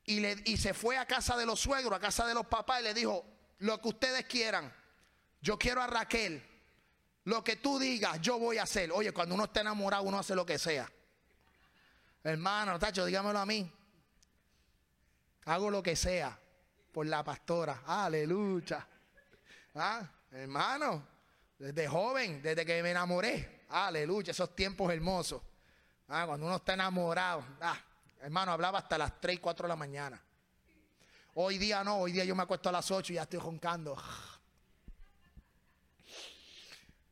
y, 0.06 0.20
le, 0.20 0.42
y 0.46 0.58
se 0.58 0.74
fue 0.74 0.98
a 0.98 1.06
casa 1.06 1.36
de 1.36 1.46
los 1.46 1.60
suegros, 1.60 1.94
a 1.94 2.00
casa 2.00 2.28
de 2.28 2.34
los 2.34 2.46
papás 2.46 2.82
y 2.82 2.84
le 2.84 2.94
dijo, 2.94 3.26
lo 3.60 3.82
que 3.82 3.88
ustedes 3.88 4.26
quieran, 4.26 4.74
yo 5.42 5.58
quiero 5.58 5.82
a 5.82 5.88
Raquel, 5.88 6.44
lo 7.26 7.44
que 7.44 7.56
tú 7.56 7.80
digas, 7.80 8.22
yo 8.22 8.38
voy 8.38 8.58
a 8.58 8.64
hacer. 8.64 8.92
Oye, 8.92 9.12
cuando 9.12 9.36
uno 9.36 9.46
está 9.46 9.62
enamorado, 9.62 10.04
uno 10.04 10.20
hace 10.20 10.36
lo 10.36 10.46
que 10.46 10.60
sea. 10.60 10.92
Hermano, 12.24 12.78
Tacho, 12.78 13.06
dígamelo 13.06 13.40
a 13.40 13.46
mí. 13.46 13.72
Hago 15.46 15.70
lo 15.70 15.82
que 15.82 15.96
sea 15.96 16.38
por 16.92 17.06
la 17.06 17.24
pastora. 17.24 17.84
Aleluya. 17.86 18.88
Ah, 19.76 20.10
hermano, 20.32 21.08
desde 21.58 21.88
joven, 21.88 22.42
desde 22.42 22.66
que 22.66 22.84
me 22.84 22.92
enamoré. 22.92 23.66
Aleluya, 23.70 24.32
esos 24.32 24.56
tiempos 24.56 24.92
hermosos. 24.92 25.42
Ah, 26.08 26.26
cuando 26.28 26.46
uno 26.46 26.58
está 26.58 26.74
enamorado. 26.74 27.44
Ah, 27.62 27.80
hermano, 28.22 28.52
hablaba 28.52 28.80
hasta 28.80 28.98
las 28.98 29.20
3, 29.20 29.40
4 29.40 29.64
de 29.64 29.70
la 29.70 29.76
mañana. 29.76 30.22
Hoy 31.36 31.58
día 31.58 31.84
no, 31.84 31.98
hoy 31.98 32.12
día 32.12 32.24
yo 32.26 32.36
me 32.36 32.44
acuesto 32.44 32.70
a 32.70 32.72
las 32.72 32.90
8 32.92 33.14
y 33.14 33.16
ya 33.16 33.24
estoy 33.24 33.40
roncando. 33.40 33.98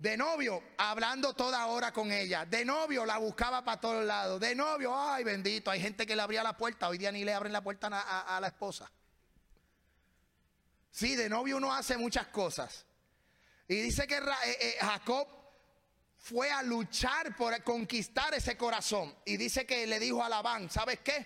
De 0.02 0.18
novio, 0.18 0.64
hablando 0.78 1.36
toda 1.36 1.68
hora 1.68 1.94
con 1.94 2.12
ella. 2.12 2.44
De 2.46 2.66
novio, 2.66 3.06
la 3.06 3.20
buscaba 3.20 3.64
para 3.64 3.80
todos 3.80 4.04
lados. 4.04 4.40
De 4.40 4.56
novio, 4.56 5.00
ay 5.00 5.24
bendito, 5.24 5.70
hay 5.70 5.80
gente 5.80 6.08
que 6.08 6.16
le 6.16 6.24
abría 6.24 6.42
la 6.42 6.58
puerta. 6.58 6.90
Hoy 6.90 6.98
día 6.98 7.12
ni 7.12 7.24
le 7.24 7.34
abren 7.34 7.54
la 7.54 7.62
puerta 7.62 7.88
a, 7.88 8.40
la 8.40 8.48
esposa. 8.48 8.92
Sí, 10.90 11.16
de 11.16 11.30
novio 11.30 11.58
uno 11.58 11.72
hace 11.72 11.98
muchas 11.98 12.26
cosas. 12.28 12.84
Y 13.68 13.76
dice 13.76 14.08
que 14.08 14.18
eh, 14.18 14.58
eh, 14.60 14.78
Jacob 14.82 15.28
fue 16.22 16.52
a 16.52 16.62
luchar 16.62 17.36
por 17.36 17.62
conquistar 17.64 18.34
ese 18.34 18.56
corazón. 18.56 19.14
Y 19.26 19.38
dice 19.38 19.66
que 19.66 19.88
le 19.88 20.00
dijo 20.00 20.24
a 20.24 20.30
Labán, 20.30 20.70
¿sabes 20.70 21.00
qué? 21.00 21.26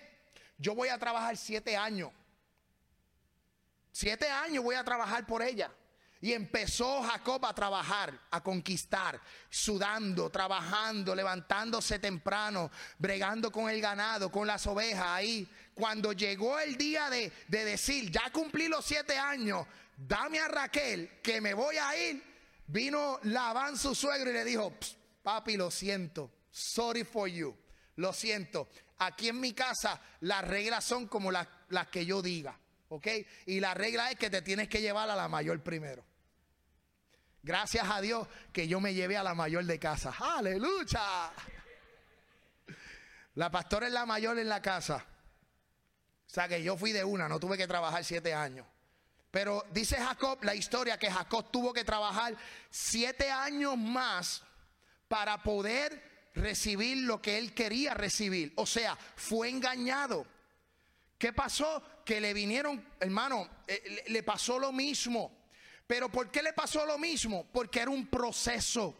Yo 0.58 0.74
voy 0.74 0.88
a 0.88 0.98
trabajar 0.98 1.36
siete 1.36 1.76
años. 1.76 2.10
Siete 3.92 4.28
años 4.28 4.64
voy 4.64 4.74
a 4.74 4.84
trabajar 4.84 5.26
por 5.26 5.42
ella. 5.42 5.70
Y 6.18 6.32
empezó 6.32 7.02
Jacob 7.02 7.44
a 7.44 7.54
trabajar, 7.54 8.18
a 8.30 8.42
conquistar, 8.42 9.20
sudando, 9.50 10.30
trabajando, 10.30 11.14
levantándose 11.14 11.98
temprano, 11.98 12.70
bregando 12.98 13.52
con 13.52 13.68
el 13.68 13.82
ganado, 13.82 14.32
con 14.32 14.46
las 14.46 14.66
ovejas 14.66 15.06
ahí. 15.06 15.46
Cuando 15.74 16.14
llegó 16.14 16.58
el 16.58 16.78
día 16.78 17.10
de, 17.10 17.30
decir, 17.48 18.10
ya 18.10 18.30
cumplí 18.32 18.66
los 18.66 18.84
siete 18.84 19.18
años, 19.18 19.66
dame 19.94 20.40
a 20.40 20.48
Raquel 20.48 21.20
que 21.22 21.42
me 21.42 21.52
voy 21.52 21.76
a 21.76 21.96
ir, 21.96 22.35
vino 22.68 23.18
Labán 23.24 23.76
su 23.76 23.94
suegro 23.94 24.30
y 24.30 24.34
le 24.34 24.44
dijo, 24.44 24.74
papi, 25.22 25.56
lo 25.56 25.70
siento, 25.70 26.30
sorry 26.50 27.04
for 27.04 27.28
you, 27.28 27.56
lo 27.96 28.12
siento. 28.12 28.68
Aquí 28.98 29.28
en 29.28 29.40
mi 29.40 29.52
casa 29.52 30.00
las 30.20 30.46
reglas 30.46 30.84
son 30.84 31.06
como 31.06 31.30
las, 31.30 31.46
las 31.68 31.88
que 31.88 32.06
yo 32.06 32.22
diga. 32.22 32.58
¿ok? 32.88 33.06
Y 33.46 33.60
la 33.60 33.74
regla 33.74 34.10
es 34.10 34.18
que 34.18 34.30
te 34.30 34.42
tienes 34.42 34.68
que 34.68 34.80
llevar 34.80 35.08
a 35.10 35.16
la 35.16 35.28
mayor 35.28 35.62
primero. 35.62 36.04
Gracias 37.42 37.88
a 37.88 38.00
Dios 38.00 38.26
que 38.52 38.66
yo 38.66 38.80
me 38.80 38.94
llevé 38.94 39.16
a 39.16 39.22
la 39.22 39.34
mayor 39.34 39.64
de 39.64 39.78
casa. 39.78 40.14
Aleluya. 40.18 41.32
La 43.34 43.50
pastora 43.50 43.86
es 43.86 43.92
la 43.92 44.06
mayor 44.06 44.38
en 44.38 44.48
la 44.48 44.60
casa. 44.60 45.04
O 46.26 46.28
sea 46.28 46.48
que 46.48 46.62
yo 46.62 46.76
fui 46.76 46.92
de 46.92 47.04
una, 47.04 47.28
no 47.28 47.38
tuve 47.38 47.56
que 47.56 47.66
trabajar 47.66 48.04
siete 48.04 48.34
años. 48.34 48.66
Pero 49.36 49.66
dice 49.70 49.98
Jacob, 49.98 50.42
la 50.44 50.54
historia, 50.54 50.98
que 50.98 51.10
Jacob 51.10 51.50
tuvo 51.50 51.70
que 51.70 51.84
trabajar 51.84 52.34
siete 52.70 53.30
años 53.30 53.76
más 53.76 54.42
para 55.08 55.42
poder 55.42 56.30
recibir 56.34 57.04
lo 57.04 57.20
que 57.20 57.36
él 57.36 57.52
quería 57.52 57.92
recibir. 57.92 58.54
O 58.56 58.64
sea, 58.64 58.96
fue 58.96 59.50
engañado. 59.50 60.26
¿Qué 61.18 61.34
pasó? 61.34 61.82
Que 62.02 62.18
le 62.18 62.32
vinieron, 62.32 62.82
hermano, 62.98 63.46
eh, 63.68 64.04
le 64.06 64.22
pasó 64.22 64.58
lo 64.58 64.72
mismo. 64.72 65.30
Pero 65.86 66.08
¿por 66.08 66.30
qué 66.30 66.42
le 66.42 66.54
pasó 66.54 66.86
lo 66.86 66.96
mismo? 66.96 67.46
Porque 67.52 67.80
era 67.80 67.90
un 67.90 68.06
proceso. 68.06 68.96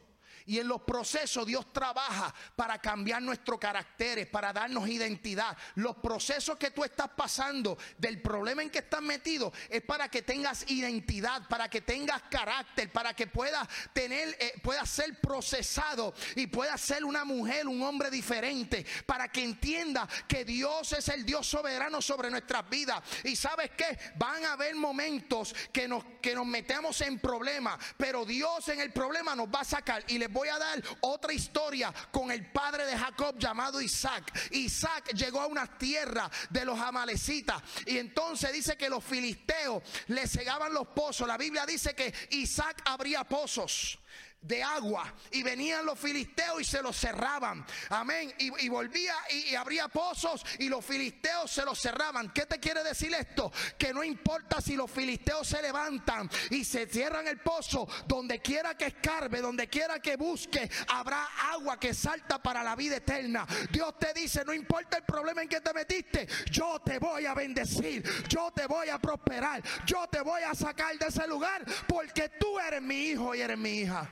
Y 0.46 0.60
en 0.60 0.68
los 0.68 0.82
procesos 0.82 1.44
Dios 1.44 1.72
trabaja 1.72 2.32
para 2.54 2.80
cambiar 2.80 3.20
nuestros 3.20 3.58
caracteres, 3.58 4.28
para 4.28 4.52
darnos 4.52 4.88
identidad. 4.88 5.56
Los 5.74 5.96
procesos 5.96 6.56
que 6.56 6.70
tú 6.70 6.84
estás 6.84 7.08
pasando 7.16 7.76
del 7.98 8.22
problema 8.22 8.62
en 8.62 8.70
que 8.70 8.78
estás 8.78 9.02
metido 9.02 9.52
es 9.68 9.82
para 9.82 10.08
que 10.08 10.22
tengas 10.22 10.70
identidad, 10.70 11.48
para 11.48 11.68
que 11.68 11.80
tengas 11.80 12.22
carácter, 12.30 12.90
para 12.92 13.12
que 13.14 13.26
puedas 13.26 13.68
tener, 13.92 14.36
eh, 14.38 14.54
puedas 14.62 14.88
ser 14.88 15.20
procesado 15.20 16.14
y 16.36 16.46
puedas 16.46 16.80
ser 16.80 17.04
una 17.04 17.24
mujer, 17.24 17.66
un 17.66 17.82
hombre 17.82 18.08
diferente, 18.08 18.86
para 19.04 19.28
que 19.28 19.42
entienda 19.42 20.08
que 20.28 20.44
Dios 20.44 20.92
es 20.92 21.08
el 21.08 21.26
Dios 21.26 21.46
soberano 21.46 22.00
sobre 22.00 22.30
nuestras 22.30 22.68
vidas. 22.70 23.02
Y 23.24 23.34
sabes 23.34 23.72
que 23.72 23.98
van 24.16 24.44
a 24.44 24.52
haber 24.52 24.76
momentos 24.76 25.54
que 25.72 25.88
nos, 25.88 26.04
que 26.22 26.36
nos 26.36 26.46
metemos 26.46 27.00
en 27.00 27.18
problemas, 27.18 27.78
pero 27.96 28.24
Dios 28.24 28.68
en 28.68 28.80
el 28.80 28.92
problema 28.92 29.34
nos 29.34 29.48
va 29.48 29.60
a 29.60 29.64
sacar 29.64 30.04
y 30.06 30.18
les 30.18 30.32
voy 30.36 30.48
a 30.48 30.58
dar 30.58 30.82
otra 31.00 31.32
historia 31.32 31.90
con 32.10 32.30
el 32.30 32.52
padre 32.52 32.84
de 32.84 32.94
Jacob 32.94 33.38
llamado 33.38 33.80
Isaac. 33.80 34.50
Isaac 34.50 35.14
llegó 35.14 35.40
a 35.40 35.46
una 35.46 35.66
tierra 35.78 36.30
de 36.50 36.62
los 36.66 36.78
amalecitas 36.78 37.62
y 37.86 37.96
entonces 37.96 38.52
dice 38.52 38.76
que 38.76 38.90
los 38.90 39.02
filisteos 39.02 39.82
le 40.08 40.28
cegaban 40.28 40.74
los 40.74 40.88
pozos. 40.88 41.26
La 41.26 41.38
Biblia 41.38 41.64
dice 41.64 41.94
que 41.94 42.12
Isaac 42.32 42.82
abría 42.84 43.24
pozos 43.24 43.98
de 44.46 44.62
agua 44.62 45.12
y 45.30 45.42
venían 45.42 45.84
los 45.84 45.98
filisteos 45.98 46.60
y 46.60 46.64
se 46.64 46.82
los 46.82 46.96
cerraban. 46.96 47.64
Amén. 47.90 48.32
Y, 48.38 48.68
volvía 48.68 49.14
y, 49.30 49.54
abría 49.54 49.88
pozos 49.88 50.44
y 50.58 50.68
los 50.68 50.84
filisteos 50.84 51.50
se 51.50 51.64
los 51.64 51.80
cerraban. 51.80 52.32
¿Qué 52.32 52.46
te 52.46 52.60
quiere 52.60 52.82
decir 52.82 53.12
esto? 53.14 53.52
Que 53.78 53.92
no 53.92 54.04
importa 54.04 54.60
si 54.60 54.76
los 54.76 54.90
filisteos 54.90 55.46
se 55.46 55.62
levantan 55.62 56.30
y 56.50 56.64
se 56.64 56.86
cierran 56.86 57.26
el 57.26 57.38
pozo, 57.38 57.88
donde 58.06 58.40
quiera 58.40 58.76
que 58.76 58.86
escarbe, 58.86 59.40
donde 59.40 59.68
quiera 59.68 60.00
que 60.00 60.16
busque, 60.16 60.70
habrá 60.88 61.26
agua 61.52 61.78
que 61.78 61.94
salta 61.94 62.42
para 62.42 62.62
la 62.62 62.76
vida 62.76 62.96
eterna. 62.96 63.46
Dios 63.70 63.98
te 63.98 64.12
dice, 64.12 64.44
no 64.44 64.52
importa 64.52 64.98
el 64.98 65.04
problema 65.04 65.42
en 65.42 65.48
que 65.48 65.60
te 65.60 65.72
metiste, 65.72 66.26
yo 66.50 66.80
te 66.80 66.98
voy 66.98 67.26
a 67.26 67.34
bendecir, 67.34 68.02
yo 68.28 68.50
te 68.54 68.66
voy 68.66 68.88
a 68.88 68.98
prosperar, 68.98 69.62
yo 69.84 70.06
te 70.08 70.20
voy 70.20 70.42
a 70.42 70.54
sacar 70.54 70.96
de 70.98 71.06
ese 71.06 71.26
lugar 71.26 71.64
porque 71.86 72.28
tú 72.28 72.58
eres 72.58 72.82
mi 72.82 73.08
hijo 73.08 73.34
y 73.34 73.40
eres 73.40 73.58
mi 73.58 73.80
hija. 73.80 74.08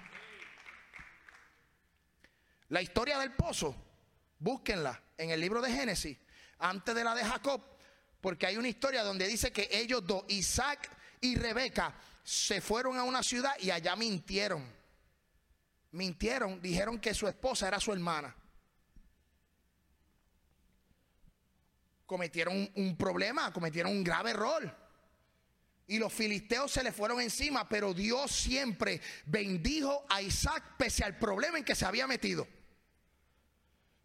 La 2.68 2.80
historia 2.80 3.18
del 3.18 3.32
pozo, 3.32 3.74
búsquenla 4.38 5.00
en 5.18 5.30
el 5.30 5.40
libro 5.40 5.60
de 5.60 5.70
Génesis, 5.70 6.18
antes 6.58 6.94
de 6.94 7.04
la 7.04 7.14
de 7.14 7.24
Jacob, 7.24 7.62
porque 8.20 8.46
hay 8.46 8.56
una 8.56 8.68
historia 8.68 9.02
donde 9.02 9.26
dice 9.26 9.52
que 9.52 9.68
ellos 9.70 10.06
dos, 10.06 10.24
Isaac 10.28 10.90
y 11.20 11.36
Rebeca, 11.36 11.94
se 12.22 12.60
fueron 12.62 12.96
a 12.98 13.04
una 13.04 13.22
ciudad 13.22 13.52
y 13.60 13.70
allá 13.70 13.94
mintieron. 13.96 14.64
Mintieron, 15.92 16.60
dijeron 16.60 16.98
que 16.98 17.14
su 17.14 17.28
esposa 17.28 17.68
era 17.68 17.78
su 17.78 17.92
hermana. 17.92 18.34
Cometieron 22.06 22.70
un, 22.74 22.96
problema, 22.96 23.52
cometieron 23.52 23.92
un 23.92 24.02
grave 24.02 24.30
error. 24.30 24.83
Y 25.86 25.98
los 25.98 26.12
filisteos 26.12 26.72
se 26.72 26.82
le 26.82 26.92
fueron 26.92 27.20
encima, 27.20 27.68
pero 27.68 27.92
Dios 27.92 28.30
siempre 28.30 29.00
bendijo 29.26 30.06
a 30.08 30.22
Isaac 30.22 30.76
pese 30.78 31.04
al 31.04 31.18
problema 31.18 31.58
en 31.58 31.64
que 31.64 31.74
se 31.74 31.84
había 31.84 32.06
metido. 32.06 32.48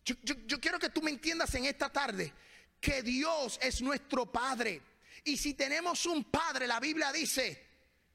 Yo, 0.04 0.16
yo, 0.24 0.60
quiero 0.60 0.80
que 0.80 0.90
tú 0.90 1.02
me 1.02 1.12
entiendas 1.12 1.54
en 1.56 1.66
esta 1.66 1.90
tarde 1.90 2.34
que 2.82 3.02
Dios 3.02 3.60
es 3.62 3.82
nuestro 3.82 4.32
Padre. 4.32 4.82
Y 5.24 5.38
si 5.38 5.54
tenemos 5.54 6.06
un 6.06 6.26
Padre, 6.26 6.68
la 6.68 6.80
Biblia 6.80 7.12
dice 7.12 7.66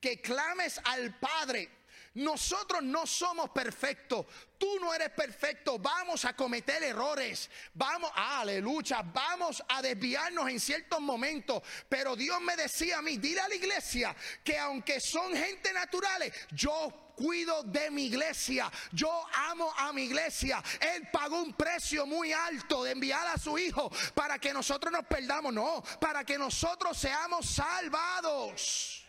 que 0.01 0.21
clames 0.21 0.81
al 0.85 1.19
Padre 1.19 1.71
nosotros 2.15 2.83
no 2.83 3.07
somos 3.07 3.51
perfectos. 3.51 4.27
Tú 4.57 4.79
no 4.81 4.95
eres 4.95 5.11
perfecto. 5.11 5.79
Vamos 5.79 6.25
a 6.25 6.35
cometer 6.35 6.83
errores. 6.83 7.51
Vamos, 7.75 8.11
aleluya. 8.15 9.03
Vamos 9.03 9.63
a 9.69 9.83
desviarnos 9.83 10.49
en 10.49 10.61
ciertos 10.61 11.01
momentos. 11.01 11.63
Pero 11.89 12.15
Dios 12.15 12.41
me 12.41 12.57
decía 12.57 12.99
a 12.99 13.03
mí, 13.03 13.17
dile 13.19 13.41
a 13.41 13.49
la 13.49 13.55
iglesia 13.55 14.15
que 14.43 14.59
aunque 14.59 15.01
son 15.01 15.35
gente 15.35 15.73
naturales, 15.73 16.33
yo 16.53 17.13
cuido 17.17 17.63
de 17.65 17.91
mi 17.91 18.07
iglesia. 18.07 18.71
Yo 18.93 19.27
amo 19.49 19.73
a 19.77 19.93
mi 19.93 20.05
iglesia. 20.05 20.63
Él 20.81 21.09
pagó 21.13 21.43
un 21.43 21.55
precio 21.55 22.07
muy 22.07 22.33
alto 22.33 22.85
de 22.85 22.93
enviar 22.93 23.27
a 23.27 23.39
su 23.39 23.59
hijo 23.59 23.91
para 24.15 24.39
que 24.39 24.53
nosotros 24.53 24.93
nos 24.93 25.05
perdamos. 25.05 25.53
No, 25.53 25.83
para 26.01 26.25
que 26.25 26.39
nosotros 26.39 26.97
seamos 26.97 27.47
salvados. 27.47 29.04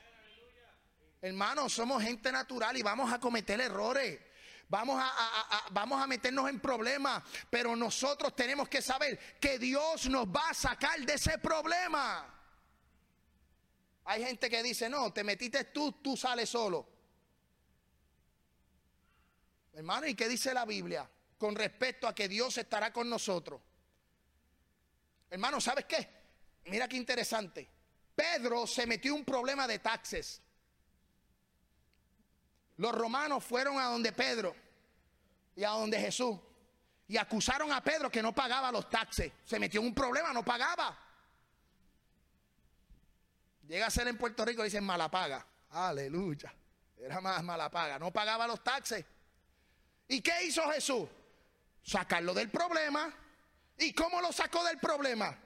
Hermanos, 1.26 1.74
somos 1.74 2.04
gente 2.04 2.32
natural 2.32 2.78
y 2.78 2.84
vamos 2.84 3.12
a 3.12 3.20
cometer 3.20 3.60
errores. 3.60 4.20
Vamos 4.70 5.02
a, 5.04 5.66
vamos 5.72 6.00
a 6.00 6.06
meternos 6.06 6.48
en 6.48 6.60
problemas, 6.60 7.24
pero 7.50 7.76
nosotros 7.76 8.36
tenemos 8.36 8.70
que 8.70 8.80
saber 8.80 9.18
que 9.40 9.58
Dios 9.58 10.08
nos 10.08 10.28
va 10.28 10.52
a 10.52 10.54
sacar 10.54 11.00
de 11.00 11.16
ese 11.16 11.40
problema. 11.40 12.32
Hay 14.04 14.24
gente 14.24 14.52
que 14.52 14.62
dice, 14.62 14.88
no, 14.88 15.12
te 15.12 15.24
metiste 15.24 15.64
tú, 15.64 15.94
tú 15.94 16.16
sales 16.16 16.48
solo. 16.48 16.88
Hermano, 19.74 20.06
¿y 20.06 20.14
qué 20.14 20.30
dice 20.30 20.54
la 20.54 20.66
Biblia 20.66 21.10
con 21.40 21.56
respecto 21.56 22.08
a 22.08 22.14
que 22.14 22.28
Dios 22.28 22.56
estará 22.60 22.94
con 22.94 23.10
nosotros? 23.10 23.60
Hermano, 25.32 25.60
¿sabes 25.60 25.86
qué? 25.86 26.08
Mira 26.66 26.88
qué 26.88 26.98
interesante. 26.98 27.68
Pedro 28.14 28.68
se 28.68 28.86
metió 28.86 29.16
un 29.16 29.26
problema 29.26 29.68
de 29.68 29.80
taxes. 29.80 30.44
Los 32.78 32.92
romanos 32.92 33.44
fueron 33.44 33.80
a 33.80 33.86
donde 33.86 34.12
Pedro 34.12 34.56
y 35.56 35.64
a 35.64 35.70
donde 35.70 36.00
Jesús 36.00 36.38
y 37.08 37.18
acusaron 37.18 37.72
a 37.72 37.84
Pedro 37.84 38.10
que 38.10 38.22
no 38.22 38.34
pagaba 38.34 38.72
los 38.72 38.90
taxes. 38.90 39.32
Se 39.46 39.60
metió 39.60 39.80
en 39.80 39.88
un 39.88 39.96
problema, 39.96 40.34
no 40.34 40.44
pagaba. 40.44 40.98
Llega 43.68 43.88
a 43.88 43.92
ser 43.92 44.08
en 44.08 44.18
Puerto 44.18 44.44
Rico 44.46 44.62
y 44.62 44.66
dicen 44.66 44.84
mala 44.84 45.10
paga. 45.10 45.46
Aleluya. 45.72 46.54
Era 46.98 47.22
más 47.22 47.44
mala 47.44 47.70
paga. 47.70 48.00
No 48.00 48.12
pagaba 48.12 48.48
los 48.48 48.64
taxes. 48.64 49.06
¿Y 50.08 50.22
qué 50.22 50.46
hizo 50.46 50.70
Jesús? 50.72 51.08
Sacarlo 51.84 52.34
del 52.34 52.50
problema. 52.50 53.14
¿Y 53.78 53.94
cómo 53.94 54.22
lo 54.22 54.32
sacó 54.32 54.64
del 54.64 54.80
problema? 54.80 55.38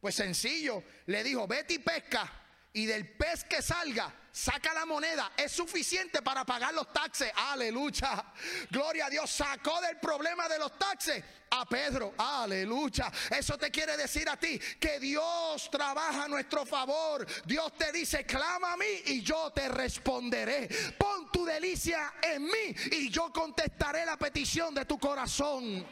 Pues 0.00 0.14
sencillo. 0.14 0.82
Le 1.06 1.24
dijo, 1.24 1.46
vete 1.46 1.74
y 1.74 1.78
pesca. 1.78 2.30
Y 2.72 2.86
del 2.86 3.16
pez 3.16 3.44
que 3.44 3.62
salga, 3.62 4.14
saca 4.30 4.72
la 4.74 4.84
moneda, 4.84 5.32
es 5.36 5.50
suficiente 5.52 6.22
para 6.22 6.44
pagar 6.44 6.74
los 6.74 6.92
taxes. 6.92 7.32
Aleluya. 7.34 8.24
Gloria 8.70 9.06
a 9.06 9.10
Dios. 9.10 9.30
Sacó 9.30 9.80
del 9.80 9.98
problema 9.98 10.48
de 10.48 10.58
los 10.58 10.78
taxes 10.78 11.24
a 11.50 11.64
Pedro. 11.64 12.14
Aleluya. 12.18 13.10
Eso 13.30 13.56
te 13.56 13.70
quiere 13.70 13.96
decir 13.96 14.28
a 14.28 14.36
ti 14.36 14.60
que 14.78 15.00
Dios 15.00 15.68
trabaja 15.70 16.24
a 16.24 16.28
nuestro 16.28 16.66
favor. 16.66 17.26
Dios 17.46 17.76
te 17.76 17.90
dice, 17.90 18.24
clama 18.24 18.74
a 18.74 18.76
mí 18.76 19.02
y 19.06 19.22
yo 19.22 19.50
te 19.50 19.68
responderé. 19.68 20.68
Pon 20.98 21.32
tu 21.32 21.44
delicia 21.44 22.14
en 22.22 22.44
mí 22.44 22.76
y 22.92 23.10
yo 23.10 23.32
contestaré 23.32 24.04
la 24.04 24.16
petición 24.16 24.74
de 24.74 24.84
tu 24.84 24.98
corazón. 24.98 25.86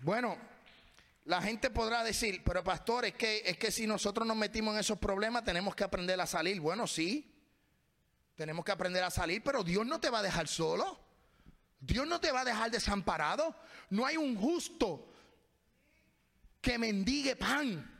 Bueno, 0.00 0.38
La 1.28 1.42
gente 1.42 1.68
podrá 1.68 2.02
decir, 2.02 2.42
pero 2.42 2.64
pastor, 2.64 3.04
es 3.04 3.12
que, 3.12 3.42
es 3.44 3.58
que 3.58 3.70
si 3.70 3.86
nosotros 3.86 4.26
nos 4.26 4.34
metimos 4.34 4.72
en 4.72 4.80
esos 4.80 4.98
problemas 4.98 5.44
tenemos 5.44 5.74
que 5.74 5.84
aprender 5.84 6.18
a 6.18 6.26
salir. 6.26 6.58
Bueno, 6.58 6.86
sí, 6.86 7.30
tenemos 8.34 8.64
que 8.64 8.72
aprender 8.72 9.04
a 9.04 9.10
salir, 9.10 9.42
pero 9.42 9.62
Dios 9.62 9.84
no 9.84 10.00
te 10.00 10.08
va 10.08 10.20
a 10.20 10.22
dejar 10.22 10.48
solo. 10.48 10.98
Dios 11.80 12.06
no 12.06 12.18
te 12.18 12.32
va 12.32 12.40
a 12.40 12.44
dejar 12.46 12.70
desamparado. 12.70 13.54
No 13.90 14.06
hay 14.06 14.16
un 14.16 14.36
justo 14.36 15.12
que 16.62 16.78
mendigue 16.78 17.36
pan. 17.36 17.97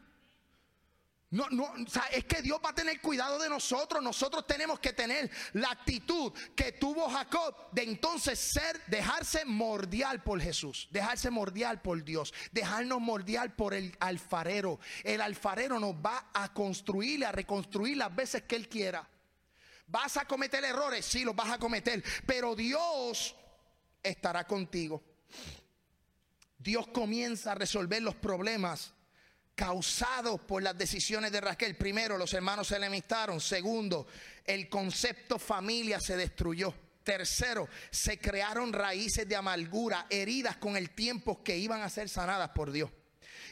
No, 1.31 1.47
no, 1.51 1.75
es 2.11 2.25
que 2.25 2.41
Dios 2.41 2.59
va 2.65 2.71
a 2.71 2.75
tener 2.75 3.03
cuidado 3.03 3.39
de 3.39 3.51
nosotros. 3.51 4.03
Nosotros 4.03 4.47
tenemos 4.47 4.81
que 4.81 4.95
tener 4.95 5.31
la 5.53 5.71
actitud 5.71 6.33
que 6.57 6.73
tuvo 6.73 7.11
Jacob 7.11 7.55
de 7.73 7.83
entonces 7.83 8.39
ser, 8.39 8.83
dejarse 8.87 9.45
mordial 9.45 10.23
por 10.23 10.41
Jesús, 10.41 10.89
dejarse 10.91 11.29
mordial 11.29 11.83
por 11.83 12.03
Dios, 12.03 12.33
dejarnos 12.51 13.01
mordial 13.01 13.55
por 13.55 13.75
el 13.75 13.95
alfarero. 14.01 14.81
El 15.05 15.21
alfarero 15.21 15.79
nos 15.79 15.95
va 15.95 16.31
a 16.33 16.55
construir 16.55 17.21
y 17.21 17.25
a 17.25 17.33
reconstruir 17.33 17.99
las 17.99 18.15
veces 18.15 18.45
que 18.45 18.57
Él 18.57 18.67
quiera. 18.67 19.07
¿Vas 19.87 20.17
a 20.17 20.25
cometer 20.25 20.65
errores? 20.65 21.05
Sí, 21.05 21.25
los 21.25 21.37
vas 21.37 21.51
a 21.51 21.59
cometer. 21.59 22.03
Pero 22.27 22.57
Dios 22.57 23.37
estará 24.03 24.47
contigo. 24.47 25.03
Dios 26.59 26.87
comienza 26.89 27.53
a 27.53 27.55
resolver 27.55 28.03
los 28.03 28.15
problemas 28.15 28.95
causados 29.59 30.41
por 30.43 30.63
las 30.63 30.79
decisiones 30.79 31.33
de 31.33 31.41
Raquel. 31.41 31.77
Primero, 31.77 32.17
los 32.17 32.33
hermanos 32.33 32.69
se 32.69 32.77
enemistaron. 32.77 33.41
Segundo, 33.41 34.07
el 34.45 34.69
concepto 34.69 35.37
familia 35.37 35.99
se 35.99 36.17
destruyó. 36.17 36.73
Tercero, 37.03 37.69
se 37.91 38.21
crearon 38.21 38.73
raíces 38.73 39.29
de 39.29 39.35
amargura, 39.35 40.07
heridas 40.11 40.59
con 40.59 40.77
el 40.77 40.91
tiempo 40.91 41.43
que 41.43 41.59
iban 41.59 41.83
a 41.83 41.91
ser 41.91 42.09
sanadas 42.09 42.51
por 42.51 42.71
Dios. 42.71 42.89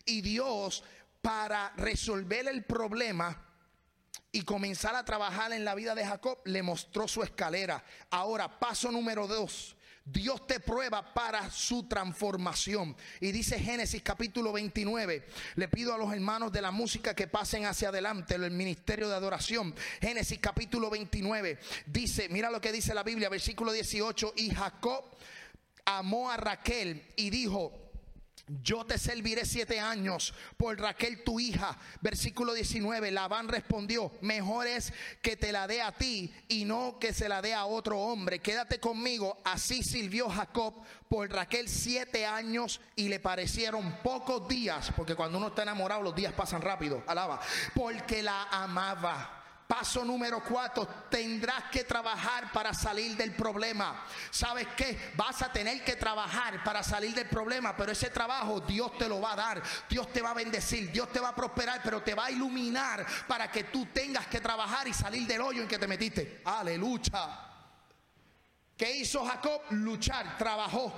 Y 0.04 0.20
Dios, 0.20 0.84
para 1.20 1.72
resolver 1.76 2.46
el 2.46 2.62
problema 2.62 3.44
y 4.30 4.42
comenzar 4.42 4.94
a 4.94 5.04
trabajar 5.04 5.52
en 5.52 5.64
la 5.64 5.74
vida 5.74 5.96
de 5.96 6.06
Jacob, 6.06 6.38
le 6.44 6.62
mostró 6.62 7.08
su 7.08 7.24
escalera. 7.24 7.82
Ahora, 8.10 8.60
paso 8.60 8.92
número 8.92 9.26
dos, 9.26 9.75
Dios 10.06 10.46
te 10.46 10.60
prueba 10.60 11.12
para 11.12 11.50
su 11.50 11.88
transformación. 11.88 12.96
Y 13.20 13.32
dice 13.32 13.58
Génesis 13.58 14.02
capítulo 14.02 14.52
29. 14.52 15.26
Le 15.56 15.68
pido 15.68 15.92
a 15.92 15.98
los 15.98 16.12
hermanos 16.12 16.52
de 16.52 16.62
la 16.62 16.70
música 16.70 17.12
que 17.12 17.26
pasen 17.26 17.66
hacia 17.66 17.88
adelante 17.88 18.36
el 18.36 18.52
ministerio 18.52 19.08
de 19.08 19.16
adoración. 19.16 19.74
Génesis 20.00 20.38
capítulo 20.38 20.90
29. 20.90 21.58
Dice, 21.86 22.28
mira 22.28 22.52
lo 22.52 22.60
que 22.60 22.70
dice 22.70 22.94
la 22.94 23.02
Biblia, 23.02 23.28
versículo 23.28 23.72
18. 23.72 24.34
Y 24.36 24.50
Jacob 24.50 25.04
amó 25.84 26.30
a 26.30 26.36
Raquel 26.36 27.02
y 27.16 27.30
dijo, 27.30 27.85
yo 28.62 28.84
te 28.84 28.96
serviré 28.96 29.44
siete 29.44 29.80
años 29.80 30.32
por 30.56 30.78
Raquel 30.78 31.24
tu 31.24 31.40
hija. 31.40 31.76
Versículo 32.00 32.54
19. 32.54 33.10
Labán 33.10 33.48
respondió, 33.48 34.12
mejor 34.20 34.68
es 34.68 34.92
que 35.20 35.36
te 35.36 35.50
la 35.50 35.66
dé 35.66 35.82
a 35.82 35.92
ti 35.92 36.32
y 36.48 36.64
no 36.64 36.98
que 37.00 37.12
se 37.12 37.28
la 37.28 37.42
dé 37.42 37.54
a 37.54 37.66
otro 37.66 37.98
hombre. 37.98 38.38
Quédate 38.38 38.78
conmigo. 38.78 39.36
Así 39.44 39.82
sirvió 39.82 40.28
Jacob 40.28 40.74
por 41.08 41.28
Raquel 41.30 41.68
siete 41.68 42.24
años 42.24 42.80
y 42.94 43.08
le 43.08 43.18
parecieron 43.18 43.98
pocos 44.02 44.46
días, 44.48 44.92
porque 44.96 45.16
cuando 45.16 45.38
uno 45.38 45.48
está 45.48 45.62
enamorado 45.62 46.02
los 46.02 46.14
días 46.14 46.32
pasan 46.32 46.62
rápido. 46.62 47.02
Alaba. 47.06 47.40
Porque 47.74 48.22
la 48.22 48.44
amaba. 48.44 49.35
Paso 49.66 50.04
número 50.04 50.44
cuatro, 50.44 50.86
tendrás 51.10 51.64
que 51.72 51.82
trabajar 51.82 52.52
para 52.52 52.72
salir 52.72 53.16
del 53.16 53.34
problema. 53.34 54.04
¿Sabes 54.30 54.68
qué? 54.76 55.12
Vas 55.16 55.42
a 55.42 55.50
tener 55.50 55.82
que 55.82 55.96
trabajar 55.96 56.62
para 56.62 56.84
salir 56.84 57.14
del 57.14 57.28
problema, 57.28 57.76
pero 57.76 57.90
ese 57.90 58.10
trabajo 58.10 58.60
Dios 58.60 58.96
te 58.96 59.08
lo 59.08 59.20
va 59.20 59.32
a 59.32 59.36
dar, 59.36 59.62
Dios 59.88 60.12
te 60.12 60.22
va 60.22 60.30
a 60.30 60.34
bendecir, 60.34 60.92
Dios 60.92 61.10
te 61.10 61.18
va 61.18 61.30
a 61.30 61.34
prosperar, 61.34 61.80
pero 61.82 62.00
te 62.00 62.14
va 62.14 62.26
a 62.26 62.30
iluminar 62.30 63.04
para 63.26 63.50
que 63.50 63.64
tú 63.64 63.86
tengas 63.86 64.28
que 64.28 64.40
trabajar 64.40 64.86
y 64.86 64.94
salir 64.94 65.26
del 65.26 65.40
hoyo 65.40 65.62
en 65.62 65.68
que 65.68 65.78
te 65.78 65.88
metiste. 65.88 66.42
Aleluya. 66.44 67.40
¿Qué 68.76 68.98
hizo 68.98 69.24
Jacob? 69.24 69.62
Luchar, 69.70 70.38
trabajó. 70.38 70.92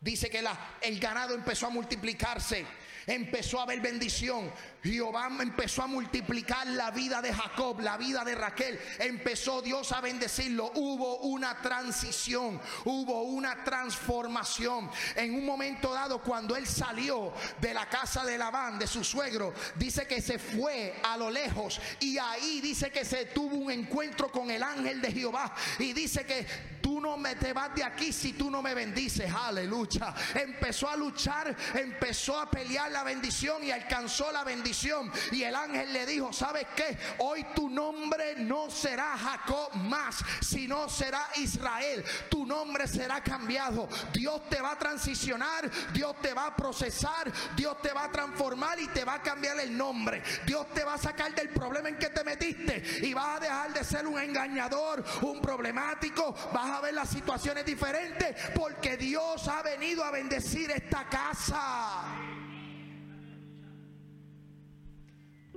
Dice 0.00 0.30
que 0.30 0.46
el 0.82 1.00
ganado 1.00 1.34
empezó 1.34 1.66
a 1.66 1.70
multiplicarse 1.70 2.66
empezó 3.06 3.60
a 3.60 3.62
haber 3.62 3.80
bendición. 3.80 4.52
Jehová 4.82 5.28
empezó 5.40 5.82
a 5.82 5.86
multiplicar 5.86 6.66
la 6.68 6.90
vida 6.90 7.20
de 7.20 7.32
Jacob, 7.32 7.80
la 7.80 7.96
vida 7.96 8.24
de 8.24 8.34
Raquel. 8.34 8.78
Empezó 8.98 9.62
Dios 9.62 9.92
a 9.92 10.00
bendecirlo. 10.00 10.72
Hubo 10.74 11.18
una 11.18 11.60
transición, 11.60 12.60
hubo 12.84 13.22
una 13.22 13.64
transformación. 13.64 14.90
En 15.14 15.34
un 15.34 15.44
momento 15.44 15.92
dado, 15.92 16.22
cuando 16.22 16.56
él 16.56 16.66
salió 16.66 17.32
de 17.60 17.74
la 17.74 17.88
casa 17.88 18.24
de 18.24 18.38
Labán, 18.38 18.78
de 18.78 18.86
su 18.86 19.02
suegro, 19.02 19.54
dice 19.76 20.06
que 20.06 20.20
se 20.20 20.38
fue 20.38 20.94
a 21.02 21.16
lo 21.16 21.30
lejos 21.30 21.80
y 22.00 22.18
ahí 22.18 22.60
dice 22.60 22.90
que 22.90 23.04
se 23.04 23.26
tuvo 23.26 23.56
un 23.56 23.70
encuentro 23.70 24.30
con 24.30 24.50
el 24.50 24.62
ángel 24.62 25.00
de 25.00 25.12
Jehová 25.12 25.54
y 25.78 25.92
dice 25.92 26.24
que 26.24 26.46
tú 26.80 27.00
no 27.00 27.16
me 27.16 27.34
te 27.34 27.52
vas 27.52 27.74
de 27.74 27.82
aquí 27.82 28.12
si 28.12 28.32
tú 28.32 28.50
no 28.50 28.62
me 28.62 28.74
bendices. 28.74 29.32
Aleluya. 29.32 30.14
Empezó 30.34 30.88
a 30.88 30.96
luchar, 30.96 31.56
empezó 31.74 32.38
a 32.38 32.50
pelear 32.50 32.95
la 32.96 33.02
bendición 33.02 33.62
y 33.62 33.70
alcanzó 33.70 34.32
la 34.32 34.42
bendición. 34.42 35.12
Y 35.30 35.42
el 35.42 35.54
ángel 35.54 35.92
le 35.92 36.06
dijo, 36.06 36.32
¿sabes 36.32 36.66
qué? 36.74 36.96
Hoy 37.18 37.44
tu 37.54 37.68
nombre 37.68 38.36
no 38.36 38.70
será 38.70 39.18
Jacob 39.18 39.74
más, 39.74 40.24
sino 40.40 40.88
será 40.88 41.28
Israel. 41.36 42.02
Tu 42.30 42.46
nombre 42.46 42.88
será 42.88 43.22
cambiado. 43.22 43.86
Dios 44.14 44.48
te 44.48 44.62
va 44.62 44.72
a 44.72 44.78
transicionar, 44.78 45.70
Dios 45.92 46.16
te 46.22 46.32
va 46.32 46.46
a 46.46 46.56
procesar, 46.56 47.30
Dios 47.54 47.82
te 47.82 47.92
va 47.92 48.04
a 48.04 48.10
transformar 48.10 48.80
y 48.80 48.88
te 48.88 49.04
va 49.04 49.14
a 49.14 49.22
cambiar 49.22 49.60
el 49.60 49.76
nombre. 49.76 50.22
Dios 50.46 50.66
te 50.72 50.82
va 50.82 50.94
a 50.94 50.98
sacar 50.98 51.34
del 51.34 51.50
problema 51.50 51.90
en 51.90 51.98
que 51.98 52.08
te 52.08 52.24
metiste 52.24 52.82
y 53.02 53.12
vas 53.12 53.36
a 53.36 53.40
dejar 53.40 53.74
de 53.74 53.84
ser 53.84 54.06
un 54.06 54.18
engañador, 54.18 55.04
un 55.20 55.42
problemático. 55.42 56.34
Vas 56.54 56.70
a 56.70 56.80
ver 56.80 56.94
las 56.94 57.10
situaciones 57.10 57.66
diferentes 57.66 58.34
porque 58.54 58.96
Dios 58.96 59.46
ha 59.48 59.60
venido 59.60 60.02
a 60.02 60.10
bendecir 60.10 60.70
esta 60.70 61.06
casa. 61.10 62.35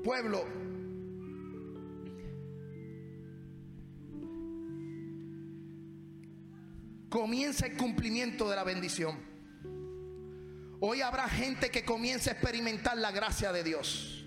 Pueblo, 0.03 0.45
comienza 7.09 7.65
el 7.65 7.75
cumplimiento 7.75 8.49
de 8.49 8.55
la 8.55 8.63
bendición. 8.63 9.19
Hoy 10.79 11.01
habrá 11.01 11.27
gente 11.27 11.69
que 11.69 11.83
comienza 11.83 12.29
a 12.29 12.33
experimentar 12.33 12.97
la 12.97 13.11
gracia 13.11 13.51
de 13.51 13.63
Dios. 13.63 14.25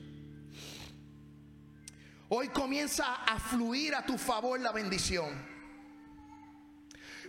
Hoy 2.29 2.49
comienza 2.49 3.25
a 3.25 3.39
fluir 3.39 3.95
a 3.95 4.05
tu 4.05 4.19
favor 4.19 4.61
la 4.61 4.73
bendición. 4.73 5.31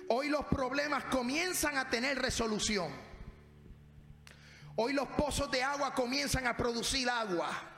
Hoy 0.10 0.28
los 0.28 0.46
problemas 0.46 1.06
comienzan 1.06 1.78
a 1.78 1.90
tener 1.90 2.20
resolución. 2.20 2.92
Hoy 4.76 4.92
los 4.92 5.08
pozos 5.10 5.50
de 5.52 5.64
agua 5.64 5.94
comienzan 5.94 6.48
a 6.48 6.58
producir 6.58 7.10
agua. 7.10 7.73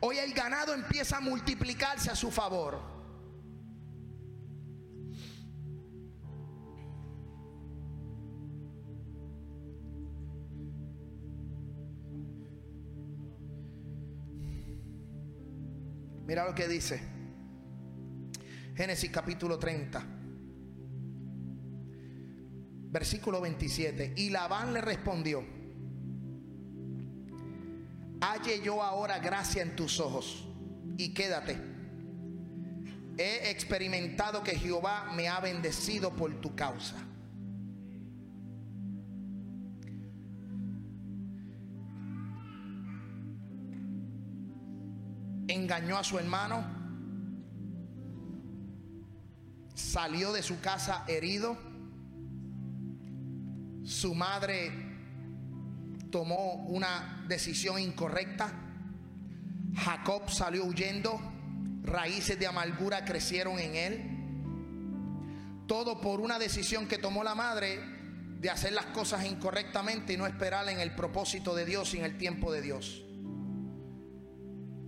Hoy 0.00 0.18
el 0.18 0.34
ganado 0.34 0.74
empieza 0.74 1.18
a 1.18 1.20
multiplicarse 1.20 2.10
a 2.10 2.16
su 2.16 2.30
favor. 2.30 2.96
Mira 16.26 16.44
lo 16.44 16.54
que 16.54 16.66
dice. 16.68 17.00
Génesis 18.74 19.10
capítulo 19.10 19.58
30. 19.58 20.04
Versículo 22.90 23.40
27. 23.40 24.14
Y 24.16 24.30
Labán 24.30 24.74
le 24.74 24.80
respondió 24.80 25.55
halle 28.20 28.60
yo 28.62 28.82
ahora 28.82 29.18
gracia 29.18 29.62
en 29.62 29.76
tus 29.76 30.00
ojos 30.00 30.44
y 30.96 31.12
quédate. 31.12 31.58
He 33.18 33.50
experimentado 33.50 34.42
que 34.42 34.58
Jehová 34.58 35.12
me 35.14 35.28
ha 35.28 35.40
bendecido 35.40 36.14
por 36.14 36.34
tu 36.40 36.54
causa. 36.54 36.96
Engañó 45.48 45.96
a 45.96 46.04
su 46.04 46.18
hermano, 46.18 46.64
salió 49.74 50.32
de 50.32 50.42
su 50.42 50.60
casa 50.60 51.04
herido, 51.06 51.56
su 53.84 54.14
madre 54.14 54.85
tomó 56.10 56.54
una 56.66 57.24
decisión 57.28 57.78
incorrecta. 57.78 58.52
Jacob 59.74 60.30
salió 60.30 60.64
huyendo. 60.64 61.20
Raíces 61.82 62.38
de 62.38 62.46
amargura 62.46 63.04
crecieron 63.04 63.58
en 63.58 63.74
él. 63.74 64.12
Todo 65.66 66.00
por 66.00 66.20
una 66.20 66.38
decisión 66.38 66.86
que 66.86 66.98
tomó 66.98 67.22
la 67.22 67.34
madre 67.34 67.80
de 68.40 68.50
hacer 68.50 68.72
las 68.72 68.86
cosas 68.86 69.24
incorrectamente 69.24 70.12
y 70.12 70.16
no 70.16 70.26
esperar 70.26 70.68
en 70.68 70.80
el 70.80 70.94
propósito 70.94 71.54
de 71.54 71.64
Dios 71.64 71.94
y 71.94 71.98
en 71.98 72.04
el 72.04 72.18
tiempo 72.18 72.52
de 72.52 72.62
Dios. 72.62 73.02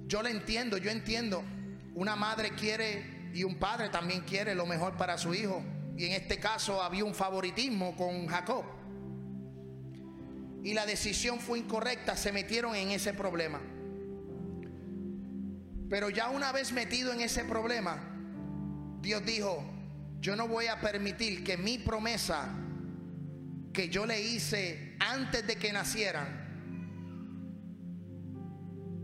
Yo 0.07 0.23
le 0.23 0.31
entiendo, 0.31 0.79
yo 0.79 0.91
entiendo. 0.91 1.43
Una 1.95 2.17
madre 2.17 2.51
quiere 2.51 3.31
y 3.35 3.45
un 3.45 3.59
padre 3.59 3.89
también 3.89 4.23
quiere 4.23 4.55
lo 4.55 4.67
mejor 4.67 4.97
para 4.97 5.19
su 5.19 5.35
hijo. 5.35 5.63
Y 5.97 6.05
en 6.05 6.13
este 6.13 6.39
caso 6.39 6.83
había 6.83 7.05
un 7.05 7.15
favoritismo 7.15 7.97
con 7.97 8.27
Jacob. 8.27 8.65
Y 10.63 10.75
la 10.75 10.87
decisión 10.87 11.41
fue 11.41 11.59
incorrecta, 11.61 12.17
se 12.17 12.33
metieron 12.33 12.75
en 12.75 12.91
ese 12.91 13.15
problema. 13.15 13.61
Pero 15.89 16.11
ya 16.11 16.29
una 16.31 16.53
vez 16.53 16.73
metido 16.73 17.13
en 17.13 17.21
ese 17.21 17.45
problema, 17.45 17.99
Dios 19.01 19.25
dijo, 19.25 19.65
yo 20.21 20.37
no 20.37 20.49
voy 20.49 20.67
a 20.67 20.81
permitir 20.81 21.45
que 21.45 21.57
mi 21.57 21.79
promesa 21.79 22.55
que 23.73 23.89
yo 23.89 24.07
le 24.07 24.21
hice 24.21 24.97
antes 24.99 25.47
de 25.47 25.57
que 25.57 25.73
nacieran 25.73 26.49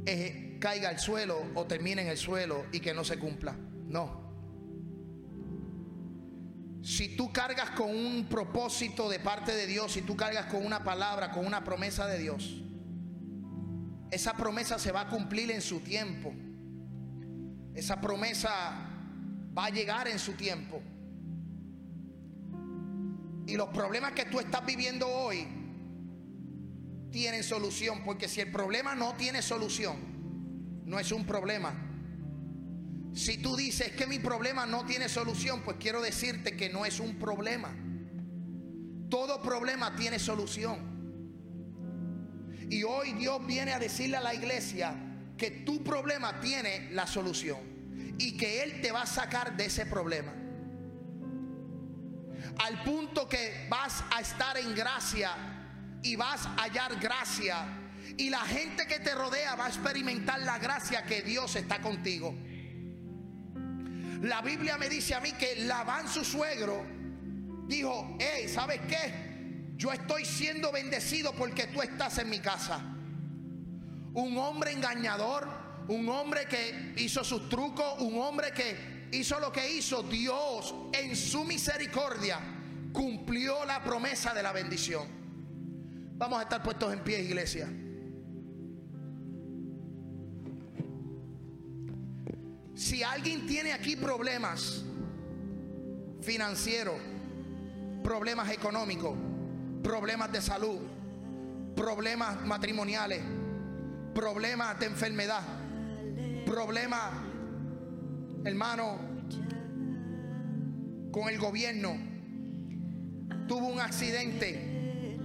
eh, 0.07 0.57
caiga 0.61 0.89
al 0.89 0.99
suelo 0.99 1.41
o 1.55 1.65
termine 1.67 2.03
en 2.03 2.09
el 2.09 2.17
suelo 2.17 2.67
y 2.73 2.81
que 2.81 2.93
no 2.93 3.05
se 3.05 3.19
cumpla. 3.19 3.57
No. 3.87 4.24
Si 6.85 7.17
tú 7.17 7.33
cargas 7.33 7.71
con 7.71 7.89
un 7.89 8.27
propósito 8.29 9.09
de 9.09 9.19
parte 9.19 9.57
de 9.57 9.67
Dios, 9.67 9.93
si 9.93 10.03
tú 10.03 10.15
cargas 10.15 10.47
con 10.53 10.67
una 10.67 10.85
palabra, 10.85 11.31
con 11.31 11.47
una 11.47 11.65
promesa 11.65 12.07
de 12.07 12.19
Dios, 12.19 12.63
esa 14.11 14.35
promesa 14.35 14.79
se 14.79 14.93
va 14.93 15.01
a 15.01 15.09
cumplir 15.09 15.51
en 15.51 15.63
su 15.63 15.81
tiempo. 15.81 16.35
Esa 17.75 18.03
promesa 18.03 18.87
va 19.57 19.65
a 19.65 19.71
llegar 19.71 20.09
en 20.09 20.19
su 20.19 20.35
tiempo. 20.35 20.83
Y 23.47 23.57
los 23.57 23.71
problemas 23.71 24.13
que 24.13 24.27
tú 24.27 24.39
estás 24.39 24.67
viviendo 24.67 25.09
hoy 25.09 25.49
tienen 27.11 27.43
solución, 27.45 28.03
porque 28.05 28.29
si 28.29 28.43
el 28.43 28.53
problema 28.53 28.95
no 28.95 29.15
tiene 29.15 29.41
solución, 29.41 29.97
no 30.85 30.99
es 30.99 31.13
un 31.13 31.25
problema. 31.25 31.94
Si 33.15 33.39
tú 33.39 33.57
dices 33.57 33.93
que 33.93 34.07
mi 34.07 34.19
problema 34.19 34.67
no 34.67 34.85
tiene 34.85 35.09
solución, 35.09 35.63
pues 35.63 35.77
quiero 35.79 36.03
decirte 36.03 36.57
que 36.57 36.69
no 36.69 36.85
es 36.85 37.01
un 37.01 37.19
problema. 37.19 37.75
Todo 39.09 39.41
problema 39.41 39.95
tiene 39.95 40.19
solución. 40.19 40.93
Y 42.69 42.83
hoy 42.83 43.13
Dios 43.13 43.47
viene 43.47 43.73
a 43.73 43.79
decirle 43.79 44.17
a 44.17 44.21
la 44.21 44.35
iglesia 44.35 44.95
que 45.37 45.51
tu 45.51 45.83
problema 45.85 46.41
tiene 46.41 46.91
la 46.93 47.07
solución 47.07 47.59
y 48.19 48.37
que 48.37 48.63
Él 48.63 48.81
te 48.81 48.91
va 48.91 49.03
a 49.03 49.07
sacar 49.07 49.57
de 49.57 49.67
ese 49.67 49.87
problema 49.87 50.35
al 52.59 52.83
punto 52.83 53.29
que 53.29 53.67
vas 53.69 54.05
a 54.11 54.21
estar 54.21 54.57
en 54.57 54.75
gracia 54.75 55.33
y 56.03 56.17
vas 56.17 56.47
a 56.47 56.65
hallar 56.65 56.97
gracia. 57.01 57.67
Y 58.17 58.31
la 58.31 58.41
gente 58.41 58.87
que 58.87 59.01
te 59.01 59.15
rodea 59.15 59.55
va 59.57 59.67
a 59.67 59.69
experimentar 59.69 60.41
la 60.41 60.59
gracia 60.59 61.05
que 61.05 61.23
Dios 61.23 61.57
está 61.57 61.81
contigo. 61.81 62.35
La 64.25 64.41
Biblia 64.41 64.79
me 64.79 64.89
dice 64.89 65.15
a 65.15 65.21
mí 65.21 65.33
que 65.33 65.55
Labán, 65.67 66.09
su 66.09 66.25
suegro, 66.25 66.83
dijo, 67.67 68.17
hey, 68.19 68.49
¿sabes 68.49 68.81
qué? 68.89 69.75
Yo 69.77 69.93
estoy 69.93 70.25
siendo 70.25 70.73
bendecido 70.73 71.35
porque 71.35 71.67
tú 71.67 71.83
estás 71.83 72.17
en 72.17 72.31
mi 72.31 72.39
casa. 72.39 72.81
Un 74.15 74.39
hombre 74.39 74.73
engañador, 74.73 75.47
un 75.89 76.09
hombre 76.09 76.47
que 76.47 76.95
hizo 76.97 77.23
sus 77.23 77.51
trucos, 77.51 78.01
un 78.01 78.19
hombre 78.19 78.53
que 78.53 79.09
hizo 79.13 79.39
lo 79.41 79.53
que 79.53 79.71
hizo, 79.71 80.03
Dios 80.05 80.75
en 80.95 81.15
su 81.15 81.45
misericordia 81.45 82.41
cumplió 82.95 83.67
la 83.67 83.85
promesa 83.85 84.33
de 84.33 84.43
la 84.43 84.53
bendición. 84.53 85.07
Vamos 86.17 86.39
a 86.39 86.45
estar 86.45 86.63
puestos 86.63 86.95
en 86.95 87.01
pie, 87.05 87.21
iglesia. 87.21 87.69
Si 92.75 93.03
alguien 93.03 93.47
tiene 93.47 93.73
aquí 93.73 93.97
problemas 93.97 94.85
financieros, 96.21 96.97
problemas 98.03 98.51
económicos, 98.51 99.17
problemas 99.83 100.33
de 100.33 100.41
salud, 100.43 100.79
problemas 101.77 102.45
matrimoniales, 102.45 103.23
problemas 104.15 104.79
de 104.81 104.87
enfermedad, 104.87 105.43
problemas 106.47 107.25
hermano, 108.45 108.99
con 111.11 111.29
el 111.29 111.39
gobierno, 111.39 111.97
tuvo 113.49 113.69
un 113.69 113.81
accidente, 113.81 115.19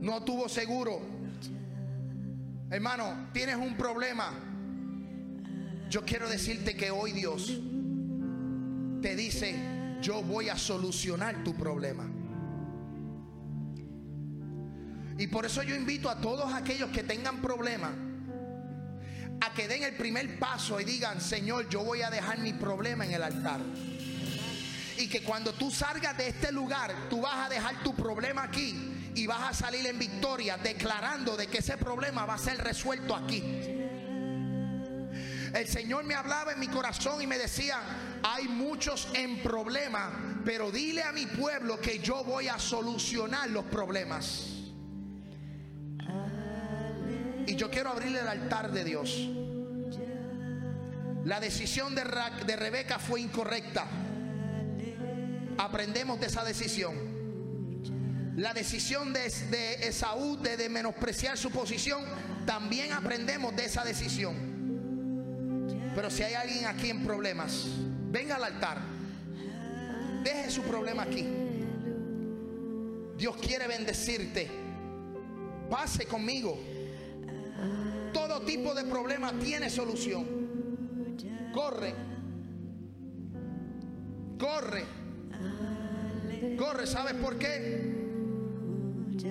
no 0.00 0.22
tuvo 0.22 0.48
seguro. 0.48 1.00
Hermano, 2.70 3.28
tienes 3.32 3.56
un 3.56 3.76
problema. 3.76 4.47
Yo 5.88 6.04
quiero 6.04 6.28
decirte 6.28 6.76
que 6.76 6.90
hoy 6.90 7.12
Dios 7.12 7.58
te 9.00 9.16
dice, 9.16 9.54
yo 10.02 10.22
voy 10.22 10.48
a 10.48 10.58
solucionar 10.58 11.42
tu 11.44 11.54
problema. 11.54 12.06
Y 15.16 15.26
por 15.26 15.46
eso 15.46 15.62
yo 15.62 15.74
invito 15.74 16.10
a 16.10 16.20
todos 16.20 16.52
aquellos 16.52 16.90
que 16.90 17.02
tengan 17.02 17.40
problemas 17.40 17.92
a 19.40 19.54
que 19.54 19.68
den 19.68 19.82
el 19.82 19.94
primer 19.94 20.38
paso 20.38 20.80
y 20.80 20.84
digan, 20.84 21.20
Señor, 21.20 21.68
yo 21.68 21.84
voy 21.84 22.02
a 22.02 22.10
dejar 22.10 22.38
mi 22.38 22.52
problema 22.52 23.06
en 23.06 23.12
el 23.12 23.22
altar. 23.22 23.60
Y 24.98 25.08
que 25.08 25.22
cuando 25.22 25.52
tú 25.52 25.70
salgas 25.70 26.18
de 26.18 26.28
este 26.28 26.52
lugar, 26.52 26.92
tú 27.08 27.20
vas 27.22 27.46
a 27.46 27.48
dejar 27.48 27.82
tu 27.82 27.94
problema 27.94 28.42
aquí 28.42 29.12
y 29.14 29.26
vas 29.26 29.50
a 29.50 29.54
salir 29.54 29.86
en 29.86 29.98
victoria 29.98 30.56
declarando 30.56 31.36
de 31.36 31.46
que 31.46 31.58
ese 31.58 31.76
problema 31.76 32.26
va 32.26 32.34
a 32.34 32.38
ser 32.38 32.58
resuelto 32.58 33.14
aquí. 33.14 33.77
El 35.54 35.66
Señor 35.66 36.04
me 36.04 36.14
hablaba 36.14 36.52
en 36.52 36.60
mi 36.60 36.68
corazón 36.68 37.22
y 37.22 37.26
me 37.26 37.38
decía, 37.38 37.80
hay 38.22 38.48
muchos 38.48 39.08
en 39.14 39.42
problemas, 39.42 40.10
pero 40.44 40.70
dile 40.70 41.02
a 41.02 41.12
mi 41.12 41.26
pueblo 41.26 41.80
que 41.80 41.98
yo 42.00 42.22
voy 42.24 42.48
a 42.48 42.58
solucionar 42.58 43.48
los 43.50 43.64
problemas. 43.64 44.54
Y 47.46 47.56
yo 47.56 47.70
quiero 47.70 47.90
abrirle 47.90 48.20
el 48.20 48.28
altar 48.28 48.70
de 48.72 48.84
Dios. 48.84 49.28
La 51.24 51.40
decisión 51.40 51.94
de, 51.94 52.04
de 52.46 52.56
Rebeca 52.56 52.98
fue 52.98 53.20
incorrecta. 53.20 53.86
Aprendemos 55.56 56.20
de 56.20 56.26
esa 56.26 56.44
decisión. 56.44 56.94
La 58.36 58.54
decisión 58.54 59.12
de, 59.12 59.28
de 59.50 59.88
Esaú 59.88 60.36
de, 60.36 60.56
de 60.56 60.68
menospreciar 60.68 61.36
su 61.36 61.50
posición, 61.50 62.04
también 62.46 62.92
aprendemos 62.92 63.56
de 63.56 63.64
esa 63.64 63.82
decisión. 63.82 64.47
Pero 65.98 66.10
si 66.10 66.22
hay 66.22 66.34
alguien 66.34 66.64
aquí 66.66 66.90
en 66.90 67.02
problemas, 67.02 67.66
venga 68.12 68.36
al 68.36 68.44
altar. 68.44 68.78
Deje 70.22 70.48
su 70.48 70.62
problema 70.62 71.02
aquí. 71.02 71.26
Dios 73.16 73.36
quiere 73.38 73.66
bendecirte. 73.66 74.48
Pase 75.68 76.06
conmigo. 76.06 76.56
Todo 78.12 78.42
tipo 78.42 78.76
de 78.76 78.84
problema 78.84 79.32
tiene 79.40 79.68
solución. 79.68 80.24
Corre. 81.52 81.92
Corre. 84.38 84.84
Corre, 86.56 86.86
¿sabes 86.86 87.14
por 87.14 87.36
qué? 87.38 87.96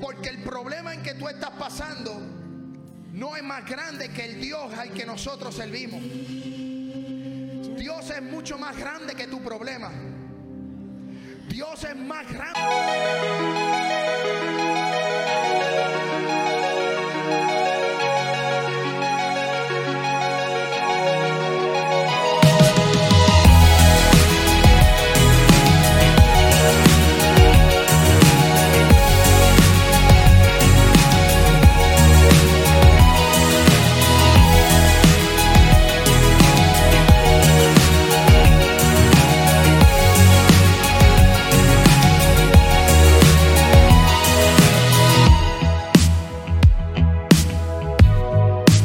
Porque 0.01 0.27
el 0.27 0.43
problema 0.43 0.93
en 0.93 1.01
que 1.01 1.13
tú 1.13 1.29
estás 1.29 1.51
pasando 1.51 2.19
no 3.13 3.37
es 3.37 3.43
más 3.43 3.65
grande 3.65 4.09
que 4.09 4.25
el 4.25 4.41
Dios 4.41 4.73
al 4.73 4.91
que 4.91 5.05
nosotros 5.05 5.55
servimos. 5.55 6.03
Es 8.09 8.21
mucho 8.21 8.57
más 8.57 8.75
grande 8.77 9.13
que 9.15 9.27
tu 9.27 9.41
problema. 9.41 9.91
Dios 11.49 11.83
es 11.83 11.95
más 11.95 12.25
grande. 12.31 13.06